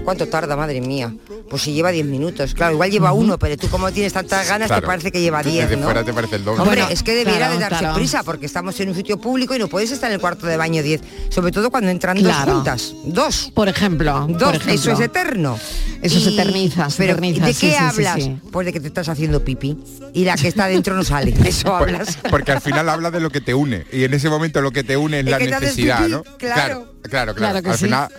¿Cuánto 0.03 0.27
tarda, 0.27 0.55
madre 0.55 0.81
mía? 0.81 1.13
Pues 1.49 1.61
si 1.61 1.73
lleva 1.73 1.91
10 1.91 2.05
minutos. 2.07 2.53
Claro, 2.55 2.73
igual 2.73 2.89
lleva 2.91 3.11
uno, 3.13 3.37
pero 3.37 3.55
tú 3.57 3.67
como 3.69 3.91
tienes 3.91 4.13
tantas 4.13 4.47
ganas, 4.47 4.67
Claro. 4.67 4.81
te 4.81 4.87
parece 4.87 5.11
que 5.11 5.21
lleva 5.21 5.43
10, 5.43 5.65
Desde 5.69 5.77
¿no? 5.77 5.83
fuera 5.85 6.03
te 6.03 6.13
parece 6.13 6.37
el 6.37 6.45
doble. 6.45 6.61
Hombre, 6.61 6.81
Bueno, 6.81 6.93
es 6.93 7.03
que 7.03 7.11
debiera 7.13 7.37
claro, 7.39 7.53
de 7.53 7.59
darse 7.59 7.79
claro. 7.79 7.95
prisa, 7.95 8.23
porque 8.23 8.45
estamos 8.45 8.79
en 8.79 8.89
un 8.89 8.95
sitio 8.95 9.19
público 9.19 9.55
y 9.55 9.59
no 9.59 9.67
puedes 9.67 9.91
estar 9.91 10.09
en 10.09 10.15
el 10.15 10.21
cuarto 10.21 10.47
de 10.47 10.57
baño 10.57 10.81
10. 10.81 11.01
Sobre 11.29 11.51
todo 11.51 11.69
cuando 11.69 11.89
entran 11.91 12.17
Claro. 12.17 12.45
dos 12.45 12.53
juntas. 12.55 12.93
Dos. 13.05 13.51
Por 13.53 13.69
ejemplo. 13.69 14.25
Dos, 14.29 14.41
por 14.43 14.55
ejemplo. 14.55 14.73
eso 14.73 14.91
es 14.91 14.99
eterno. 15.01 15.59
Eso 16.01 16.19
se 16.19 16.29
eterniza, 16.31 16.89
se 16.89 16.97
pero 16.97 17.11
eterniza, 17.11 17.45
¿de 17.45 17.53
sí, 17.53 17.67
qué 17.67 17.73
sí, 17.73 17.77
sí, 17.77 17.83
hablas? 17.83 18.15
sí. 18.23 18.37
Pues 18.51 18.65
de 18.65 18.73
que 18.73 18.79
te 18.79 18.87
estás 18.87 19.07
haciendo 19.07 19.43
pipí 19.45 19.77
y 20.13 20.25
la 20.25 20.35
que 20.35 20.47
está 20.47 20.65
dentro 20.67 20.95
no 20.95 21.03
sale. 21.03 21.31
Eso 21.45 21.75
hablas. 21.75 22.17
Porque 22.31 22.51
al 22.51 22.61
final 22.61 22.89
habla 22.89 23.11
de 23.11 23.19
lo 23.19 23.29
que 23.29 23.39
te 23.41 23.53
une 23.53 23.85
y 23.91 24.03
en 24.03 24.13
ese 24.15 24.27
momento 24.29 24.61
lo 24.61 24.71
que 24.71 24.83
te 24.83 24.97
une 24.97 25.19
es 25.19 25.25
Es 25.27 25.31
la 25.31 25.59
necesidad, 25.59 25.99
pipí, 25.99 26.11
¿no? 26.11 26.23
claro, 26.39 26.70
claro, 26.73 26.87
claro, 27.03 27.33
Claro 27.35 27.61
que 27.61 27.69
Al 27.69 27.77
sí. 27.77 27.85
final, 27.85 28.09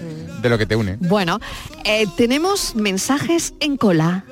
de 0.42 0.48
lo 0.48 0.58
que 0.58 0.66
te 0.66 0.76
une. 0.76 0.96
Bueno, 1.00 1.40
eh, 1.84 2.06
tenemos 2.16 2.74
mensajes 2.74 3.54
en 3.60 3.76
cola. 3.76 4.24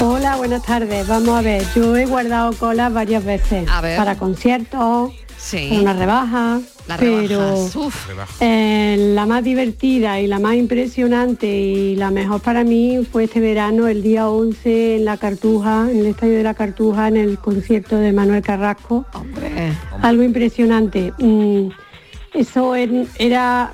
Hola, 0.00 0.36
buenas 0.36 0.62
tardes. 0.62 1.06
Vamos 1.06 1.38
a 1.38 1.42
ver, 1.42 1.64
yo 1.74 1.96
he 1.96 2.06
guardado 2.06 2.52
colas 2.54 2.92
varias 2.92 3.24
veces 3.24 3.64
para 3.96 4.16
conciertos, 4.16 5.12
rebaja, 5.94 6.60
Las 6.88 6.98
pero 6.98 7.54
uf. 7.54 8.10
eh, 8.40 8.96
la 9.14 9.26
más 9.26 9.44
divertida 9.44 10.20
y 10.20 10.26
la 10.26 10.38
más 10.38 10.54
impresionante 10.54 11.46
y 11.46 11.96
la 11.96 12.10
mejor 12.10 12.40
para 12.40 12.64
mí 12.64 13.06
fue 13.10 13.24
este 13.24 13.40
verano, 13.40 13.86
el 13.86 14.02
día 14.02 14.28
11 14.28 14.96
en 14.96 15.04
la 15.04 15.16
Cartuja, 15.18 15.86
en 15.90 15.98
el 16.00 16.06
Estadio 16.06 16.36
de 16.38 16.42
la 16.42 16.54
Cartuja, 16.54 17.08
en 17.08 17.16
el 17.18 17.38
concierto 17.38 17.96
de 17.96 18.12
Manuel 18.12 18.42
Carrasco. 18.42 19.04
Algo 20.02 20.22
impresionante. 20.22 21.12
Mm, 21.18 21.68
eso 22.32 22.74
en- 22.74 23.08
era 23.18 23.72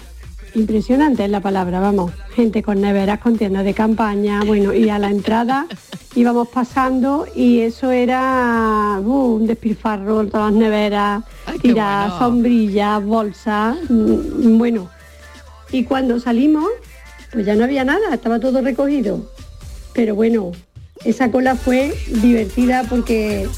impresionante 0.54 1.24
es 1.24 1.30
la 1.30 1.40
palabra, 1.40 1.80
vamos. 1.80 2.12
Gente 2.34 2.62
con 2.62 2.80
neveras, 2.80 3.20
con 3.20 3.36
tiendas 3.36 3.64
de 3.64 3.74
campaña, 3.74 4.42
bueno, 4.44 4.72
y 4.72 4.88
a 4.88 4.98
la 4.98 5.10
entrada 5.10 5.66
íbamos 6.14 6.48
pasando 6.48 7.26
y 7.34 7.60
eso 7.60 7.90
era 7.90 8.98
uh, 9.00 9.34
un 9.36 9.46
despilfarro, 9.46 10.26
todas 10.26 10.52
las 10.52 10.60
neveras, 10.60 11.24
tirar 11.62 12.10
sombrillas, 12.18 13.04
bolsas, 13.04 13.76
mm, 13.88 14.58
bueno. 14.58 14.88
Y 15.72 15.84
cuando 15.84 16.18
salimos, 16.18 16.68
pues 17.32 17.46
ya 17.46 17.54
no 17.54 17.64
había 17.64 17.84
nada, 17.84 18.14
estaba 18.14 18.40
todo 18.40 18.60
recogido. 18.60 19.30
Pero 19.92 20.14
bueno, 20.14 20.52
esa 21.04 21.30
cola 21.30 21.54
fue 21.54 21.94
divertida 22.08 22.84
porque 22.88 23.48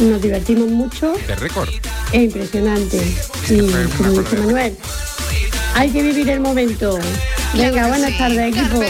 nos 0.00 0.20
divertimos 0.20 0.68
mucho 0.68 1.12
De 1.26 1.34
récord. 1.36 1.68
es 2.12 2.22
impresionante. 2.24 3.00
Y 3.48 3.60
como 3.96 4.10
dice 4.10 4.36
Manuel, 4.38 4.76
hay 5.74 5.90
que 5.90 6.02
vivir 6.02 6.28
el 6.28 6.40
momento. 6.40 6.98
Venga, 7.52 7.88
buenas 7.88 8.16
tardes, 8.16 8.56
equipo. 8.56 8.80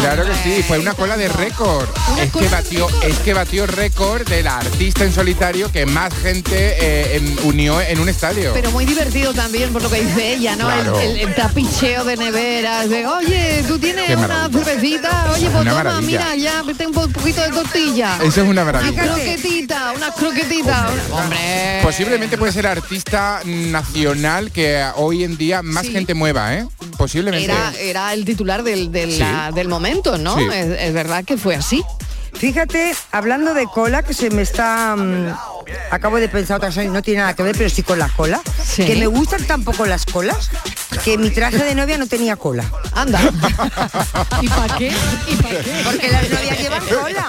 Claro 0.00 0.24
que 0.24 0.34
sí, 0.44 0.62
fue 0.66 0.78
una 0.78 0.94
cola 0.94 1.16
de 1.16 1.28
récord. 1.28 1.88
Es 2.20 2.30
que 2.32 2.48
batió, 2.48 2.88
es 3.02 3.18
que 3.20 3.32
batió 3.34 3.66
récord 3.66 4.28
de 4.28 4.42
la 4.42 4.58
artista 4.58 5.04
en 5.04 5.12
solitario 5.12 5.70
que 5.72 5.84
más 5.86 6.12
gente 6.14 6.54
eh, 6.80 7.16
en- 7.16 7.38
unió 7.44 7.80
en 7.80 7.98
un 8.00 8.08
estadio. 8.08 8.52
Pero 8.54 8.70
muy 8.72 8.84
divertido 8.84 9.32
también 9.34 9.72
por 9.72 9.82
lo 9.82 9.90
que 9.90 10.00
dice 10.02 10.34
ella, 10.34 10.56
¿no? 10.56 10.68
El- 10.70 10.80
Claro. 10.80 11.00
El, 11.00 11.18
el 11.20 11.34
tapicheo 11.34 12.04
de 12.04 12.16
neveras, 12.16 12.88
de 12.88 13.06
oye, 13.06 13.64
tú 13.66 13.78
tienes 13.78 14.06
Qué 14.06 14.16
una 14.16 14.48
cervecita, 14.48 15.26
oye, 15.34 15.46
pues 15.50 15.62
Una 15.62 15.70
toma, 15.72 15.84
maravilla. 15.84 16.06
mira, 16.06 16.36
ya 16.36 16.62
tengo 16.76 17.04
un 17.04 17.12
poquito 17.12 17.40
de 17.42 17.48
tortilla. 17.50 18.16
Eso 18.22 18.42
es 18.42 18.48
una 18.48 18.64
maravilla. 18.64 18.92
Unas 19.02 19.06
croquetitas, 19.16 19.96
unas 19.96 20.14
croquetitas. 20.14 20.90
Hombre. 21.10 21.80
Posiblemente 21.82 22.38
puede 22.38 22.52
ser 22.52 22.66
artista 22.66 23.40
nacional 23.44 24.50
que 24.52 24.84
hoy 24.96 25.24
en 25.24 25.36
día 25.36 25.62
más 25.62 25.86
gente 25.88 26.14
mueva, 26.14 26.54
¿eh? 26.54 26.66
Posiblemente. 27.00 27.44
Era, 27.50 27.72
era 27.80 28.12
el 28.12 28.26
titular 28.26 28.62
del, 28.62 28.92
del, 28.92 29.10
Sí. 29.12 29.18
la- 29.20 29.50
del 29.52 29.68
momento, 29.68 30.18
¿no? 30.18 30.36
Sí. 30.36 30.44
Es, 30.52 30.78
es 30.80 30.92
verdad 30.92 31.24
que 31.24 31.38
fue 31.38 31.54
así. 31.56 31.82
Fíjate, 32.34 32.94
hablando 33.10 33.54
de 33.54 33.66
cola, 33.66 34.02
que 34.02 34.12
se 34.14 34.28
me 34.30 34.42
está... 34.42 34.94
mm, 34.96 35.34
acabo 35.90 36.18
de 36.18 36.28
pensar 36.28 36.58
otra 36.58 36.68
cosa, 36.68 36.84
no 36.84 37.00
tiene 37.02 37.20
nada 37.20 37.34
que 37.34 37.42
ver, 37.42 37.56
pero 37.56 37.70
sí 37.70 37.82
con 37.82 37.98
la 37.98 38.08
cola. 38.10 38.40
Sí. 38.62 38.84
Que 38.84 38.96
me 38.96 39.06
gustan 39.06 39.42
tampoco 39.44 39.84
las 39.86 40.04
colas, 40.04 40.50
que 41.04 41.16
mi 41.18 41.30
traje 41.30 41.56
de 41.64 41.74
novia 41.74 41.96
no 41.98 42.06
tenía 42.06 42.36
cola. 42.36 42.64
Anda. 42.94 43.18
¿Y 44.42 44.48
para 44.48 44.76
qué? 44.76 44.92
¿Y 45.26 45.34
para 45.36 45.58
qué? 45.60 45.72
Porque 45.84 46.08
las 46.08 46.28
novias 46.30 46.58
llevan 46.60 46.86
cola. 46.86 47.26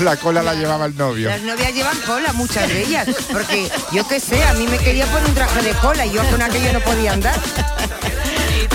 La 0.00 0.16
cola 0.16 0.42
la 0.42 0.54
llevaba 0.54 0.86
el 0.86 0.96
novio. 0.96 1.28
Las 1.28 1.42
novias 1.42 1.72
llevan 1.74 1.98
cola, 2.06 2.32
muchas 2.34 2.68
de 2.68 2.82
ellas. 2.82 3.08
Porque 3.32 3.68
yo 3.92 4.06
qué 4.06 4.20
sé, 4.20 4.42
a 4.44 4.52
mí 4.54 4.66
me 4.68 4.78
quería 4.78 5.06
poner 5.06 5.26
un 5.28 5.34
traje 5.34 5.62
de 5.62 5.72
cola 5.74 6.04
y 6.06 6.12
yo 6.12 6.22
con 6.30 6.42
aquello 6.42 6.72
no 6.72 6.80
podía 6.80 7.12
andar. 7.14 7.38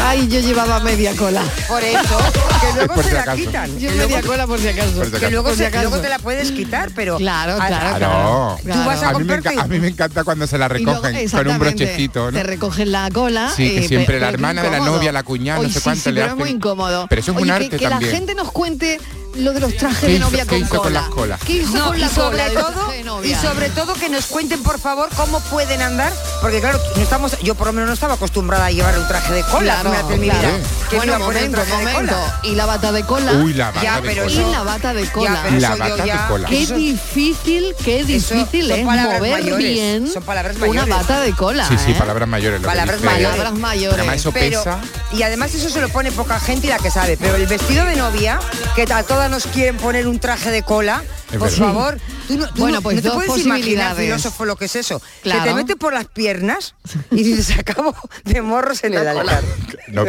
Ay, 0.03 0.27
yo 0.27 0.39
llevaba 0.39 0.79
media 0.81 1.15
cola. 1.15 1.41
Por 1.67 1.83
eso, 1.83 2.17
que 2.61 2.73
luego 2.75 2.93
Por 2.93 3.03
se 3.03 3.09
si 3.09 3.15
la 3.15 3.21
acaso. 3.21 3.37
quitan. 3.37 3.71
Yo 3.79 3.89
Que 3.89 3.95
media 3.95 4.07
luego- 4.07 4.27
cola 4.27 4.47
por 4.47 4.59
si 4.59 4.67
acaso. 4.67 4.91
Por 4.93 5.05
si 5.05 5.11
Que 5.13 5.29
luego, 5.31 5.43
Por 5.45 5.51
si 5.53 5.57
se- 5.59 5.65
acaso. 5.65 5.83
luego 5.89 6.01
te 6.03 6.09
la 6.09 6.19
puedes 6.19 6.51
quitar, 6.51 6.91
pero... 6.95 7.17
Claro, 7.17 7.55
claro, 7.57 7.97
Claro. 7.97 8.57
Tú 8.61 8.69
vas 8.85 9.01
a 9.03 9.09
a, 9.09 9.13
mí 9.13 9.23
me 9.23 9.33
comprarte- 9.35 9.49
enca- 9.55 9.63
a 9.63 9.67
mí 9.67 9.79
me 9.79 9.87
encanta 9.87 10.23
cuando 10.23 10.45
se 10.47 10.57
la 10.57 10.65
Y 10.77 10.83
luego, 10.83 11.01
recogen 11.01 11.29
con 11.29 11.47
un 11.47 11.59
brochecito, 11.59 12.31
¿no? 12.31 12.37
Te 12.37 12.43
recogen 12.43 12.91
la 12.91 13.09
cola. 13.11 13.51
Sí, 13.55 13.69
que 13.71 13.85
eh, 13.85 13.87
siempre 13.87 14.15
pe- 14.15 14.21
la 14.21 14.29
hermana 14.29 14.61
de 14.63 14.69
la 14.71 14.79
novia, 14.79 15.11
la 15.11 15.23
cuñada, 15.23 15.61
no 15.61 15.67
sé 15.69 15.75
sí, 15.75 15.81
cuánto 15.83 16.01
sí, 16.03 16.09
le 16.09 16.15
pero 16.15 16.25
es 16.25 16.31
hacen. 16.33 16.39
muy 16.39 16.49
incómodo. 16.49 17.07
Pero 17.09 17.21
eso 17.21 17.31
es 17.31 17.37
un 17.37 17.43
Oye, 17.43 17.49
que- 17.51 17.65
arte 17.65 17.77
que, 17.77 17.89
también. 17.89 18.11
la 18.11 18.17
gente 18.17 18.35
nos 18.35 18.51
cuente 18.51 18.99
lo 19.35 19.53
de 19.53 19.59
los 19.59 19.75
trajes 19.77 19.99
¿Qué 19.99 20.07
de 20.13 20.19
novia 20.19 20.45
con 20.45 20.61
cola. 20.63 20.81
con 20.81 20.93
las 20.93 21.09
colas? 21.09 21.39
¿Qué 21.45 21.53
hizo 21.53 21.77
No, 21.77 21.87
con 21.87 21.97
y 21.97 22.01
la 22.01 22.09
sobre 22.09 22.37
cola 22.47 22.61
todo 22.61 22.87
de 23.21 23.27
y 23.29 23.35
sobre 23.35 23.69
todo 23.69 23.93
que 23.95 24.09
nos 24.09 24.25
cuenten 24.27 24.61
por 24.63 24.79
favor 24.79 25.09
cómo 25.15 25.39
pueden 25.41 25.81
andar 25.81 26.11
porque 26.41 26.59
claro 26.61 26.79
no 26.95 27.01
estamos 27.01 27.37
yo 27.41 27.55
por 27.55 27.67
lo 27.67 27.73
menos 27.73 27.87
no 27.87 27.93
estaba 27.93 28.13
acostumbrada 28.15 28.65
a 28.67 28.71
llevar 28.71 28.97
un 28.97 29.07
traje 29.07 29.33
de 29.33 29.43
cola 29.43 29.81
Claro, 29.81 29.89
primera 29.89 30.03
vez 30.07 30.15
en 30.15 30.21
mi 30.21 30.29
claro. 30.29 30.47
vida. 30.57 30.67
¿Quién 30.89 30.99
Bueno, 30.99 31.13
un 31.15 31.19
momento, 31.21 31.61
momento. 31.65 32.15
Y 32.43 32.55
la 32.55 32.65
bata 32.67 32.91
de 32.91 33.03
cola. 33.03 33.31
Uy, 33.33 33.53
la 33.53 33.67
bata 33.71 33.81
Ya, 33.83 33.95
de 33.95 34.01
pero 34.07 34.23
cola. 34.23 34.35
Y 34.35 34.51
la 34.51 34.63
bata 34.63 34.93
de 34.93 35.11
cola. 35.11 35.39
pero 35.43 35.59
La 35.59 35.67
eso 35.69 35.77
bata 35.77 35.95
de 35.95 36.07
ya- 36.07 36.27
cola. 36.27 36.47
Qué 36.47 36.63
eso- 36.63 36.75
difícil, 36.75 37.75
qué 37.83 37.97
eso 37.99 38.07
difícil 38.07 38.67
son 38.69 38.79
es 38.79 38.85
palabras 38.85 39.17
mover 39.19 39.31
mayores, 39.31 39.57
bien 39.73 40.11
son 40.11 40.23
palabras 40.23 40.55
una 40.57 40.67
mayores. 40.67 40.89
bata 40.89 41.19
de 41.21 41.33
cola. 41.33 41.67
Sí, 41.67 41.77
sí, 41.83 41.91
¿eh? 41.91 41.95
palabras 41.97 42.27
mayores. 42.29 42.61
Lo 42.61 42.67
que 42.67 42.75
Palabras 42.75 43.01
mayores. 43.01 43.27
Palabras 43.37 43.59
mayores. 43.59 43.97
Además 43.99 44.15
eso 44.17 44.31
Pero- 44.31 44.63
pesa. 44.63 44.79
y 45.13 45.23
además 45.23 45.53
eso 45.55 45.69
se 45.69 45.81
lo 45.81 45.89
pone 45.89 46.11
poca 46.11 46.39
gente 46.39 46.67
y 46.67 46.69
la 46.69 46.77
que 46.77 46.91
sabe 46.91 47.17
pero 47.17 47.35
el 47.35 47.47
vestido 47.47 47.85
de 47.85 47.95
novia 47.95 48.39
que 48.75 48.83
a 48.83 49.03
todas 49.03 49.24
nos 49.29 49.45
quieren 49.47 49.77
poner 49.77 50.07
un 50.07 50.19
traje 50.19 50.51
de 50.51 50.63
cola 50.63 51.03
Es 51.31 51.37
por 51.37 51.49
verdad. 51.49 51.57
favor 51.57 51.97
tú 52.27 52.37
no, 52.37 52.47
tú 52.47 52.53
Bueno, 52.61 52.75
no- 52.77 52.81
pues 52.81 52.95
no 52.97 53.01
te 53.01 53.07
dos 53.09 53.23
puedes 53.25 53.45
imaginar 53.45 53.95
filósofo 53.95 54.45
lo 54.45 54.55
que 54.55 54.65
es 54.65 54.75
eso 54.75 55.01
Claro. 55.23 55.43
que 55.43 55.49
te 55.49 55.55
mete 55.55 55.75
por 55.75 55.93
las 55.93 56.05
piernas 56.07 56.75
y 57.11 57.23
dices 57.23 57.57
acabo 57.57 57.95
de 58.23 58.41
morros 58.41 58.83
en 58.83 58.93
el 58.93 59.07
altar 59.07 59.43
No, 59.87 60.03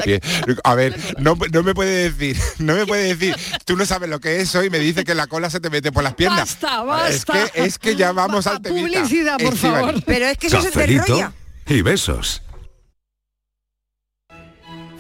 a 0.65 0.75
ver, 0.75 0.99
no, 1.19 1.37
no 1.53 1.63
me 1.63 1.75
puede 1.75 2.11
decir, 2.11 2.37
no 2.59 2.75
me 2.75 2.87
puede 2.87 3.15
decir, 3.15 3.37
tú 3.65 3.77
no 3.77 3.85
sabes 3.87 4.09
lo 4.09 4.21
que 4.21 4.37
es 4.37 4.49
eso 4.49 4.65
y 4.65 4.71
me 4.71 4.79
dice 4.79 5.05
que 5.05 5.15
la 5.15 5.27
cola 5.27 5.51
se 5.51 5.61
te 5.61 5.69
mete 5.71 5.93
por 5.93 6.03
las 6.03 6.15
piernas. 6.15 6.59
Basta, 6.61 6.83
basta. 6.83 7.09
Es 7.11 7.25
que, 7.53 7.65
es 7.65 7.79
que 7.79 7.97
ya 7.97 8.13
vamos 8.13 8.47
al 8.47 8.61
temita. 8.63 8.99
Publicidad, 9.01 9.39
por 9.39 9.57
favor. 9.57 10.03
pero 10.07 10.27
es 10.27 10.39
que 10.39 10.47
eso 10.49 10.61
se 10.63 10.69
te 10.69 10.75
Cafelito 10.75 11.05
enrolla 11.05 11.33
y 11.67 11.83
besos. 11.83 12.43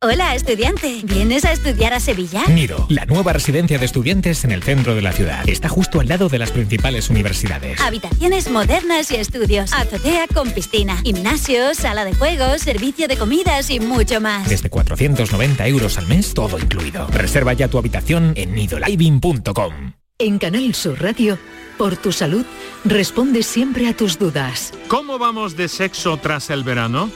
Hola, 0.00 0.36
estudiante. 0.36 1.00
¿Vienes 1.02 1.44
a 1.44 1.50
estudiar 1.50 1.92
a 1.92 1.98
Sevilla? 1.98 2.46
Nido, 2.46 2.86
la 2.88 3.04
nueva 3.04 3.32
residencia 3.32 3.80
de 3.80 3.84
estudiantes 3.84 4.44
en 4.44 4.52
el 4.52 4.62
centro 4.62 4.94
de 4.94 5.02
la 5.02 5.10
ciudad. 5.10 5.42
Está 5.48 5.68
justo 5.68 5.98
al 5.98 6.06
lado 6.06 6.28
de 6.28 6.38
las 6.38 6.52
principales 6.52 7.10
universidades. 7.10 7.80
Habitaciones 7.80 8.48
modernas 8.48 9.10
y 9.10 9.16
estudios. 9.16 9.72
Azotea 9.72 10.28
con 10.32 10.52
piscina. 10.52 10.98
Gimnasio, 10.98 11.74
sala 11.74 12.04
de 12.04 12.14
juegos, 12.14 12.60
servicio 12.60 13.08
de 13.08 13.16
comidas 13.16 13.70
y 13.70 13.80
mucho 13.80 14.20
más. 14.20 14.48
Desde 14.48 14.70
490 14.70 15.66
euros 15.66 15.98
al 15.98 16.06
mes, 16.06 16.32
todo 16.32 16.60
incluido. 16.60 17.08
Reserva 17.08 17.52
ya 17.54 17.66
tu 17.66 17.76
habitación 17.76 18.34
en 18.36 18.54
nidoliving.com. 18.54 19.94
En 20.20 20.38
Canal 20.38 20.74
Sur 20.76 21.02
Radio, 21.02 21.38
por 21.76 21.96
tu 21.96 22.12
salud, 22.12 22.44
responde 22.84 23.42
siempre 23.42 23.88
a 23.88 23.96
tus 23.96 24.16
dudas. 24.16 24.72
¿Cómo 24.86 25.18
vamos 25.18 25.56
de 25.56 25.66
sexo 25.66 26.18
tras 26.18 26.50
el 26.50 26.62
verano? 26.62 27.10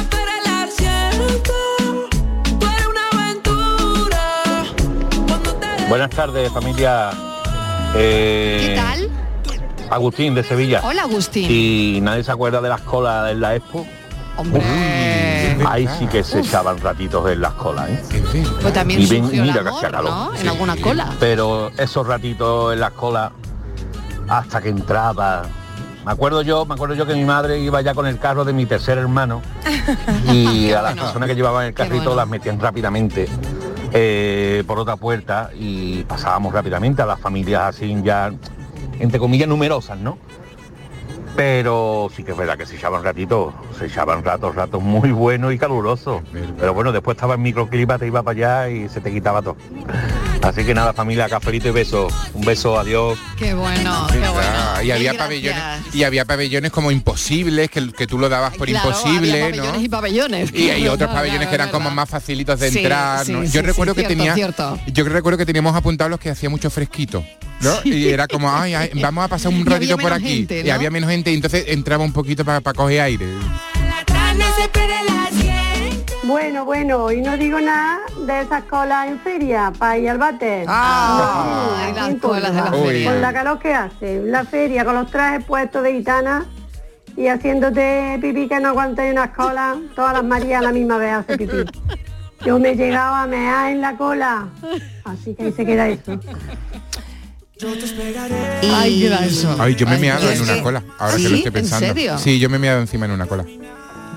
espera 0.00 0.38
el 0.40 0.46
asiento. 0.70 1.52
Tú 2.58 2.66
eres 2.66 2.86
una 2.86 3.08
aventura. 3.12 4.64
Buenas 5.88 6.10
tardes, 6.10 6.50
familia. 6.52 7.10
Eh, 7.94 8.58
¿Qué 8.60 8.76
tal? 8.76 9.10
Agustín 9.90 10.34
de 10.34 10.42
Sevilla. 10.42 10.80
Hola, 10.84 11.02
Agustín. 11.02 11.46
Y 11.50 12.00
nadie 12.00 12.24
se 12.24 12.32
acuerda 12.32 12.62
de 12.62 12.70
las 12.70 12.80
colas 12.80 13.30
en 13.30 13.40
la 13.40 13.54
Expo. 13.56 13.86
Hombre. 14.36 14.62
Ahí 15.66 15.88
sí 15.98 16.06
que 16.06 16.24
se 16.24 16.40
echaban 16.40 16.78
ratitos 16.80 17.30
en 17.30 17.40
las 17.40 17.52
colas, 17.54 17.90
¿eh? 17.90 18.02
Pues 18.60 18.72
también 18.72 19.00
Y 19.00 19.06
ven- 19.06 19.24
el 19.26 19.42
mira 19.42 19.54
que 19.54 19.60
amor, 19.60 19.72
hacía 19.74 19.90
calor. 19.90 20.10
¿no? 20.10 20.34
En 20.34 20.48
alguna 20.48 20.76
cola. 20.76 21.12
Pero 21.20 21.70
esos 21.76 22.06
ratitos 22.06 22.72
en 22.72 22.80
las 22.80 22.92
colas 22.92 23.30
hasta 24.28 24.60
que 24.60 24.70
entraba. 24.70 25.42
Me 26.04 26.10
acuerdo 26.10 26.42
yo, 26.42 26.64
me 26.64 26.74
acuerdo 26.74 26.94
yo 26.96 27.06
que 27.06 27.14
mi 27.14 27.24
madre 27.24 27.58
iba 27.60 27.80
ya 27.80 27.94
con 27.94 28.06
el 28.08 28.18
carro 28.18 28.44
de 28.44 28.52
mi 28.52 28.66
tercer 28.66 28.98
hermano 28.98 29.40
y 30.32 30.72
a 30.72 30.82
las 30.82 30.94
personas 30.94 31.28
que 31.28 31.36
llevaban 31.36 31.66
el 31.66 31.74
carrito 31.74 32.14
las 32.16 32.26
metían 32.26 32.58
rápidamente 32.58 33.28
eh, 33.92 34.64
por 34.66 34.80
otra 34.80 34.96
puerta 34.96 35.50
y 35.56 36.02
pasábamos 36.04 36.52
rápidamente 36.52 37.02
a 37.02 37.06
las 37.06 37.20
familias 37.20 37.76
así 37.76 37.94
ya, 38.02 38.32
entre 38.98 39.20
comillas, 39.20 39.46
numerosas, 39.48 39.96
¿no? 39.98 40.18
Pero 41.36 42.08
sí 42.14 42.24
que 42.24 42.32
es 42.32 42.36
verdad 42.36 42.58
que 42.58 42.66
se 42.66 42.76
echaban 42.76 43.02
ratitos, 43.02 43.54
se 43.78 43.86
echaban 43.86 44.22
ratos, 44.22 44.54
ratos 44.54 44.82
muy 44.82 45.12
buenos 45.12 45.52
y 45.52 45.58
calurosos. 45.58 46.22
Pero 46.58 46.74
bueno, 46.74 46.92
después 46.92 47.16
estaba 47.16 47.34
el 47.34 47.40
microclima, 47.40 47.98
te 47.98 48.06
iba 48.06 48.22
para 48.22 48.64
allá 48.64 48.68
y 48.70 48.88
se 48.88 49.00
te 49.00 49.10
quitaba 49.10 49.40
todo. 49.40 49.56
Así 50.42 50.64
que 50.64 50.74
nada, 50.74 50.92
familia, 50.92 51.28
cafelito 51.28 51.68
y 51.68 51.70
beso. 51.70 52.08
Un 52.34 52.44
beso, 52.44 52.76
adiós. 52.78 53.16
Qué 53.38 53.54
bueno, 53.54 54.08
qué 54.10 54.18
bueno. 54.18 54.32
Ah, 54.42 54.82
y 54.82 54.90
había 54.90 55.14
pabellones 55.16 55.62
y 55.94 56.02
había 56.02 56.24
pabellones 56.24 56.72
como 56.72 56.90
imposibles 56.90 57.70
que, 57.70 57.92
que 57.92 58.06
tú 58.08 58.18
lo 58.18 58.28
dabas 58.28 58.56
por 58.56 58.66
Claro, 58.68 58.88
imposible 58.88 59.30
había 59.30 59.46
pabellones 59.46 59.72
¿no? 59.78 59.84
y 59.84 59.88
pabellones. 59.88 60.52
y 60.54 60.70
hay 60.70 60.88
otros 60.88 61.10
pabellones 61.10 61.48
que 61.48 61.54
eran 61.54 61.70
como 61.70 61.90
más 61.92 62.08
facilitos 62.08 62.58
de 62.58 62.70
Sí, 62.70 62.78
entrar 62.78 63.24
sí, 63.24 63.32
¿no? 63.32 63.42
sí, 63.42 63.46
yo 63.52 63.60
sí, 63.60 63.66
recuerdo 63.66 63.94
que 63.94 64.00
cierto, 64.00 64.16
tenía 64.18 64.34
cierto. 64.34 64.78
yo 64.88 65.04
recuerdo 65.04 65.38
que 65.38 65.46
teníamos 65.46 65.76
apuntados 65.76 66.10
los 66.10 66.18
que 66.18 66.30
hacía 66.30 66.50
mucho 66.50 66.70
fresquito 66.70 67.24
¿no? 67.60 67.74
y 67.84 68.08
era 68.08 68.26
como 68.26 68.50
ay, 68.52 68.74
ay, 68.74 68.90
vamos 69.00 69.24
a 69.24 69.28
pasar 69.28 69.52
un 69.52 69.64
ratito 69.64 69.96
por 69.96 70.12
aquí 70.12 70.38
gente, 70.38 70.62
y 70.66 70.70
había 70.70 70.90
menos 70.90 71.08
gente 71.08 71.30
y 71.30 71.34
entonces 71.34 71.66
entraba 71.68 72.02
un 72.02 72.12
poquito 72.12 72.44
para 72.44 72.60
coger 72.72 73.00
aire 73.02 73.26
Bueno, 76.24 76.64
bueno, 76.64 77.10
y 77.10 77.20
no 77.20 77.36
digo 77.36 77.60
nada 77.60 77.98
de 78.26 78.42
esas 78.42 78.62
colas 78.64 79.08
en 79.08 79.18
feria 79.20 79.72
para 79.76 79.98
ir 79.98 80.08
al 80.10 80.18
bate. 80.18 80.64
Ah, 80.68 81.88
No, 81.88 81.94
las 81.94 82.04
aquí 82.04 82.12
en 82.12 82.18
colas 82.20 82.50
de 82.54 82.60
la 82.60 82.64
Córdoba. 82.70 82.86
feria. 82.86 83.10
Con 83.10 83.20
la 83.22 83.32
calor 83.32 83.58
que 83.58 83.74
hace, 83.74 84.22
la 84.24 84.44
feria, 84.44 84.84
con 84.84 84.94
los 84.94 85.10
trajes 85.10 85.44
puestos 85.44 85.82
de 85.82 85.92
gitana 85.94 86.46
y 87.16 87.26
haciéndote 87.26 88.18
pipí 88.20 88.46
que 88.48 88.60
no 88.60 88.68
aguantáis 88.68 89.12
unas 89.12 89.30
colas, 89.30 89.76
todas 89.96 90.12
las 90.12 90.22
Marías 90.24 90.60
a 90.60 90.64
la 90.66 90.72
misma 90.72 90.96
vez 90.98 91.12
hace 91.12 91.36
pipí. 91.36 91.56
Yo 92.44 92.58
me 92.58 92.74
llegaba 92.76 93.22
a 93.22 93.26
mear 93.26 93.72
en 93.72 93.80
la 93.80 93.96
cola, 93.96 94.46
así 95.04 95.34
que 95.34 95.44
ahí 95.44 95.52
se 95.52 95.66
queda 95.66 95.88
eso. 95.88 96.18
Ay, 98.74 99.00
¿qué 99.00 99.06
era 99.06 99.24
eso? 99.24 99.56
ay 99.60 99.74
yo 99.76 99.86
me 99.86 99.96
he 99.96 99.98
meado 100.00 100.28
en 100.30 100.40
una 100.42 100.60
cola 100.62 100.82
ahora 100.98 101.16
¿Sí? 101.16 101.22
que 101.22 101.28
lo 101.28 101.34
estoy 101.36 101.48
¿En 101.48 101.52
pensando 101.52 101.86
serio? 101.86 102.18
sí 102.18 102.40
yo 102.40 102.50
me 102.50 102.56
he 102.56 102.58
meado 102.58 102.80
encima 102.80 103.06
en 103.06 103.12
una 103.12 103.26
cola 103.26 103.44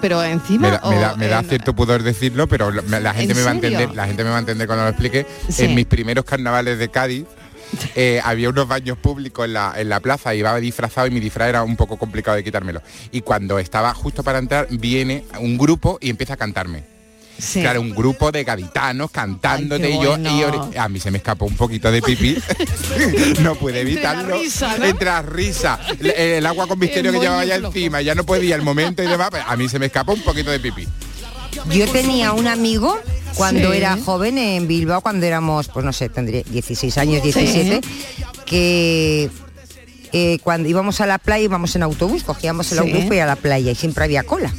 Pero 0.05 0.23
encima 0.23 0.69
me 0.69 0.73
da, 0.77 0.81
me 0.87 0.95
da- 1.01 1.13
o 1.13 1.17
me 1.17 1.27
da 1.27 1.39
en- 1.39 1.49
cierto 1.49 1.75
pudor 1.75 2.03
decirlo, 2.03 2.47
pero 2.47 2.69
la 2.69 3.13
gente 3.13 3.31
¿En 3.33 3.37
me 3.39 3.43
va 3.43 3.49
a 3.49 3.53
entender, 3.55 3.95
la 3.95 4.05
gente 4.05 4.23
me 4.23 4.29
va 4.29 4.35
a 4.35 4.39
entender 4.39 4.67
cuando 4.67 4.83
lo 4.83 4.89
explique. 4.91 5.25
Sí. 5.49 5.65
En 5.65 5.73
mis 5.73 5.87
primeros 5.87 6.23
carnavales 6.25 6.77
de 6.77 6.89
Cádiz 6.89 7.25
eh, 7.95 8.21
había 8.23 8.49
unos 8.49 8.67
baños 8.67 8.99
públicos 8.99 9.45
en 9.45 9.53
la, 9.53 9.73
en 9.75 9.89
la 9.89 9.99
plaza, 9.99 10.35
iba 10.35 10.55
disfrazado 10.59 11.07
y 11.07 11.11
mi 11.11 11.19
disfraz 11.19 11.49
era 11.49 11.63
un 11.63 11.75
poco 11.75 11.97
complicado 11.97 12.37
de 12.37 12.43
quitármelo. 12.43 12.83
Y 13.11 13.21
cuando 13.21 13.57
estaba 13.57 13.93
justo 13.95 14.21
para 14.21 14.37
entrar, 14.37 14.67
viene 14.69 15.25
un 15.39 15.57
grupo 15.57 15.97
y 15.99 16.11
empieza 16.11 16.35
a 16.35 16.37
cantarme. 16.37 16.83
Sí. 17.37 17.59
Claro, 17.61 17.81
un 17.81 17.89
grupo 17.93 18.31
de 18.31 18.43
gaditanos 18.45 19.11
cantándote 19.11 19.89
y 19.89 19.93
yo 20.01 20.17
bueno. 20.17 20.71
y 20.73 20.77
a 20.77 20.87
mí 20.87 20.99
se 20.99 21.11
me 21.11 21.17
escapó 21.17 21.45
un 21.45 21.55
poquito 21.55 21.91
de 21.91 22.01
pipí. 22.01 22.37
no 23.41 23.55
pude 23.55 23.81
Entre 23.81 23.93
la 24.01 24.11
evitarlo. 24.11 24.39
risa, 24.39 24.77
¿no? 24.77 24.85
Entre 24.85 25.05
la 25.05 25.21
risa, 25.21 25.79
el, 25.99 26.11
el 26.11 26.45
agua 26.47 26.65
con 26.67 26.79
misterio 26.79 27.11
El 27.11 27.17
que 27.17 27.21
llevaba 27.23 27.43
ya 27.45 27.55
encima, 27.55 28.01
ya 28.01 28.15
no 28.15 28.25
podía 28.25 28.55
el 28.55 28.61
momento 28.61 29.03
y 29.03 29.07
demás, 29.07 29.29
pero 29.31 29.43
a 29.47 29.55
mí 29.57 29.67
se 29.67 29.79
me 29.79 29.87
escapó 29.87 30.13
un 30.13 30.21
poquito 30.21 30.49
de 30.51 30.59
pipí. 30.61 30.87
Yo 31.73 31.87
tenía 31.91 32.31
un 32.33 32.47
amigo 32.47 32.97
cuando 33.35 33.71
Sí. 33.71 33.77
era 33.77 33.97
joven 33.97 34.37
en 34.37 34.67
Bilbao, 34.67 35.01
cuando 35.01 35.25
éramos, 35.25 35.67
pues 35.67 35.85
no 35.85 35.91
sé, 35.93 36.07
tendría 36.09 36.43
16 36.43 36.97
años, 36.97 37.21
17, 37.23 37.81
que 38.45 39.29
eh, 40.13 40.39
cuando 40.43 40.69
íbamos 40.69 41.01
a 41.01 41.05
la 41.05 41.17
playa 41.17 41.43
íbamos 41.43 41.75
en 41.75 41.83
autobús, 41.83 42.23
cogíamos 42.23 42.71
el 42.71 42.79
Sí. 42.79 42.83
autobús 42.89 43.13
ir 43.15 43.21
a 43.21 43.25
la 43.25 43.35
playa 43.35 43.71
y 43.71 43.75
siempre 43.75 44.03
había 44.05 44.23
cola. 44.23 44.53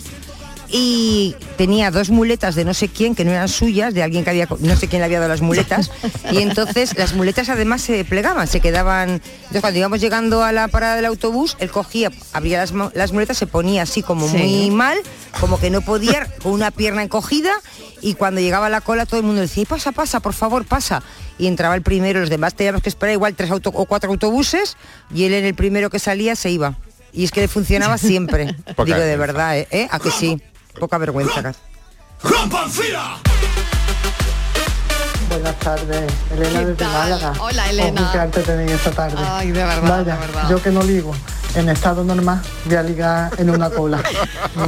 Y 0.68 1.34
tenía 1.56 1.90
dos 1.90 2.10
muletas 2.10 2.54
de 2.54 2.64
no 2.64 2.74
sé 2.74 2.88
quién, 2.88 3.14
que 3.14 3.24
no 3.24 3.30
eran 3.30 3.48
suyas, 3.48 3.94
de 3.94 4.02
alguien 4.02 4.24
que 4.24 4.30
había, 4.30 4.48
no 4.60 4.76
sé 4.76 4.88
quién 4.88 5.00
le 5.00 5.06
había 5.06 5.18
dado 5.20 5.30
las 5.30 5.40
muletas. 5.42 5.90
Y 6.32 6.38
entonces 6.38 6.96
las 6.98 7.14
muletas 7.14 7.48
además 7.48 7.82
se 7.82 8.04
plegaban, 8.04 8.48
se 8.48 8.60
quedaban. 8.60 9.10
Entonces 9.22 9.60
cuando 9.60 9.78
íbamos 9.78 10.00
llegando 10.00 10.42
a 10.42 10.50
la 10.52 10.66
parada 10.68 10.96
del 10.96 11.04
autobús, 11.04 11.56
él 11.60 11.70
cogía, 11.70 12.10
abría 12.32 12.58
las, 12.58 12.72
mu- 12.72 12.90
las 12.94 13.12
muletas, 13.12 13.36
se 13.38 13.46
ponía 13.46 13.82
así 13.82 14.02
como 14.02 14.28
Sí. 14.28 14.36
muy 14.36 14.70
mal, 14.70 14.98
como 15.40 15.58
que 15.60 15.70
no 15.70 15.82
podía, 15.82 16.26
con 16.42 16.52
una 16.52 16.70
pierna 16.72 17.02
encogida. 17.02 17.52
Y 18.02 18.14
cuando 18.14 18.40
llegaba 18.40 18.66
a 18.66 18.70
la 18.70 18.80
cola 18.80 19.06
todo 19.06 19.20
el 19.20 19.26
mundo 19.26 19.40
decía, 19.40 19.62
"Ay, 19.62 19.66
pasa, 19.66 19.92
pasa, 19.92 20.20
por 20.20 20.32
favor, 20.34 20.64
pasa. 20.64 21.02
Y 21.38 21.46
entraba 21.46 21.74
el 21.74 21.82
primero, 21.82 22.20
los 22.20 22.28
demás 22.30 22.54
teníamos 22.54 22.82
que 22.82 22.88
esperar 22.88 23.12
igual 23.14 23.34
tres 23.34 23.50
auto 23.50 23.70
o 23.72 23.84
cuatro 23.86 24.10
autobuses 24.10 24.76
y 25.14 25.24
él 25.24 25.34
en 25.34 25.44
el 25.44 25.54
primero 25.54 25.90
que 25.90 25.98
salía 25.98 26.34
se 26.36 26.50
iba. 26.50 26.74
Y 27.12 27.24
es 27.24 27.30
que 27.30 27.40
le 27.40 27.48
funcionaba 27.48 27.96
siempre. 27.98 28.56
Digo, 28.84 28.98
de 28.98 29.16
verdad, 29.16 29.56
¿eh? 29.58 29.68
¿Eh? 29.70 29.88
¿A 29.90 29.98
que 30.00 30.10
sí? 30.10 30.40
Poca 30.78 30.98
vergüenza. 30.98 31.42
Kat. 31.42 31.56
Buenas 35.28 35.58
tardes, 35.58 36.12
Elena 36.32 36.58
¿Qué 36.60 36.64
desde 36.66 36.74
tal? 36.76 36.92
Málaga. 36.92 37.32
Hola, 37.40 37.70
Elena. 37.70 38.30
Qué 38.32 38.40
tenéis 38.42 38.72
esta 38.72 38.90
tarde. 38.90 39.16
Ay, 39.18 39.50
de 39.52 39.64
verdad, 39.64 39.82
Vaya, 39.82 40.14
de 40.14 40.20
verdad. 40.20 40.48
yo 40.48 40.62
que 40.62 40.70
no 40.70 40.82
ligo. 40.82 41.14
En 41.56 41.68
estado 41.70 42.04
normal 42.04 42.40
voy 42.66 42.76
a 42.76 42.82
ligar 42.82 43.30
en 43.38 43.50
una 43.50 43.70
cola. 43.70 44.02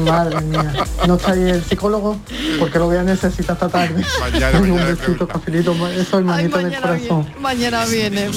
Madre 0.01 0.41
mía. 0.41 0.73
No 1.07 1.15
está 1.17 1.33
ahí 1.33 1.51
el 1.51 1.63
psicólogo 1.65 2.19
porque 2.59 2.79
lo 2.79 2.87
voy 2.87 2.97
a 2.97 3.03
necesitar 3.03 3.55
esta 3.57 3.69
tarde. 3.69 4.03
Mañana, 4.21 4.59
un 4.61 4.71
mañana, 4.71 4.87
besito, 4.95 5.29
cafelito, 5.29 5.89
eso 5.89 6.19
hermanito 6.19 6.59
del 6.59 6.75
corazón. 6.81 7.27
Mañana 7.41 7.85
viene. 7.87 8.31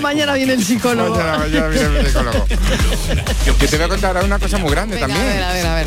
mañana 0.00 0.34
viene 0.34 0.52
el 0.54 0.64
psicólogo. 0.64 1.14
Mañana, 1.14 1.38
mañana 1.38 1.68
viene 1.68 1.98
el 2.00 2.06
psicólogo. 2.06 2.46
Que 3.58 3.68
te 3.68 3.76
voy 3.76 3.86
a 3.86 3.88
contar 3.88 4.16
ahora 4.16 4.24
una 4.26 4.38
cosa 4.38 4.58
muy 4.58 4.70
grande 4.70 4.94
Venga, 4.96 5.06
también. 5.08 5.26
a 5.28 5.32
ver, 5.34 5.44
a 5.44 5.52
ver, 5.52 5.66
a 5.66 5.74
ver. 5.74 5.86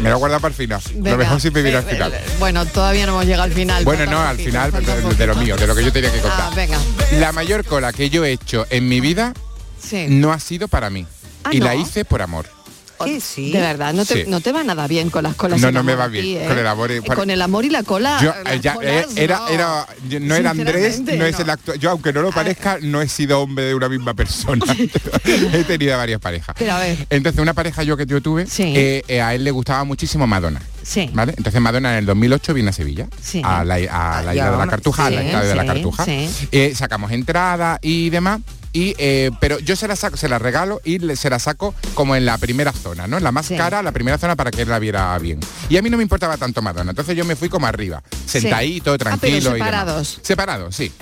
Me 0.00 0.08
lo 0.10 0.16
he 0.16 0.18
guardado 0.18 0.40
para 0.40 0.50
el 0.52 0.56
final. 0.56 0.80
lo 0.94 1.02
Venga, 1.02 1.16
mejor 1.16 1.40
siempre 1.40 1.62
viene 1.62 1.78
al 1.78 1.84
final. 1.84 2.10
ve- 2.10 2.20
Bueno, 2.38 2.64
todavía 2.66 3.06
no 3.06 3.12
hemos 3.12 3.24
llegado 3.24 3.42
al 3.44 3.52
final. 3.52 3.84
Bueno, 3.84 4.06
no, 4.10 4.20
al 4.20 4.36
final 4.36 4.72
de, 4.72 5.14
de 5.14 5.26
lo 5.26 5.34
mío, 5.36 5.56
de 5.56 5.66
lo 5.66 5.74
que 5.74 5.84
yo 5.84 5.92
tenía 5.92 6.10
que 6.12 6.20
contar. 6.20 6.40
Ah, 6.40 6.52
venga. 6.54 6.78
La 7.18 7.32
mayor 7.32 7.64
cola 7.64 7.92
que 7.92 8.08
yo 8.10 8.24
he 8.24 8.32
hecho 8.32 8.66
en 8.70 8.88
mi 8.88 9.00
vida 9.00 9.32
Sí. 9.80 10.06
no 10.08 10.32
ha 10.32 10.40
sido 10.40 10.68
para 10.68 10.90
mí. 10.90 11.06
Ah, 11.44 11.50
y 11.52 11.58
¿no? 11.60 11.66
la 11.66 11.74
hice 11.76 12.04
por 12.04 12.22
amor. 12.22 12.46
Sí, 13.04 13.20
sí. 13.20 13.52
De 13.52 13.60
verdad, 13.60 13.92
no 13.92 14.06
te, 14.06 14.24
Sí. 14.24 14.30
no 14.30 14.40
te 14.40 14.52
va 14.52 14.64
nada 14.64 14.86
bien 14.88 15.10
con 15.10 15.22
las 15.22 15.34
colas. 15.34 15.60
No, 15.60 15.70
no 15.70 15.82
me 15.82 15.94
va 15.94 16.08
bien. 16.08 16.24
aquí, 16.24 16.36
¿eh? 16.38 16.48
Con 16.48 16.56
el 16.58 16.66
amor 16.66 16.90
y- 16.90 16.94
Eh, 16.94 17.02
Con 17.02 17.28
el 17.28 17.42
amor 17.42 17.64
y 17.66 17.68
la 17.68 17.82
cola. 17.82 18.18
Yo, 18.22 18.32
eh, 18.50 18.58
ya, 18.58 18.72
colas, 18.72 19.06
era, 19.16 19.36
no. 19.38 19.48
era, 19.48 19.86
no 20.18 20.34
era 20.34 20.50
Andrés, 20.52 21.00
no 21.02 21.26
es 21.26 21.38
el 21.38 21.50
actor. 21.50 21.78
Yo, 21.78 21.90
aunque 21.90 22.14
no 22.14 22.22
lo 22.22 22.32
parezca, 22.32 22.78
no 22.80 23.02
he 23.02 23.08
sido 23.08 23.42
hombre 23.42 23.66
de 23.66 23.74
una 23.74 23.90
misma 23.90 24.14
persona. 24.14 24.64
he 25.26 25.64
tenido 25.64 25.98
varias 25.98 26.20
parejas. 26.22 26.56
Pero 26.58 26.72
a 26.72 26.78
ver. 26.78 27.06
Entonces, 27.10 27.38
una 27.42 27.52
pareja 27.52 27.82
yo 27.82 27.98
que 27.98 28.06
yo 28.06 28.22
tuve, 28.22 28.46
eh, 28.58 29.02
eh, 29.06 29.20
a 29.20 29.34
él 29.34 29.44
le 29.44 29.50
gustaba 29.50 29.84
muchísimo 29.84 30.26
Madonna. 30.26 30.62
Sí. 30.82 31.10
¿Vale? 31.12 31.34
Entonces 31.36 31.60
Madonna 31.60 31.92
en 31.92 31.98
el 31.98 32.06
2008 32.06 32.54
vino 32.54 32.70
a 32.70 32.72
Sevilla, 32.72 33.08
Sí. 33.22 33.42
a 33.44 33.62
la, 33.62 33.74
a 33.74 34.22
la 34.22 34.30
Ah, 34.30 34.34
isla 34.34 34.50
de 34.52 34.56
la 34.56 34.66
Cartuja, 34.68 35.08
sí, 35.08 35.14
al 35.16 35.26
estadio 35.26 35.48
de 35.50 35.54
la 35.54 35.62
sí, 35.62 35.68
Cartuja. 35.68 36.04
sí. 36.06 36.28
Eh, 36.50 36.72
sacamos 36.74 37.10
entrada 37.12 37.78
y 37.82 38.08
demás. 38.08 38.40
Y, 38.76 38.94
eh, 38.98 39.30
pero 39.40 39.58
yo 39.58 39.74
se 39.74 39.88
la 39.88 39.96
saco, 39.96 40.18
se 40.18 40.28
la 40.28 40.38
regalo 40.38 40.82
y 40.84 40.98
le- 40.98 41.16
se 41.16 41.30
la 41.30 41.38
saco 41.38 41.74
como 41.94 42.14
en 42.14 42.26
la 42.26 42.36
primera 42.36 42.72
zona, 42.72 43.06
¿no? 43.06 43.16
En 43.16 43.24
la 43.24 43.32
más 43.32 43.48
cara, 43.48 43.82
la 43.82 43.92
primera 43.92 44.18
zona 44.18 44.36
para 44.36 44.50
que 44.50 44.62
él 44.62 44.68
la 44.68 44.78
viera 44.78 45.16
bien. 45.18 45.40
Y 45.70 45.78
a 45.78 45.82
mí 45.82 45.88
no 45.88 45.96
me 45.96 46.02
importaba 46.02 46.36
tanto 46.36 46.60
Madonna, 46.60 46.90
entonces 46.90 47.16
yo 47.16 47.24
me 47.24 47.36
fui 47.36 47.48
como 47.48 47.66
arriba, 47.66 48.02
sentadito, 48.26 48.92
Ah, 48.92 48.96
pero 48.98 49.10
tranquilo 49.18 49.36
y 49.36 49.40
demás. 49.40 49.56
separados. 49.58 50.18
Separados, 50.20 50.76
sí. 50.76 50.92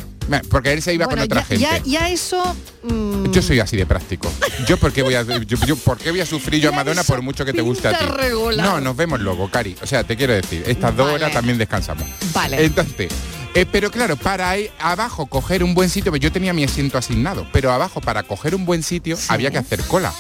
Porque 0.49 0.73
él 0.73 0.81
se 0.83 0.95
iba 0.95 1.05
Bueno, 1.07 1.23
con 1.23 1.33
otra 1.33 1.41
ya, 1.43 1.47
gente. 1.47 1.63
ya, 1.91 2.01
ya 2.01 2.09
eso. 2.11 2.57
mm, 2.85 3.31
Yo 3.33 3.43
soy 3.43 3.59
así 3.61 3.77
de 3.77 3.85
práctico. 3.87 4.33
Yo 4.67 4.77
por 4.79 4.93
qué 4.93 5.03
voy 5.03 5.17
a 5.17 5.23
yo, 5.23 5.43
yo 5.43 5.77
por 5.77 5.99
qué 5.99 6.11
voy 6.13 6.21
a 6.21 6.27
sufrir 6.27 6.63
yo 6.63 6.71
a 6.71 6.73
Madonna 6.73 7.03
por 7.05 7.21
mucho 7.23 7.45
que 7.45 7.53
te 7.53 7.61
guste 7.61 7.89
a 7.89 7.99
ti. 7.99 8.05
regular. 8.07 8.65
No, 8.65 8.81
nos 8.81 8.97
vemos 8.97 9.21
luego, 9.21 9.51
Cari. 9.51 9.77
O 9.83 9.87
sea, 9.87 10.05
te 10.05 10.17
quiero 10.17 10.33
decir, 10.33 10.63
estas 10.67 10.97
dos 10.97 11.07
Vale. 11.09 11.17
horas 11.17 11.33
también 11.33 11.59
descansamos. 11.59 12.07
Vale. 12.33 12.65
Entonces, 12.65 13.09
eh, 13.55 13.67
pero 13.71 13.91
claro, 13.91 14.17
para 14.17 14.51
ahí 14.51 14.71
abajo 14.81 15.27
coger 15.27 15.63
un 15.63 15.75
buen 15.75 15.89
sitio, 15.89 16.11
pues 16.11 16.21
yo 16.21 16.33
tenía 16.33 16.53
mi 16.53 16.65
asiento 16.65 16.99
asignado, 16.99 17.47
pero 17.53 17.73
abajo 17.73 18.01
para 18.01 18.25
coger 18.25 18.55
un 18.55 18.67
buen 18.67 18.83
sitio 18.83 19.17
había 19.29 19.51
que 19.51 19.59
hacer 19.59 19.83
cola. 19.85 20.13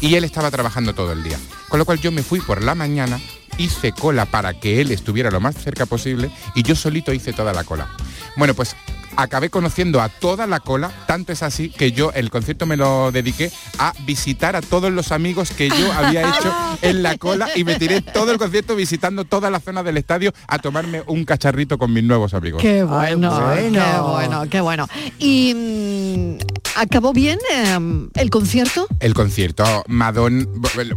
Y 0.00 0.14
él 0.14 0.24
estaba 0.24 0.50
trabajando 0.50 0.94
todo 0.94 1.12
el 1.12 1.22
día. 1.22 1.38
Con 1.68 1.78
lo 1.78 1.84
cual 1.84 2.00
yo 2.00 2.10
me 2.10 2.22
fui 2.22 2.40
por 2.40 2.64
la 2.64 2.74
mañana, 2.74 3.20
hice 3.58 3.92
cola 3.92 4.24
para 4.24 4.58
que 4.58 4.80
él 4.80 4.90
estuviera 4.92 5.30
lo 5.30 5.40
más 5.40 5.56
cerca 5.56 5.84
posible 5.84 6.30
y 6.54 6.62
yo 6.62 6.74
solito 6.74 7.12
hice 7.12 7.32
toda 7.34 7.52
la 7.52 7.64
cola. 7.64 7.88
Bueno, 8.36 8.54
pues 8.54 8.74
acabé 9.16 9.50
conociendo 9.50 10.00
a 10.00 10.08
toda 10.08 10.46
la 10.46 10.60
cola, 10.60 10.90
tanto 11.06 11.32
es 11.32 11.42
así 11.42 11.68
que 11.70 11.92
yo 11.92 12.12
el 12.12 12.30
concierto 12.30 12.66
me 12.66 12.76
lo 12.76 13.12
dediqué 13.12 13.50
a 13.78 13.92
visitar 14.04 14.56
a 14.56 14.60
todos 14.60 14.92
los 14.92 15.12
amigos 15.12 15.50
que 15.50 15.68
yo 15.68 15.92
había 15.92 16.22
hecho 16.22 16.54
en 16.82 17.02
la 17.02 17.16
cola 17.18 17.48
y 17.54 17.64
me 17.64 17.76
tiré 17.76 18.00
todo 18.00 18.32
el 18.32 18.38
concierto 18.38 18.76
visitando 18.76 19.24
toda 19.24 19.50
la 19.50 19.60
zona 19.60 19.82
del 19.82 19.96
estadio 19.96 20.32
a 20.46 20.58
tomarme 20.58 21.02
un 21.06 21.24
cacharrito 21.24 21.78
con 21.78 21.92
mis 21.92 22.04
nuevos 22.04 22.34
amigos. 22.34 22.62
Qué 22.62 22.82
bueno, 22.84 23.30
qué 23.54 24.00
bueno, 24.00 24.44
qué 24.48 24.60
bueno. 24.60 24.88
¿Y 25.18 25.54
mm, 25.54 26.38
acabó 26.76 27.12
bien 27.12 27.38
eh, 27.52 28.08
el 28.14 28.30
concierto? 28.30 28.86
El 29.00 29.14
concierto, 29.14 29.64
Madonna, 29.88 30.44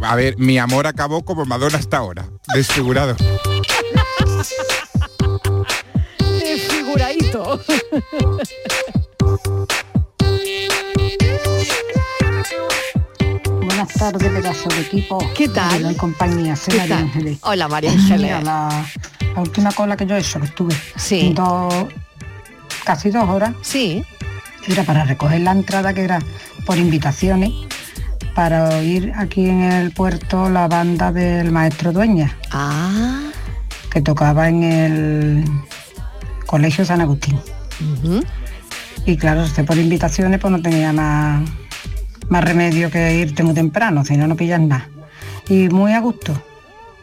a 0.02 0.16
ver, 0.16 0.38
mi 0.38 0.58
amor 0.58 0.86
acabó 0.86 1.24
como 1.24 1.44
Madonna 1.44 1.78
hasta 1.78 1.98
ahora, 1.98 2.28
desfigurado. 2.54 3.16
Buenas 13.60 13.88
tardes, 13.98 14.30
pedazo 14.30 14.68
de 14.68 14.80
equipo. 14.82 15.18
¿Qué 15.36 15.48
tal? 15.48 15.82
La 15.82 15.94
compañía, 15.94 16.54
soy 16.54 16.74
¿Qué 16.74 16.80
María? 16.80 16.98
Ángeles. 16.98 17.38
Hola, 17.42 17.66
María 17.68 17.90
Ángeles. 17.90 18.44
La 18.44 18.86
última 19.36 19.72
cola 19.72 19.96
que 19.96 20.06
yo 20.06 20.14
he 20.16 20.20
hecho, 20.20 20.38
que 20.38 20.46
estuve 20.46 20.76
Sí. 20.96 21.32
dos, 21.34 21.86
casi 22.84 23.10
dos 23.10 23.28
horas. 23.28 23.52
Sí. 23.62 24.04
Era 24.68 24.84
para 24.84 25.04
recoger 25.04 25.40
la 25.40 25.50
entrada 25.52 25.92
que 25.92 26.02
era 26.02 26.20
por 26.64 26.78
invitaciones 26.78 27.50
para 28.34 28.68
oír 28.78 29.12
aquí 29.16 29.48
en 29.48 29.62
el 29.62 29.90
puerto 29.90 30.48
la 30.50 30.68
banda 30.68 31.10
del 31.10 31.50
maestro 31.50 31.92
Dueña. 31.92 32.36
Ah. 32.52 33.20
Que 33.90 34.00
tocaba 34.00 34.48
en 34.48 34.62
el 34.62 35.44
Colegio 36.54 36.84
San 36.84 37.00
Agustín. 37.00 37.36
Y 39.04 39.16
claro, 39.16 39.44
si 39.44 39.64
por 39.64 39.76
invitaciones 39.76 40.38
pues 40.38 40.52
no 40.52 40.62
tenía 40.62 40.92
más, 40.92 41.42
más 42.28 42.44
remedio 42.44 42.92
que 42.92 43.12
irte 43.16 43.42
muy 43.42 43.54
temprano, 43.54 44.04
si 44.04 44.16
no, 44.16 44.28
no 44.28 44.36
pillas 44.36 44.60
nada. 44.60 44.88
Y 45.48 45.68
muy 45.68 45.94
a 45.94 45.98
gusto 45.98 46.32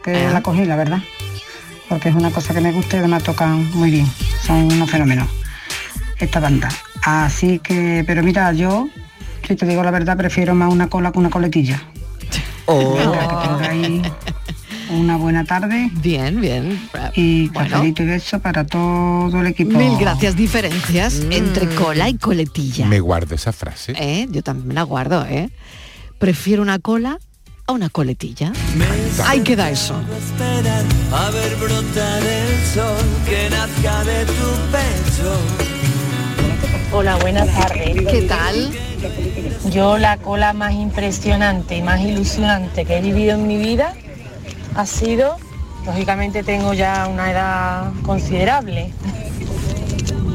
que 0.02 0.24
Ah. 0.24 0.30
la 0.32 0.40
cogí, 0.42 0.64
la 0.64 0.76
verdad. 0.76 1.00
Porque 1.86 2.08
es 2.08 2.14
una 2.14 2.30
cosa 2.30 2.54
que 2.54 2.62
me 2.62 2.72
gusta 2.72 2.96
y 2.96 3.00
además 3.00 3.24
tocan 3.24 3.70
muy 3.74 3.90
bien. 3.90 4.10
Son 4.42 4.56
unos 4.72 4.90
fenómenos. 4.90 5.28
Esta 6.18 6.40
banda. 6.40 6.70
Así 7.04 7.58
que, 7.58 8.04
pero 8.06 8.22
mira, 8.22 8.54
yo, 8.54 8.88
si 9.46 9.54
te 9.54 9.66
digo 9.66 9.82
la 9.82 9.90
verdad, 9.90 10.16
prefiero 10.16 10.54
más 10.54 10.72
una 10.72 10.88
cola 10.88 11.12
que 11.12 11.18
una 11.18 11.28
coletilla. 11.28 11.82
Venga, 12.66 13.28
que 13.28 13.48
tengáis 13.48 14.02
una 14.94 15.16
buena 15.16 15.44
tarde. 15.44 15.90
Bien, 15.94 16.40
bien. 16.40 16.80
Y 17.14 17.48
Bueno. 17.48 17.70
cafelito 17.70 18.02
y 18.02 18.06
beso 18.06 18.40
para 18.40 18.64
todo 18.66 19.40
el 19.40 19.46
equipo. 19.48 19.76
Mil 19.78 19.96
gracias. 19.98 20.36
Diferencias 20.36 21.14
Mm. 21.26 21.32
entre 21.32 21.66
cola 21.74 22.08
y 22.08 22.14
coletilla. 22.14 22.86
Me 22.86 23.00
guardo 23.00 23.34
esa 23.34 23.52
frase. 23.52 23.92
¿Eh? 23.98 24.26
Yo 24.30 24.42
también 24.42 24.74
la 24.74 24.82
guardo, 24.82 25.24
¿eh? 25.26 25.50
Prefiero 26.18 26.62
una 26.62 26.78
cola 26.78 27.18
a 27.66 27.72
una 27.72 27.88
coletilla. 27.88 28.52
Ahí 29.26 29.40
queda 29.40 29.70
eso. 29.70 29.94
esperar 30.18 30.84
a 31.12 31.30
ver 31.30 31.56
brotar 31.56 32.22
el 32.22 32.64
sol 32.74 33.06
que 33.26 33.50
nazca 33.50 34.04
de 34.04 34.24
tu 34.26 34.32
pecho. 34.72 35.32
Hola, 36.94 37.16
buenas 37.16 37.48
tardes. 37.48 38.06
¿Qué 38.10 38.22
tal? 38.22 38.70
Yo 39.72 39.96
la 39.96 40.18
cola 40.18 40.52
más 40.52 40.74
impresionante 40.74 41.78
y 41.78 41.82
más 41.82 42.00
ilusionante 42.02 42.84
que 42.84 42.98
he 42.98 43.00
vivido 43.00 43.34
en 43.34 43.46
mi 43.46 43.56
vida 43.56 43.94
ha 44.74 44.86
sido, 44.86 45.36
lógicamente 45.86 46.42
tengo 46.42 46.74
ya 46.74 47.08
una 47.08 47.30
edad 47.30 47.92
considerable, 48.02 48.92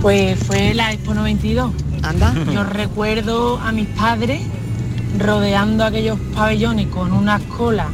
pues 0.01 0.37
fue 0.39 0.73
la 0.73 0.93
Expo 0.93 1.13
92. 1.13 1.71
Anda. 2.03 2.33
Yo 2.53 2.63
recuerdo 2.63 3.57
a 3.57 3.71
mis 3.71 3.87
padres 3.87 4.41
rodeando 5.17 5.83
aquellos 5.83 6.19
pabellones 6.35 6.87
con 6.87 7.11
unas 7.11 7.41
colas 7.43 7.87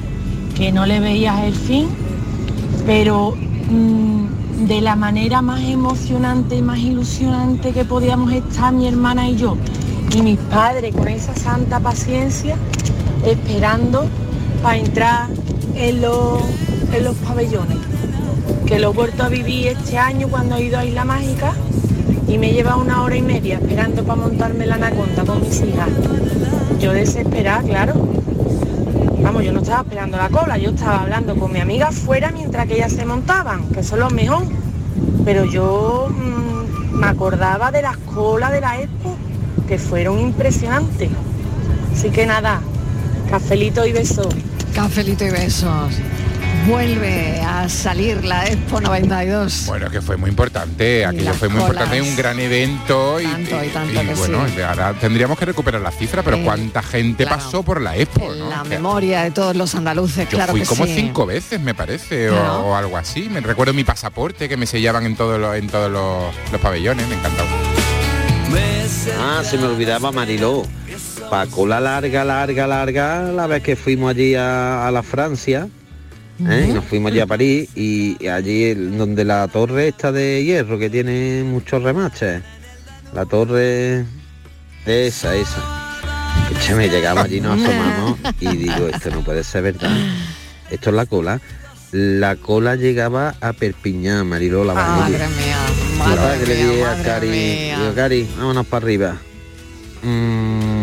que 0.55 0.71
no 0.71 0.85
le 0.85 0.99
veías 0.99 1.39
el 1.43 1.55
fin, 1.55 1.87
pero 2.85 3.33
mm, 3.69 4.67
de 4.67 4.81
la 4.81 4.95
manera 4.95 5.41
más 5.41 5.61
emocionante 5.61 6.57
y 6.57 6.61
más 6.61 6.79
ilusionante 6.79 7.71
que 7.71 7.85
podíamos 7.85 8.31
estar 8.31 8.73
mi 8.73 8.87
hermana 8.87 9.29
y 9.29 9.37
yo. 9.37 9.57
Y 10.13 10.21
mis 10.21 10.37
padres 10.37 10.93
con 10.93 11.07
esa 11.07 11.33
santa 11.35 11.79
paciencia 11.79 12.55
esperando 13.25 14.05
para 14.63 14.77
entrar 14.77 15.27
en 15.75 16.01
los, 16.01 16.41
en 16.93 17.03
los 17.03 17.15
pabellones. 17.17 17.77
Que 18.65 18.79
lo 18.79 18.91
he 18.91 18.93
vuelto 18.93 19.23
a 19.23 19.29
vivir 19.29 19.67
este 19.67 19.97
año 19.97 20.29
cuando 20.29 20.55
he 20.55 20.63
ido 20.63 20.79
a 20.79 20.85
Isla 20.85 21.03
Mágica 21.03 21.53
y 22.29 22.37
me 22.37 22.53
lleva 22.53 22.77
una 22.77 23.03
hora 23.03 23.17
y 23.17 23.21
media 23.21 23.55
esperando 23.55 24.03
para 24.03 24.21
montarme 24.21 24.65
la 24.65 24.75
anaconda 24.75 25.25
con 25.25 25.41
mis 25.41 25.61
hijas. 25.61 25.89
Yo 26.79 26.93
desesperada, 26.93 27.61
claro. 27.61 28.07
Vamos, 29.21 29.43
yo 29.43 29.51
no 29.51 29.59
estaba 29.59 29.81
esperando 29.81 30.17
la 30.17 30.29
cola, 30.29 30.57
yo 30.57 30.69
estaba 30.69 31.01
hablando 31.01 31.35
con 31.35 31.51
mi 31.51 31.59
amiga 31.59 31.89
afuera 31.89 32.31
mientras 32.33 32.65
que 32.65 32.75
ellas 32.75 32.93
se 32.93 33.05
montaban, 33.05 33.67
que 33.67 33.83
son 33.83 33.99
los 33.99 34.13
mejor. 34.13 34.43
Pero 35.25 35.43
yo 35.43 36.07
mm, 36.09 36.95
me 36.97 37.07
acordaba 37.07 37.69
de 37.71 37.81
las 37.81 37.97
colas 37.97 38.51
de 38.53 38.61
la 38.61 38.79
expo, 38.79 39.15
que 39.67 39.77
fueron 39.77 40.19
impresionantes. 40.19 41.09
Así 41.93 42.09
que 42.09 42.25
nada, 42.25 42.61
cafelito 43.29 43.85
y 43.85 43.91
besos. 43.91 44.27
Cafelito 44.73 45.23
y 45.25 45.29
besos. 45.29 45.93
Vuelve 46.67 47.41
a 47.41 47.67
salir 47.67 48.23
la 48.23 48.45
Expo 48.47 48.79
92. 48.79 49.65
Bueno, 49.67 49.89
que 49.89 50.01
fue 50.01 50.15
muy 50.15 50.29
importante, 50.29 51.05
aquello 51.05 51.33
fue 51.33 51.49
muy 51.49 51.59
colas. 51.61 51.75
importante, 51.87 52.01
un 52.01 52.15
gran 52.15 52.39
evento 52.39 53.19
y, 53.19 53.25
Tanto 53.25 53.63
y 53.63 53.67
tanto 53.67 54.01
y 54.01 54.05
que 54.07 54.13
bueno, 54.15 54.45
sí. 54.55 54.61
ahora 54.61 54.93
tendríamos 54.93 55.37
que 55.37 55.45
recuperar 55.45 55.81
la 55.81 55.91
cifra, 55.91 56.23
pero 56.23 56.37
Eh, 56.37 56.41
cuánta 56.45 56.81
gente 56.81 57.25
claro. 57.25 57.41
pasó 57.43 57.63
por 57.63 57.81
la 57.81 57.97
Expo, 57.97 58.33
¿no? 58.33 58.49
La 58.49 58.61
O 58.61 58.65
sea, 58.65 58.77
memoria 58.77 59.23
de 59.23 59.31
todos 59.31 59.55
los 59.57 59.75
andaluces, 59.75 60.27
Yo 60.29 60.37
claro 60.37 60.51
fui 60.53 60.61
que 60.61 60.67
como 60.67 60.85
sí. 60.85 60.93
cinco 60.95 61.25
veces, 61.25 61.59
me 61.59 61.73
parece, 61.75 62.29
o- 62.29 62.75
algo 62.75 62.95
así. 62.97 63.27
Me 63.29 63.41
recuerdo 63.41 63.73
mi 63.73 63.83
pasaporte 63.83 64.47
que 64.47 64.55
me 64.55 64.65
sellaban 64.65 65.05
en 65.05 65.17
todos 65.17 65.39
los, 65.39 65.55
en 65.57 65.67
todos 65.67 65.91
los, 65.91 66.33
los 66.51 66.61
pabellones, 66.61 67.07
me 67.09 67.15
encantaba. 67.15 67.49
Ah, 69.19 69.41
se 69.43 69.57
me 69.57 69.65
olvidaba 69.65 70.11
Mariló. 70.11 70.63
Pa' 71.29 71.47
cola 71.47 71.79
larga, 71.79 72.23
larga, 72.23 72.67
larga, 72.67 73.23
la 73.31 73.47
vez 73.47 73.63
que 73.63 73.75
fuimos 73.75 74.11
allí 74.11 74.35
a, 74.35 74.87
a 74.87 74.91
la 74.91 75.03
Francia, 75.03 75.67
¿eh? 76.47 76.67
y 76.69 76.73
nos 76.73 76.85
fuimos 76.85 77.11
allí 77.11 77.19
a 77.19 77.27
París, 77.27 77.69
y, 77.75 78.27
allí 78.27 78.73
donde 78.73 79.25
la 79.25 79.47
torre 79.47 79.89
está 79.89 80.11
de 80.11 80.43
hierro, 80.43 80.77
que 80.79 80.89
tiene 80.89 81.43
muchos 81.43 81.83
remaches, 81.83 82.41
la 83.13 83.25
torre, 83.25 84.05
esa, 84.85 85.35
esa. 85.35 85.61
Escúchame, 86.49 86.89
llegamos 86.89 87.25
allí, 87.25 87.39
nos 87.39 87.61
asomamos, 87.61 88.19
y 88.39 88.47
digo, 88.57 88.87
esto 88.87 89.09
no 89.11 89.21
puede 89.21 89.43
ser 89.43 89.63
verdad, 89.63 89.95
esto 90.69 90.89
es 90.89 90.95
la 90.95 91.05
cola. 91.05 91.39
La 91.91 92.37
cola 92.37 92.75
llegaba 92.75 93.35
a 93.39 93.53
Perpiñán, 93.53 94.27
Mariló, 94.27 94.63
la 94.63 94.73
Madre 94.73 95.27
mía, 95.27 95.57
madre 95.99 96.39
que 96.39 96.45
le 96.47 96.55
dije 96.55 96.85
a 96.85 97.03
Cari, 97.03 97.29
digo, 97.29 97.93
Cari, 97.93 98.27
vámonos 98.35 98.65
para 98.65 98.83
arriba. 98.83 99.17
Mm, 100.01 100.82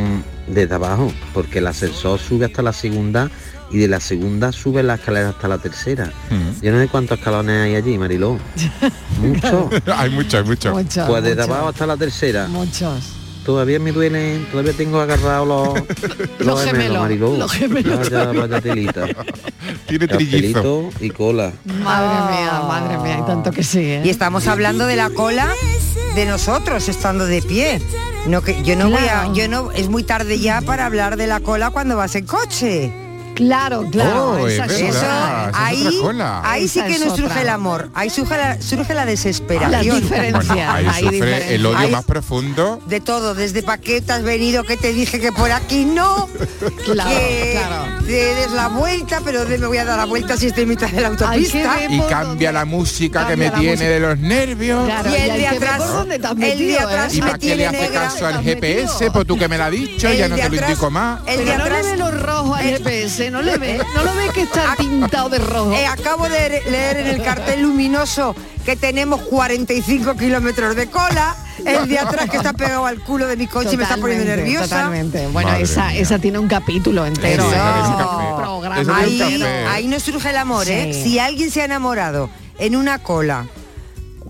desde 0.54 0.74
abajo, 0.74 1.12
porque 1.32 1.58
el 1.58 1.66
ascensor 1.66 2.18
sube 2.18 2.46
hasta 2.46 2.62
la 2.62 2.72
segunda 2.72 3.30
y 3.70 3.78
de 3.78 3.88
la 3.88 4.00
segunda 4.00 4.50
sube 4.52 4.82
la 4.82 4.94
escalera 4.94 5.28
hasta 5.30 5.46
la 5.48 5.58
tercera. 5.58 6.12
Yo 6.60 6.72
no 6.72 6.78
sé 6.80 6.88
cuántos 6.88 7.18
escalones 7.18 7.62
hay 7.62 7.76
allí, 7.76 7.96
Mariló. 7.98 8.38
Muchos. 9.20 9.66
hay 9.96 10.10
mucho, 10.10 10.38
hay 10.38 10.44
mucho. 10.44 10.72
Muchos, 10.72 11.08
Pues 11.08 11.22
desde 11.22 11.36
muchos. 11.42 11.48
abajo 11.50 11.68
hasta 11.68 11.86
la 11.86 11.96
tercera. 11.96 12.48
Muchos. 12.48 13.16
Todavía 13.50 13.80
me 13.80 13.90
duelen, 13.90 14.46
todavía 14.52 14.72
tengo 14.74 15.00
agarrados 15.00 15.48
los, 16.38 16.46
Los 16.46 16.64
gemelos, 16.64 17.00
Mariló. 17.00 17.36
los 17.36 17.50
gemelos 17.50 17.98
Vaya, 18.08 18.30
vaya 18.30 18.60
telita. 18.60 19.08
Tiene 19.88 20.06
Cafelito 20.06 20.88
y 21.00 21.10
cola. 21.10 21.50
Madre 21.82 22.32
mía, 22.32 22.62
madre 22.68 22.98
mía, 22.98 23.18
y 23.20 23.26
tanto 23.26 23.50
que 23.50 23.64
sí, 23.64 23.80
¿eh? 23.80 24.02
Y 24.04 24.08
estamos 24.08 24.46
hablando 24.46 24.86
de 24.86 24.94
la 24.94 25.10
cola 25.10 25.48
de 26.14 26.26
nosotros 26.26 26.88
estando 26.88 27.26
de 27.26 27.42
pie. 27.42 27.82
No 28.28 28.40
que 28.40 28.62
yo 28.62 28.76
no 28.76 28.88
voy 28.88 29.02
a, 29.02 29.32
yo 29.32 29.48
no, 29.48 29.72
es 29.72 29.88
muy 29.88 30.04
tarde 30.04 30.38
ya 30.38 30.60
para 30.60 30.86
hablar 30.86 31.16
de 31.16 31.26
la 31.26 31.40
cola 31.40 31.70
cuando 31.70 31.96
vas 31.96 32.14
en 32.14 32.26
coche. 32.26 32.92
Claro, 33.34 33.86
claro. 33.90 34.32
Oh, 34.42 34.46
esa 34.48 34.66
es 34.66 34.96
ahí, 35.54 35.88
ahí 36.44 36.68
sí 36.68 36.82
que 36.82 36.98
nos 36.98 37.16
surge 37.16 37.40
el 37.42 37.48
amor, 37.48 37.90
ahí 37.94 38.10
surge 38.10 38.36
la, 38.36 38.60
surge 38.60 38.92
la 38.94 39.06
desesperación. 39.06 39.70
Las 39.70 40.02
diferencias. 40.02 40.46
Bueno, 40.48 40.70
ahí 40.72 40.84
sufre 41.04 41.10
diferencias. 41.10 41.50
el 41.52 41.66
odio 41.66 41.78
Ahí- 41.78 41.90
más 41.90 42.04
profundo. 42.04 42.80
De 42.86 43.00
todo, 43.00 43.34
desde 43.34 43.62
pa' 43.62 43.78
qué 43.78 44.00
te 44.02 44.12
has 44.12 44.22
venido, 44.22 44.64
que 44.64 44.76
te 44.76 44.92
dije 44.92 45.20
que 45.20 45.32
por 45.32 45.50
aquí 45.52 45.84
no, 45.86 46.28
Claro, 46.84 47.10
que 47.10 47.58
claro. 47.66 48.04
te 48.06 48.12
des 48.34 48.50
la 48.52 48.68
vuelta, 48.68 49.20
pero 49.24 49.40
¿dónde 49.40 49.58
me 49.58 49.66
voy 49.66 49.78
a 49.78 49.84
dar 49.84 49.96
la 49.98 50.04
vuelta 50.04 50.36
si 50.36 50.46
estoy 50.48 50.64
en 50.64 50.68
mitad 50.70 50.88
de 50.90 51.00
la 51.00 51.08
autopista? 51.08 51.78
Y 51.88 52.00
cambia 52.02 52.52
la 52.52 52.64
música 52.64 53.26
que 53.26 53.36
me 53.36 53.46
la 53.46 53.52
tiene 53.54 53.72
música. 53.72 53.88
de 53.90 54.00
los 54.00 54.18
nervios. 54.18 54.84
Claro, 54.84 55.08
Y 55.10 55.12
y 55.12 55.16
el 55.16 55.36
de 55.40 55.46
atrás- 55.48 55.82
el 56.02 56.08
de 56.08 56.34
metido, 56.36 56.80
atrás 56.80 57.12
¿eh? 57.14 57.16
¿Y 57.16 57.22
me 57.22 57.26
qué 57.26 57.32
le 57.32 57.38
tiene 57.38 57.66
hace 57.66 57.80
negra. 57.80 58.02
caso 58.02 58.26
al 58.26 58.42
GPS? 58.42 59.10
Pues 59.10 59.26
tú 59.26 59.38
que 59.38 59.48
me 59.48 59.56
lo 59.56 59.64
has 59.64 59.70
dicho, 59.70 60.08
El 60.08 60.16
ya 60.18 60.22
de 60.24 60.28
no 60.28 60.36
te 60.36 60.42
lo 60.42 60.48
atrás- 60.48 60.70
indico 60.70 60.90
más. 60.90 61.20
El 61.26 61.44
de 61.44 61.52
atrás 61.54 61.86
rojos 62.20 62.58
al 62.58 62.64
GPS, 62.64 63.19
no 63.28 63.42
le 63.42 63.58
ve, 63.58 63.80
no 63.94 64.04
lo 64.04 64.14
ve 64.14 64.28
que 64.32 64.42
está 64.42 64.76
pintado 64.78 65.28
de 65.28 65.38
rojo. 65.38 65.72
Eh, 65.72 65.84
acabo 65.86 66.28
de 66.28 66.62
leer, 66.70 66.98
en 66.98 67.06
el 67.08 67.22
cartel 67.22 67.62
luminoso 67.62 68.36
que 68.64 68.76
tenemos 68.76 69.22
45 69.22 70.16
kilómetros 70.16 70.76
de 70.76 70.86
cola. 70.88 71.34
El 71.66 71.88
de 71.88 71.98
atrás 71.98 72.30
que 72.30 72.38
está 72.38 72.54
pegado 72.54 72.86
al 72.86 73.00
culo 73.00 73.26
de 73.26 73.36
mi 73.36 73.46
coche 73.46 73.70
y 73.74 73.76
me 73.76 73.82
está 73.82 73.98
poniendo 73.98 74.24
nerviosa. 74.24 74.64
Totalmente. 74.66 75.26
Bueno, 75.26 75.50
Madre 75.50 75.64
esa, 75.64 75.88
mía. 75.88 76.00
esa 76.00 76.18
tiene 76.18 76.38
un 76.38 76.48
capítulo 76.48 77.04
entero. 77.04 77.42
Eso, 77.42 77.52
¿eh? 77.52 78.80
Eso 78.80 78.94
Ahí, 78.94 79.42
ahí 79.68 79.86
nos 79.86 80.02
surge 80.02 80.30
el 80.30 80.38
amor, 80.38 80.66
¿eh? 80.70 80.94
Si 80.94 81.18
alguien 81.18 81.50
se 81.50 81.60
ha 81.60 81.66
enamorado 81.66 82.30
en 82.58 82.76
una 82.76 82.98
cola 82.98 83.46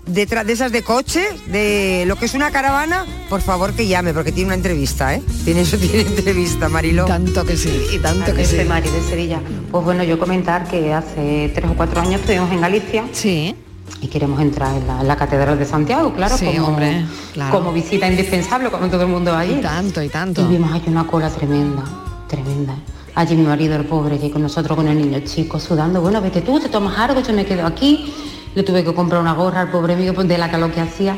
detrás 0.05 0.45
de 0.45 0.53
esas 0.53 0.71
de 0.71 0.81
coche, 0.83 1.23
de 1.47 2.03
lo 2.07 2.15
que 2.15 2.25
es 2.25 2.33
una 2.33 2.51
caravana, 2.51 3.05
por 3.29 3.41
favor 3.41 3.73
que 3.73 3.87
llame, 3.87 4.13
porque 4.13 4.31
tiene 4.31 4.47
una 4.47 4.55
entrevista, 4.55 5.13
¿eh? 5.15 5.21
Tiene 5.45 5.61
eso, 5.61 5.77
tiene 5.79 6.01
entrevista, 6.01 6.69
Mariló. 6.69 7.05
Tanto 7.05 7.45
que 7.45 7.55
sí, 7.57 7.87
y 7.93 7.99
tanto 7.99 8.33
que 8.33 8.45
sí. 8.45 8.57
Mari 8.67 8.89
de 8.89 9.01
Sevilla. 9.01 9.39
Pues 9.71 9.83
bueno, 9.85 10.03
yo 10.03 10.17
comentar 10.19 10.67
que 10.67 10.93
hace 10.93 11.51
tres 11.53 11.69
o 11.69 11.73
cuatro 11.75 12.01
años 12.01 12.21
estuvimos 12.21 12.51
en 12.51 12.61
Galicia 12.61 13.03
Sí. 13.11 13.55
y 14.01 14.07
queremos 14.07 14.41
entrar 14.41 14.75
en 14.75 14.87
la, 14.87 15.01
en 15.01 15.07
la 15.07 15.15
Catedral 15.15 15.57
de 15.59 15.65
Santiago, 15.65 16.13
claro, 16.13 16.37
Sí, 16.37 16.45
como, 16.45 16.67
hombre, 16.67 17.05
claro. 17.33 17.51
como 17.57 17.71
visita 17.71 18.07
indispensable, 18.07 18.69
como 18.69 18.87
todo 18.87 19.03
el 19.03 19.07
mundo 19.09 19.31
va 19.31 19.39
allí. 19.41 19.53
Y 19.53 19.61
tanto, 19.61 20.01
y 20.01 20.09
tanto. 20.09 20.41
Y 20.41 20.45
vimos 20.45 20.71
allí 20.73 20.85
una 20.87 21.05
cola 21.07 21.29
tremenda, 21.29 21.83
tremenda. 22.27 22.75
Allí 23.13 23.35
mi 23.35 23.43
marido, 23.43 23.75
el 23.75 23.83
pobre, 23.85 24.15
allí 24.15 24.29
con 24.29 24.41
nosotros, 24.41 24.75
con 24.77 24.87
el 24.87 24.97
niño 24.97 25.19
chico, 25.25 25.59
sudando. 25.59 25.99
Bueno, 26.01 26.21
vete 26.21 26.41
tú, 26.41 26.59
te 26.61 26.69
tomas 26.69 26.97
algo, 26.97 27.21
yo 27.21 27.33
me 27.33 27.45
quedo 27.45 27.65
aquí. 27.67 28.13
Le 28.55 28.63
tuve 28.63 28.83
que 28.83 28.93
comprar 28.93 29.21
una 29.21 29.33
gorra 29.33 29.61
al 29.61 29.69
pobre 29.71 29.95
mío 29.95 30.13
pues, 30.13 30.27
de 30.27 30.37
la 30.37 30.49
calor 30.51 30.71
que 30.71 30.81
hacía. 30.81 31.15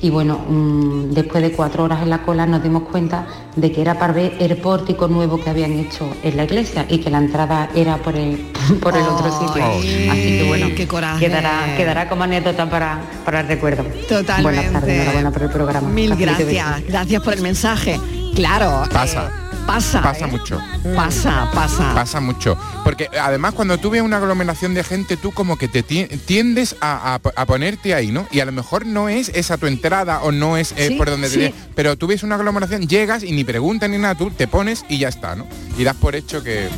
Y 0.00 0.10
bueno, 0.10 0.38
mm, 0.48 1.10
después 1.12 1.42
de 1.42 1.50
cuatro 1.50 1.82
horas 1.82 2.02
en 2.02 2.10
la 2.10 2.18
cola 2.22 2.46
nos 2.46 2.62
dimos 2.62 2.84
cuenta 2.84 3.26
de 3.56 3.72
que 3.72 3.80
era 3.80 3.98
para 3.98 4.12
ver 4.12 4.36
el 4.38 4.56
pórtico 4.58 5.08
nuevo 5.08 5.40
que 5.42 5.50
habían 5.50 5.72
hecho 5.72 6.08
en 6.22 6.36
la 6.36 6.44
iglesia 6.44 6.86
y 6.88 6.98
que 6.98 7.10
la 7.10 7.18
entrada 7.18 7.68
era 7.74 7.96
por 7.96 8.14
el, 8.14 8.36
por 8.80 8.96
el 8.96 9.02
otro 9.02 9.28
sitio. 9.40 9.64
Ay, 9.64 10.08
Así 10.08 10.38
que 10.38 10.44
bueno, 10.46 10.68
qué 10.76 10.86
coraje. 10.86 11.26
quedará, 11.26 11.74
quedará 11.76 12.08
como 12.08 12.22
anécdota 12.22 12.70
para, 12.70 13.00
para 13.24 13.40
el 13.40 13.48
recuerdo. 13.48 13.82
Totalmente. 14.08 14.42
Buenas 14.42 14.72
tardes, 14.72 14.94
enhorabuena 15.00 15.30
por 15.32 15.42
el 15.42 15.50
programa. 15.50 15.88
Mil 15.88 16.14
gracias, 16.14 16.84
gracias 16.86 17.20
por 17.22 17.34
el 17.34 17.42
mensaje. 17.42 17.98
Claro. 18.36 18.84
Pasa. 18.92 19.32
eh, 19.42 19.47
pasa. 19.68 20.02
Pasa 20.02 20.24
¿eh? 20.24 20.30
mucho. 20.30 20.60
Pasa, 20.96 21.50
pasa. 21.54 21.94
Pasa 21.94 22.20
mucho. 22.20 22.56
Porque 22.84 23.08
además 23.20 23.52
cuando 23.54 23.76
tú 23.78 23.90
ves 23.90 24.00
una 24.02 24.16
aglomeración 24.16 24.72
de 24.72 24.82
gente, 24.82 25.16
tú 25.18 25.30
como 25.32 25.56
que 25.58 25.68
te 25.68 25.82
ti- 25.82 26.06
tiendes 26.24 26.74
a, 26.80 27.14
a- 27.14 27.20
a 27.40 27.46
ponerte 27.46 27.94
ahí, 27.94 28.10
¿no? 28.10 28.26
Y 28.32 28.40
a 28.40 28.46
lo 28.46 28.52
mejor 28.52 28.86
no 28.86 29.08
es 29.10 29.28
esa 29.28 29.58
tu 29.58 29.66
entrada 29.66 30.22
o 30.22 30.32
no 30.32 30.56
es 30.56 30.72
eh, 30.76 30.88
Sí, 30.88 30.94
por 30.96 31.10
donde 31.10 31.28
sí. 31.28 31.38
te... 31.38 31.54
Pero 31.74 31.96
tú 31.96 32.06
ves 32.06 32.22
una 32.22 32.36
aglomeración, 32.36 32.88
llegas 32.88 33.22
y 33.22 33.32
ni 33.32 33.44
preguntas 33.44 33.90
ni 33.90 33.98
nada, 33.98 34.14
tú 34.14 34.30
te 34.30 34.48
pones 34.48 34.84
y 34.88 34.98
ya 34.98 35.08
está, 35.08 35.36
¿no? 35.36 35.46
Y 35.76 35.84
das 35.84 35.96
por 35.96 36.16
hecho 36.16 36.42
que... 36.42 36.68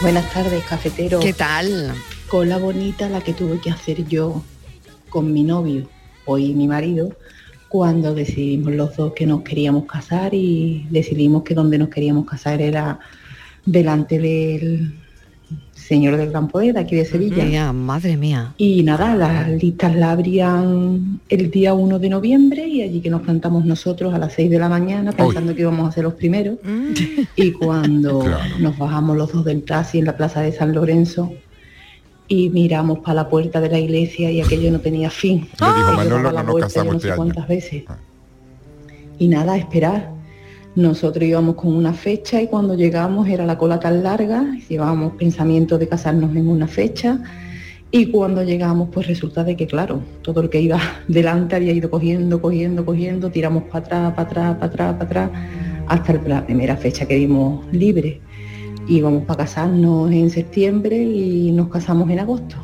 Buenas 0.00 0.28
tardes, 0.32 0.64
cafetero. 0.64 1.20
¿Qué 1.20 1.32
tal? 1.34 1.94
Cola 2.28 2.56
bonita 2.56 3.08
la 3.10 3.20
que 3.20 3.32
tuve 3.34 3.60
que 3.60 3.70
hacer 3.70 4.06
yo 4.08 4.42
con 5.10 5.32
mi 5.32 5.42
novio, 5.44 5.86
hoy 6.24 6.54
mi 6.54 6.66
marido, 6.66 7.10
cuando 7.74 8.14
decidimos 8.14 8.72
los 8.72 8.96
dos 8.96 9.14
que 9.14 9.26
nos 9.26 9.42
queríamos 9.42 9.86
casar 9.86 10.32
y 10.32 10.86
decidimos 10.90 11.42
que 11.42 11.54
donde 11.54 11.76
nos 11.76 11.88
queríamos 11.88 12.24
casar 12.24 12.62
era 12.62 13.00
delante 13.66 14.20
del 14.20 14.92
señor 15.72 16.16
del 16.16 16.30
Gran 16.30 16.46
Poder, 16.46 16.78
aquí 16.78 16.94
de 16.94 17.04
Sevilla. 17.04 17.44
Mía, 17.44 17.72
madre 17.72 18.16
mía. 18.16 18.54
Y 18.58 18.84
nada, 18.84 19.16
las 19.16 19.50
listas 19.60 19.96
la 19.96 20.12
abrían 20.12 21.18
el 21.28 21.50
día 21.50 21.74
1 21.74 21.98
de 21.98 22.08
noviembre 22.10 22.64
y 22.64 22.80
allí 22.82 23.00
que 23.00 23.10
nos 23.10 23.22
plantamos 23.22 23.64
nosotros 23.64 24.14
a 24.14 24.18
las 24.18 24.34
6 24.34 24.50
de 24.50 24.58
la 24.60 24.68
mañana 24.68 25.10
pensando 25.10 25.52
que 25.52 25.62
íbamos 25.62 25.88
a 25.88 25.90
ser 25.90 26.04
los 26.04 26.14
primeros. 26.14 26.58
Y 27.34 27.50
cuando 27.50 28.24
nos 28.60 28.78
bajamos 28.78 29.16
los 29.16 29.32
dos 29.32 29.44
del 29.44 29.64
taxi 29.64 29.98
en 29.98 30.04
la 30.04 30.16
plaza 30.16 30.42
de 30.42 30.52
San 30.52 30.72
Lorenzo 30.72 31.32
y 32.28 32.48
miramos 32.50 33.00
para 33.00 33.14
la 33.14 33.28
puerta 33.28 33.60
de 33.60 33.68
la 33.68 33.78
iglesia 33.78 34.30
y 34.30 34.40
aquello 34.40 34.70
no 34.70 34.80
tenía 34.80 35.10
fin. 35.10 35.48
Le 35.60 35.66
dijo, 35.66 35.92
Y 35.92 35.96
Manolo, 35.96 36.32
no 36.32 36.42
nos 36.42 36.56
casamos 36.56 36.92
no 36.92 36.96
este 36.96 37.08
sé 37.08 37.12
año. 37.12 37.16
cuántas 37.16 37.48
veces. 37.48 37.84
Y 39.18 39.28
nada, 39.28 39.52
a 39.52 39.56
esperar. 39.58 40.10
Nosotros 40.74 41.24
íbamos 41.24 41.54
con 41.54 41.72
una 41.74 41.92
fecha 41.92 42.42
y 42.42 42.48
cuando 42.48 42.74
llegamos 42.74 43.28
era 43.28 43.46
la 43.46 43.56
cola 43.56 43.78
tan 43.78 44.02
larga, 44.02 44.44
llevábamos 44.68 45.12
pensamiento 45.12 45.78
de 45.78 45.86
casarnos 45.86 46.34
en 46.34 46.48
una 46.48 46.66
fecha 46.66 47.20
y 47.92 48.06
cuando 48.06 48.42
llegamos 48.42 48.88
pues 48.92 49.06
resulta 49.06 49.44
de 49.44 49.54
que 49.54 49.68
claro, 49.68 50.02
todo 50.22 50.40
el 50.40 50.50
que 50.50 50.60
iba 50.60 50.80
delante 51.08 51.54
había 51.54 51.72
ido 51.72 51.88
cogiendo, 51.90 52.42
cogiendo, 52.42 52.84
cogiendo, 52.84 53.30
tiramos 53.30 53.62
para 53.64 53.84
atrás, 53.84 54.14
para 54.14 54.28
atrás, 54.28 54.56
para 54.56 54.66
atrás, 54.66 54.94
para 54.94 55.26
atrás, 55.26 55.30
hasta 55.86 56.12
la 56.28 56.44
primera 56.44 56.76
fecha 56.76 57.06
que 57.06 57.14
dimos 57.14 57.64
libre. 57.72 58.20
Íbamos 58.88 59.24
para 59.24 59.44
casarnos 59.44 60.10
en 60.12 60.30
septiembre 60.30 60.96
y 61.02 61.50
nos 61.52 61.68
casamos 61.68 62.08
en 62.10 62.18
agosto. 62.20 62.56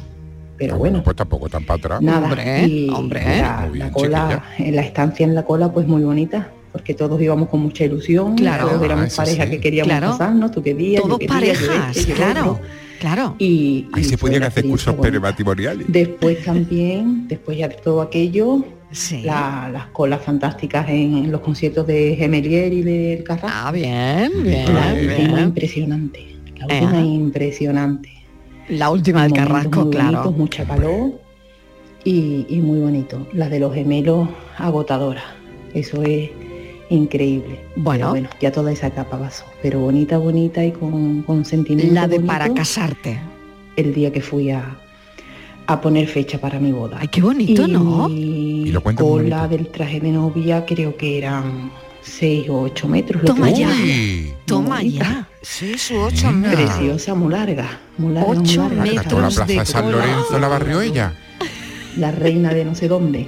Pero 0.59 0.77
bueno, 0.77 1.03
Pues 1.03 1.17
tampoco 1.17 1.49
tan 1.49 1.65
para 1.65 1.79
atrás. 1.79 2.03
Nada, 2.03 2.27
Hombre, 2.27 2.67
y 2.67 2.89
hombre. 2.91 3.23
la, 3.41 3.61
Muy 3.63 3.73
bien, 3.79 3.87
la 3.87 3.93
cola, 3.93 4.45
en 4.59 4.77
la 4.77 4.83
estancia 4.83 5.25
en 5.25 5.35
la 5.35 5.43
cola, 5.45 5.73
pues 5.73 5.87
muy 5.87 6.03
bonita, 6.03 6.51
porque 6.73 6.93
todos 6.93 7.21
íbamos 7.23 7.49
con 7.49 7.61
mucha 7.61 7.85
ilusión, 7.85 8.37
Claro. 8.37 8.69
todos 8.69 8.83
éramos 8.83 9.19
Ah, 9.19 9.23
pareja 9.25 9.45
sí. 9.45 9.51
que 9.53 9.61
queríamos 9.61 9.89
Claro. 9.89 10.11
casarnos, 10.11 10.51
tú 10.53 10.63
querías, 10.63 11.01
yo 11.03 11.07
Todos 11.09 11.19
quería, 11.21 11.35
yo 11.35 11.41
parejas, 11.69 11.97
este, 11.97 12.11
yo 12.11 12.17
claro. 12.17 12.41
otro. 12.53 12.61
Claro. 13.01 13.35
Y, 13.39 13.87
Ahí 13.95 14.03
y 14.03 14.05
se 14.05 14.19
podían 14.19 14.43
hacer 14.43 14.67
cursos 14.67 14.95
prematrimoniales. 14.97 15.87
Después 15.89 16.45
también, 16.45 17.27
después 17.29 17.57
ya 17.57 17.67
de 17.69 17.77
todo 17.77 18.03
aquello, 18.03 18.63
Sí. 18.93 19.23
la- 19.23 19.71
las 19.73 19.87
colas 19.87 20.21
fantásticas 20.23 20.89
en 20.89 21.31
los 21.31 21.41
conciertos 21.41 21.87
de 21.87 22.17
Gemelier 22.17 22.73
y 22.73 22.83
del 22.83 23.23
Carrasco. 23.25 23.49
Ah, 23.51 23.71
bien, 23.73 24.31
bien, 24.43 24.73
la 24.75 24.93
última 24.95 25.15
bien. 25.37 25.39
impresionante, 25.49 26.37
la 26.57 26.65
última 26.67 26.99
Ea. 26.99 27.05
impresionante. 27.05 28.11
La 28.69 28.91
última 28.91 29.23
del 29.25 29.33
Carrasco, 29.33 29.83
muy 29.83 29.91
claro. 29.91 30.11
bonitos, 30.13 30.37
mucha 30.37 30.65
calor 30.65 31.13
y, 32.05 32.47
y 32.49 32.61
muy 32.61 32.81
bonito. 32.81 33.27
La 33.33 33.49
de 33.49 33.61
los 33.61 33.75
gemelos 33.75 34.29
agotadora. 34.59 35.23
Eso 35.75 36.03
es 36.03 36.31
increíble. 36.89 37.61
Bueno. 37.77 37.99
Pero 38.07 38.11
bueno, 38.11 38.29
ya 38.41 38.51
toda 38.53 38.73
esa 38.73 38.89
etapa 38.89 39.19
pasó. 39.19 39.45
Pero 39.63 39.81
bonita, 39.81 40.19
bonita 40.19 40.65
y 40.65 40.73
con, 40.73 41.23
con 41.23 41.45
sentimiento. 41.45 41.95
La 41.95 42.09
de 42.09 42.17
bonito, 42.17 42.33
para 42.33 42.53
casarte. 42.55 43.19
El 43.77 43.95
día 43.95 44.13
que 44.13 44.21
fui 44.21 44.51
a, 44.51 44.77
a 45.73 45.81
poner 45.81 46.07
fecha 46.07 46.39
para 46.39 46.59
mi 46.59 46.73
boda. 46.73 46.99
Ay, 47.01 47.09
qué 47.09 47.21
bonito, 47.21 47.67
y 47.67 47.73
¿no? 47.73 48.09
mi 48.09 48.63
Y 48.69 48.73
lo 48.73 48.83
cola 48.83 49.47
del 49.49 49.69
traje 49.69 50.01
de 50.01 50.11
novia 50.11 50.65
creo 50.65 50.97
que 50.97 51.19
eran 51.19 51.71
6 52.03 52.49
o 52.49 52.63
8 52.63 52.89
metros. 52.89 53.25
Toma 53.25 53.51
ya. 53.51 53.71
Toma 54.47 54.83
ya. 54.83 55.27
Seis 55.43 55.91
u 55.91 55.97
ocho 56.01 56.31
metros. 56.33 56.71
Preciosa, 56.71 57.15
muy 57.15 57.33
larga. 57.33 57.67
Muy 57.97 58.13
larga, 58.13 58.35
muy 58.35 58.57
larga. 58.57 58.83
metros 58.83 59.23
la 59.23 59.29
plaza 59.29 59.45
de 59.47 59.67
San 59.67 59.91
Lorenzo 59.91 60.39
la 60.39 60.49
barrió 60.49 60.83
ella. 60.83 61.15
La 61.97 62.11
reina 62.11 62.53
de 62.53 62.65
no 62.65 62.75
sé 62.75 62.89
dónde. 62.89 63.27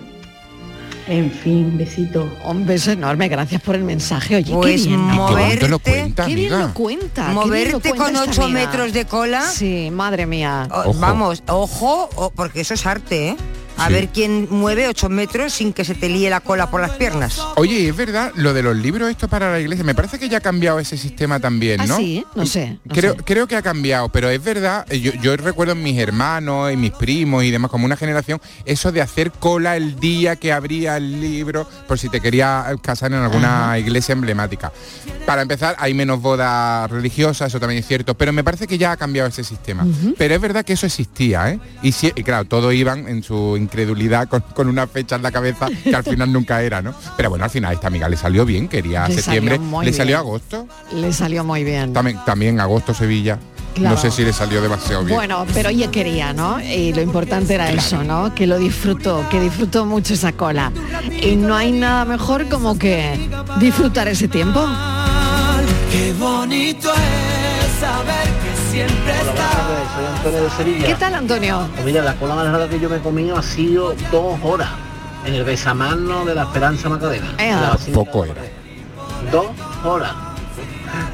En 1.09 1.30
fin, 1.32 1.76
besito. 1.76 2.32
Un 2.44 2.64
beso 2.64 2.92
enorme, 2.92 3.28
gracias 3.28 3.61
por 3.61 3.74
el 3.74 3.82
mensaje. 3.82 4.36
Oye, 4.36 4.53
Pues 4.55 4.82
qué 4.82 4.88
bien. 4.88 5.00
¿Y 5.00 5.16
cuánto 5.16 5.32
lo 5.68 5.78
moverte, 5.78 5.80
cuenta, 5.90 6.26
Qué 6.26 6.34
bien 6.34 6.59
lo 6.59 6.74
cuenta. 6.74 7.28
lo 7.28 7.34
moverte 7.34 7.72
cuenta 7.90 8.05
con 8.05 8.14
esta 8.16 8.30
8 8.30 8.42
amiga. 8.44 8.61
metros 8.61 8.92
de 8.92 9.05
cola. 9.07 9.42
Sí, 9.42 9.90
madre 9.92 10.26
mía. 10.26 10.68
o- 10.70 10.90
Ojo. 10.90 11.00
Vamos, 11.00 11.42
ojo, 11.48 12.32
porque 12.36 12.61
eso 12.61 12.74
es 12.74 12.86
arte, 12.86 13.30
¿eh? 13.30 13.36
A 13.83 13.89
Sí. 13.89 13.93
ver 13.95 14.09
quién 14.11 14.47
mueve 14.51 14.87
8 14.89 15.09
metros 15.09 15.53
sin 15.53 15.72
que 15.72 15.85
se 15.85 15.95
te 15.95 16.09
líe 16.09 16.30
la 16.30 16.41
cola 16.41 16.70
por 16.70 16.80
las 16.80 16.93
piernas. 16.93 17.41
Oye, 17.57 17.89
es 17.89 17.97
verdad, 17.97 18.33
lo 18.37 18.55
de 18.55 18.62
los 18.62 18.76
libros 18.76 19.11
esto 19.11 19.26
para 19.28 19.51
la 19.51 19.59
iglesia, 19.61 19.85
me 19.85 19.95
parece 19.95 20.18
que 20.18 20.28
ya 20.28 20.39
ha 20.39 20.41
cambiado 20.41 20.78
ese 20.78 20.97
sistema 20.97 21.41
también, 21.41 21.80
¿Ah, 21.80 21.87
¿no? 21.87 21.97
sí? 21.97 22.24
No 22.35 22.47
sé. 22.47 22.78
no 22.85 22.95
Creo, 22.95 23.14
sé. 23.14 23.18
creo 23.24 23.47
que 23.49 23.57
ha 23.57 23.62
cambiado, 23.62 24.09
pero 24.09 24.30
es 24.30 24.43
verdad, 24.43 24.87
eh, 24.89 25.01
yo, 25.01 25.12
yo 25.20 25.37
recuerdo 25.37 25.72
en 25.72 25.83
mis 25.83 25.99
hermanos 25.99 26.72
y 26.72 26.76
mis 26.76 26.93
primos 26.93 27.43
y 27.45 27.51
demás, 27.51 27.70
como 27.70 27.85
una 27.85 27.97
generación, 27.97 28.41
eso 28.64 28.93
de 28.93 29.01
hacer 29.03 29.33
cola 29.33 29.76
el 29.76 29.99
día 29.99 30.37
que 30.37 30.53
abría 30.53 30.97
el 30.97 31.20
libro, 31.20 31.68
por 31.89 31.99
si 31.99 32.09
te 32.09 32.20
quería 32.20 32.64
casar 32.83 33.12
en 33.12 33.18
alguna 33.18 33.76
iglesia 33.78 34.12
emblemática. 34.12 34.72
Para 35.26 35.43
empezar, 35.43 35.74
hay 35.78 35.95
menos 35.95 36.20
bodas 36.20 36.91
religiosas, 36.91 37.49
eso 37.49 37.59
también 37.61 37.80
es 37.80 37.87
cierto, 37.87 38.14
pero 38.14 38.33
me 38.33 38.45
parece 38.45 38.66
que 38.66 38.78
ya 38.78 38.93
ha 38.93 38.97
cambiado 38.97 39.28
ese 39.28 39.45
sistema. 39.45 39.87
Pero 40.18 40.35
es 40.35 40.41
verdad 40.41 40.64
que 40.64 40.72
eso 40.74 40.87
existía, 40.87 41.51
¿eh? 41.51 41.61
Y, 41.83 41.93
sí- 41.93 42.12
y 42.14 42.22
claro, 42.22 42.45
todos 42.45 42.72
iban 42.74 43.09
en 43.09 43.22
su 43.22 43.57
incredulidad 43.73 44.29
con, 44.29 44.43
con 44.55 44.68
una 44.68 44.87
fecha 44.87 45.16
en 45.16 45.23
la 45.23 45.33
cabeza 45.33 45.68
que 45.83 45.95
al 45.97 46.05
final 46.05 46.31
nunca 46.31 46.62
era, 46.62 46.83
¿no? 46.83 46.95
Pero 47.16 47.31
bueno, 47.31 47.45
al 47.45 47.51
final 47.51 47.70
a 47.70 47.75
esta 47.75 47.87
amiga 47.87 48.09
le 48.09 48.16
salió 48.18 48.45
bien, 48.45 48.68
quería 48.68 49.09
Le 49.09 49.14
septiembre, 49.14 49.57
salió 49.57 49.68
muy 49.70 49.87
le 49.87 49.93
salió 49.93 50.16
bien. 50.16 50.18
agosto, 50.18 50.68
Le 50.93 51.12
salió 51.12 51.43
muy 51.45 51.64
bien. 51.64 51.93
también, 51.95 52.18
también 52.27 52.61
agosto 52.61 52.93
Sevilla. 52.93 53.39
Claro. 53.75 53.95
No 53.95 54.01
sé 54.03 54.11
si 54.11 54.23
le 54.23 54.35
salió 54.35 54.61
demasiado 54.61 55.03
bien. 55.03 55.16
Bueno, 55.16 55.47
pero 55.55 55.70
ella 55.70 55.91
quería, 55.91 56.35
¿no? 56.35 56.61
Y 56.61 56.93
lo 56.93 57.01
importante 57.01 57.55
era 57.55 57.70
eso, 57.70 58.05
¿no? 58.05 58.35
Que 58.35 58.47
lo 58.47 58.59
disfrutó, 58.59 59.25
que 59.31 59.41
disfrutó 59.41 59.87
mucho 59.87 60.12
esa 60.12 60.33
cola. 60.33 60.70
Y 61.23 61.37
no 61.37 61.57
hay 61.57 61.73
nada 61.73 62.05
mejor 62.05 62.47
como 62.51 62.79
que 62.79 63.31
disfrutar 63.59 64.09
ese 64.09 64.29
tiempo. 64.29 64.61
Qué 65.91 66.12
bonito 66.18 66.93
es 66.93 67.81
saber 67.81 68.32
está. 68.81 69.12
Soy 69.95 70.07
Antonio 70.16 70.43
de 70.45 70.51
Sevilla. 70.51 70.87
¿Qué 70.87 70.95
tal, 70.95 71.14
Antonio? 71.14 71.68
Pues 71.75 71.85
mira, 71.85 72.03
la 72.03 72.14
cola 72.14 72.35
más 72.35 72.47
larga 72.47 72.68
que 72.68 72.81
yo 72.81 72.89
me 72.89 72.97
he 72.97 73.01
comido 73.01 73.37
ha 73.37 73.43
sido 73.43 73.95
dos 74.11 74.39
horas 74.43 74.68
en 75.27 75.35
el 75.35 75.45
besamano 75.45 76.25
de 76.25 76.35
la 76.35 76.43
Esperanza 76.45 76.89
la 76.89 76.97
Basílica 76.99 77.93
Poco 77.93 78.25
era. 78.25 78.35
Dos 79.31 79.47
horas. 79.85 80.12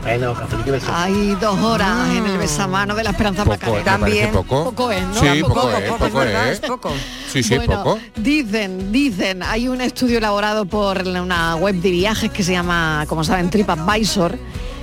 Bueno, 0.03 0.35
cafelito. 0.35 0.93
Hay 0.93 1.37
dos 1.41 1.61
horas 1.61 2.11
en 2.11 2.27
el 2.27 2.39
besamano 2.39 2.95
de 2.95 3.05
la 3.05 3.11
Esperanza 3.11 3.45
Poco, 3.45 3.57
Macarena. 3.57 3.85
También. 3.85 4.33
poco. 4.33 4.65
Poco 4.65 4.91
es, 4.91 5.03
¿no? 5.03 5.15
Sí, 5.21 5.43
Poco, 5.43 5.55
poco, 5.55 5.71
es, 5.71 5.91
poco, 5.91 6.09
poco. 6.09 6.23
Es 6.23 6.61
poco. 6.61 6.93
Sí, 7.31 7.43
sí, 7.43 7.57
bueno, 7.57 7.85
poco. 7.85 7.99
dicen, 8.17 8.91
dicen, 8.91 9.43
hay 9.43 9.69
un 9.69 9.81
estudio 9.81 10.19
elaborado 10.19 10.65
por 10.65 11.07
una 11.07 11.57
web 11.57 11.77
de 11.77 11.91
viajes 11.91 12.31
que 12.31 12.43
se 12.43 12.53
llama, 12.53 13.05
como 13.09 13.23
saben, 13.23 13.51
TripAdvisor, 13.51 14.37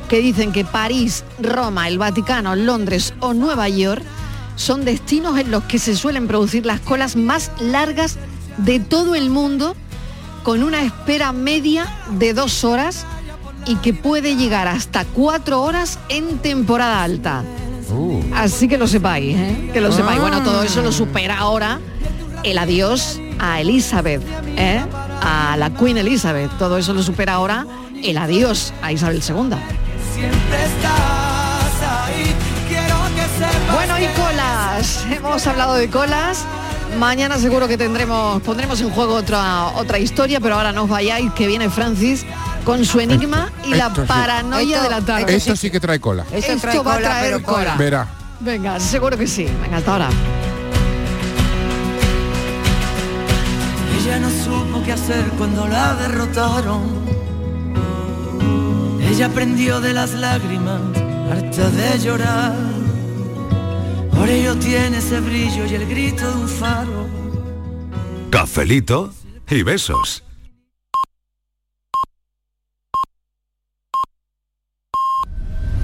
que 0.05 0.19
dicen 0.19 0.51
que 0.51 0.65
París, 0.65 1.23
Roma, 1.39 1.87
el 1.87 1.97
Vaticano, 1.97 2.55
Londres 2.55 3.13
o 3.19 3.33
Nueva 3.33 3.69
York 3.69 4.03
son 4.55 4.85
destinos 4.85 5.37
en 5.37 5.51
los 5.51 5.63
que 5.63 5.79
se 5.79 5.95
suelen 5.95 6.27
producir 6.27 6.65
las 6.65 6.79
colas 6.79 7.15
más 7.15 7.51
largas 7.59 8.17
de 8.57 8.79
todo 8.79 9.15
el 9.15 9.29
mundo, 9.29 9.75
con 10.43 10.63
una 10.63 10.83
espera 10.83 11.31
media 11.31 11.87
de 12.11 12.33
dos 12.33 12.63
horas 12.63 13.05
y 13.65 13.75
que 13.77 13.93
puede 13.93 14.35
llegar 14.35 14.67
hasta 14.67 15.05
cuatro 15.05 15.61
horas 15.61 15.99
en 16.09 16.37
temporada 16.37 17.03
alta. 17.03 17.43
Uh, 17.89 18.21
Así 18.33 18.67
que 18.67 18.77
lo 18.77 18.87
sepáis, 18.87 19.35
¿eh? 19.35 19.69
que 19.73 19.81
lo 19.81 19.91
sepáis. 19.91 20.21
Bueno, 20.21 20.43
todo 20.43 20.63
eso 20.63 20.81
lo 20.81 20.91
supera 20.91 21.37
ahora 21.37 21.79
el 22.43 22.57
adiós 22.57 23.19
a 23.39 23.59
Elizabeth, 23.59 24.21
¿eh? 24.57 24.83
a 25.21 25.55
la 25.57 25.71
Queen 25.71 25.97
Elizabeth. 25.97 26.51
Todo 26.57 26.77
eso 26.77 26.93
lo 26.93 27.01
supera 27.01 27.33
ahora 27.33 27.65
el 28.03 28.17
adiós 28.17 28.73
a 28.81 28.91
Isabel 28.91 29.21
II. 29.27 29.55
Siempre 30.15 30.63
estás 30.65 31.81
ahí. 32.05 32.33
Quiero 32.69 32.95
que 33.15 33.21
sepas. 33.37 33.75
Bueno, 33.75 33.99
y 33.99 34.07
colas. 34.19 35.05
Hemos 35.11 35.45
hablado 35.47 35.73
de 35.75 35.89
colas. 35.89 36.45
Mañana 36.97 37.37
seguro 37.37 37.67
que 37.67 37.77
tendremos, 37.77 38.41
pondremos 38.43 38.79
en 38.79 38.89
juego 38.89 39.15
otra, 39.15 39.65
otra 39.75 39.99
historia, 39.99 40.39
pero 40.39 40.55
ahora 40.55 40.71
no 40.71 40.83
os 40.83 40.89
vayáis, 40.89 41.29
que 41.33 41.45
viene 41.45 41.69
Francis 41.69 42.25
con 42.63 42.85
su 42.85 43.01
enigma 43.01 43.51
y 43.65 43.71
la 43.73 43.87
Esto 43.87 44.05
paranoia 44.05 44.81
de 44.81 44.89
la 44.89 45.01
tarde. 45.01 45.35
Esto 45.35 45.55
sí 45.57 45.69
que 45.69 45.79
trae 45.81 45.99
cola. 45.99 46.23
Esto, 46.31 46.53
Esto 46.53 46.61
trae 46.61 46.79
va 46.79 46.91
a 46.93 46.95
cola, 46.95 47.09
traer 47.09 47.33
pero 47.33 47.43
cola. 47.45 47.57
cola. 47.57 47.75
Verá. 47.75 48.07
Venga, 48.39 48.79
seguro 48.79 49.17
que 49.17 49.27
sí. 49.27 49.45
Venga, 49.61 49.77
hasta 49.77 49.91
ahora. 49.91 50.09
Ella 53.99 54.19
no 54.19 54.29
supo 54.29 54.81
qué 54.85 54.93
hacer 54.93 55.25
cuando 55.37 55.67
la 55.67 55.95
derrotaron. 55.95 57.14
Ella 59.15 59.27
aprendió 59.27 59.79
de 59.79 59.93
las 59.93 60.13
lágrimas, 60.13 60.81
harta 61.31 61.69
de 61.69 61.99
llorar. 61.99 62.53
Por 64.13 64.27
ello 64.27 64.57
tiene 64.57 64.97
ese 64.97 65.21
brillo 65.21 65.65
y 65.65 65.73
el 65.73 65.87
grito 65.87 66.29
de 66.29 66.37
un 66.41 66.49
faro. 66.49 67.07
Cafelito 68.29 69.13
y 69.49 69.63
besos. 69.63 70.24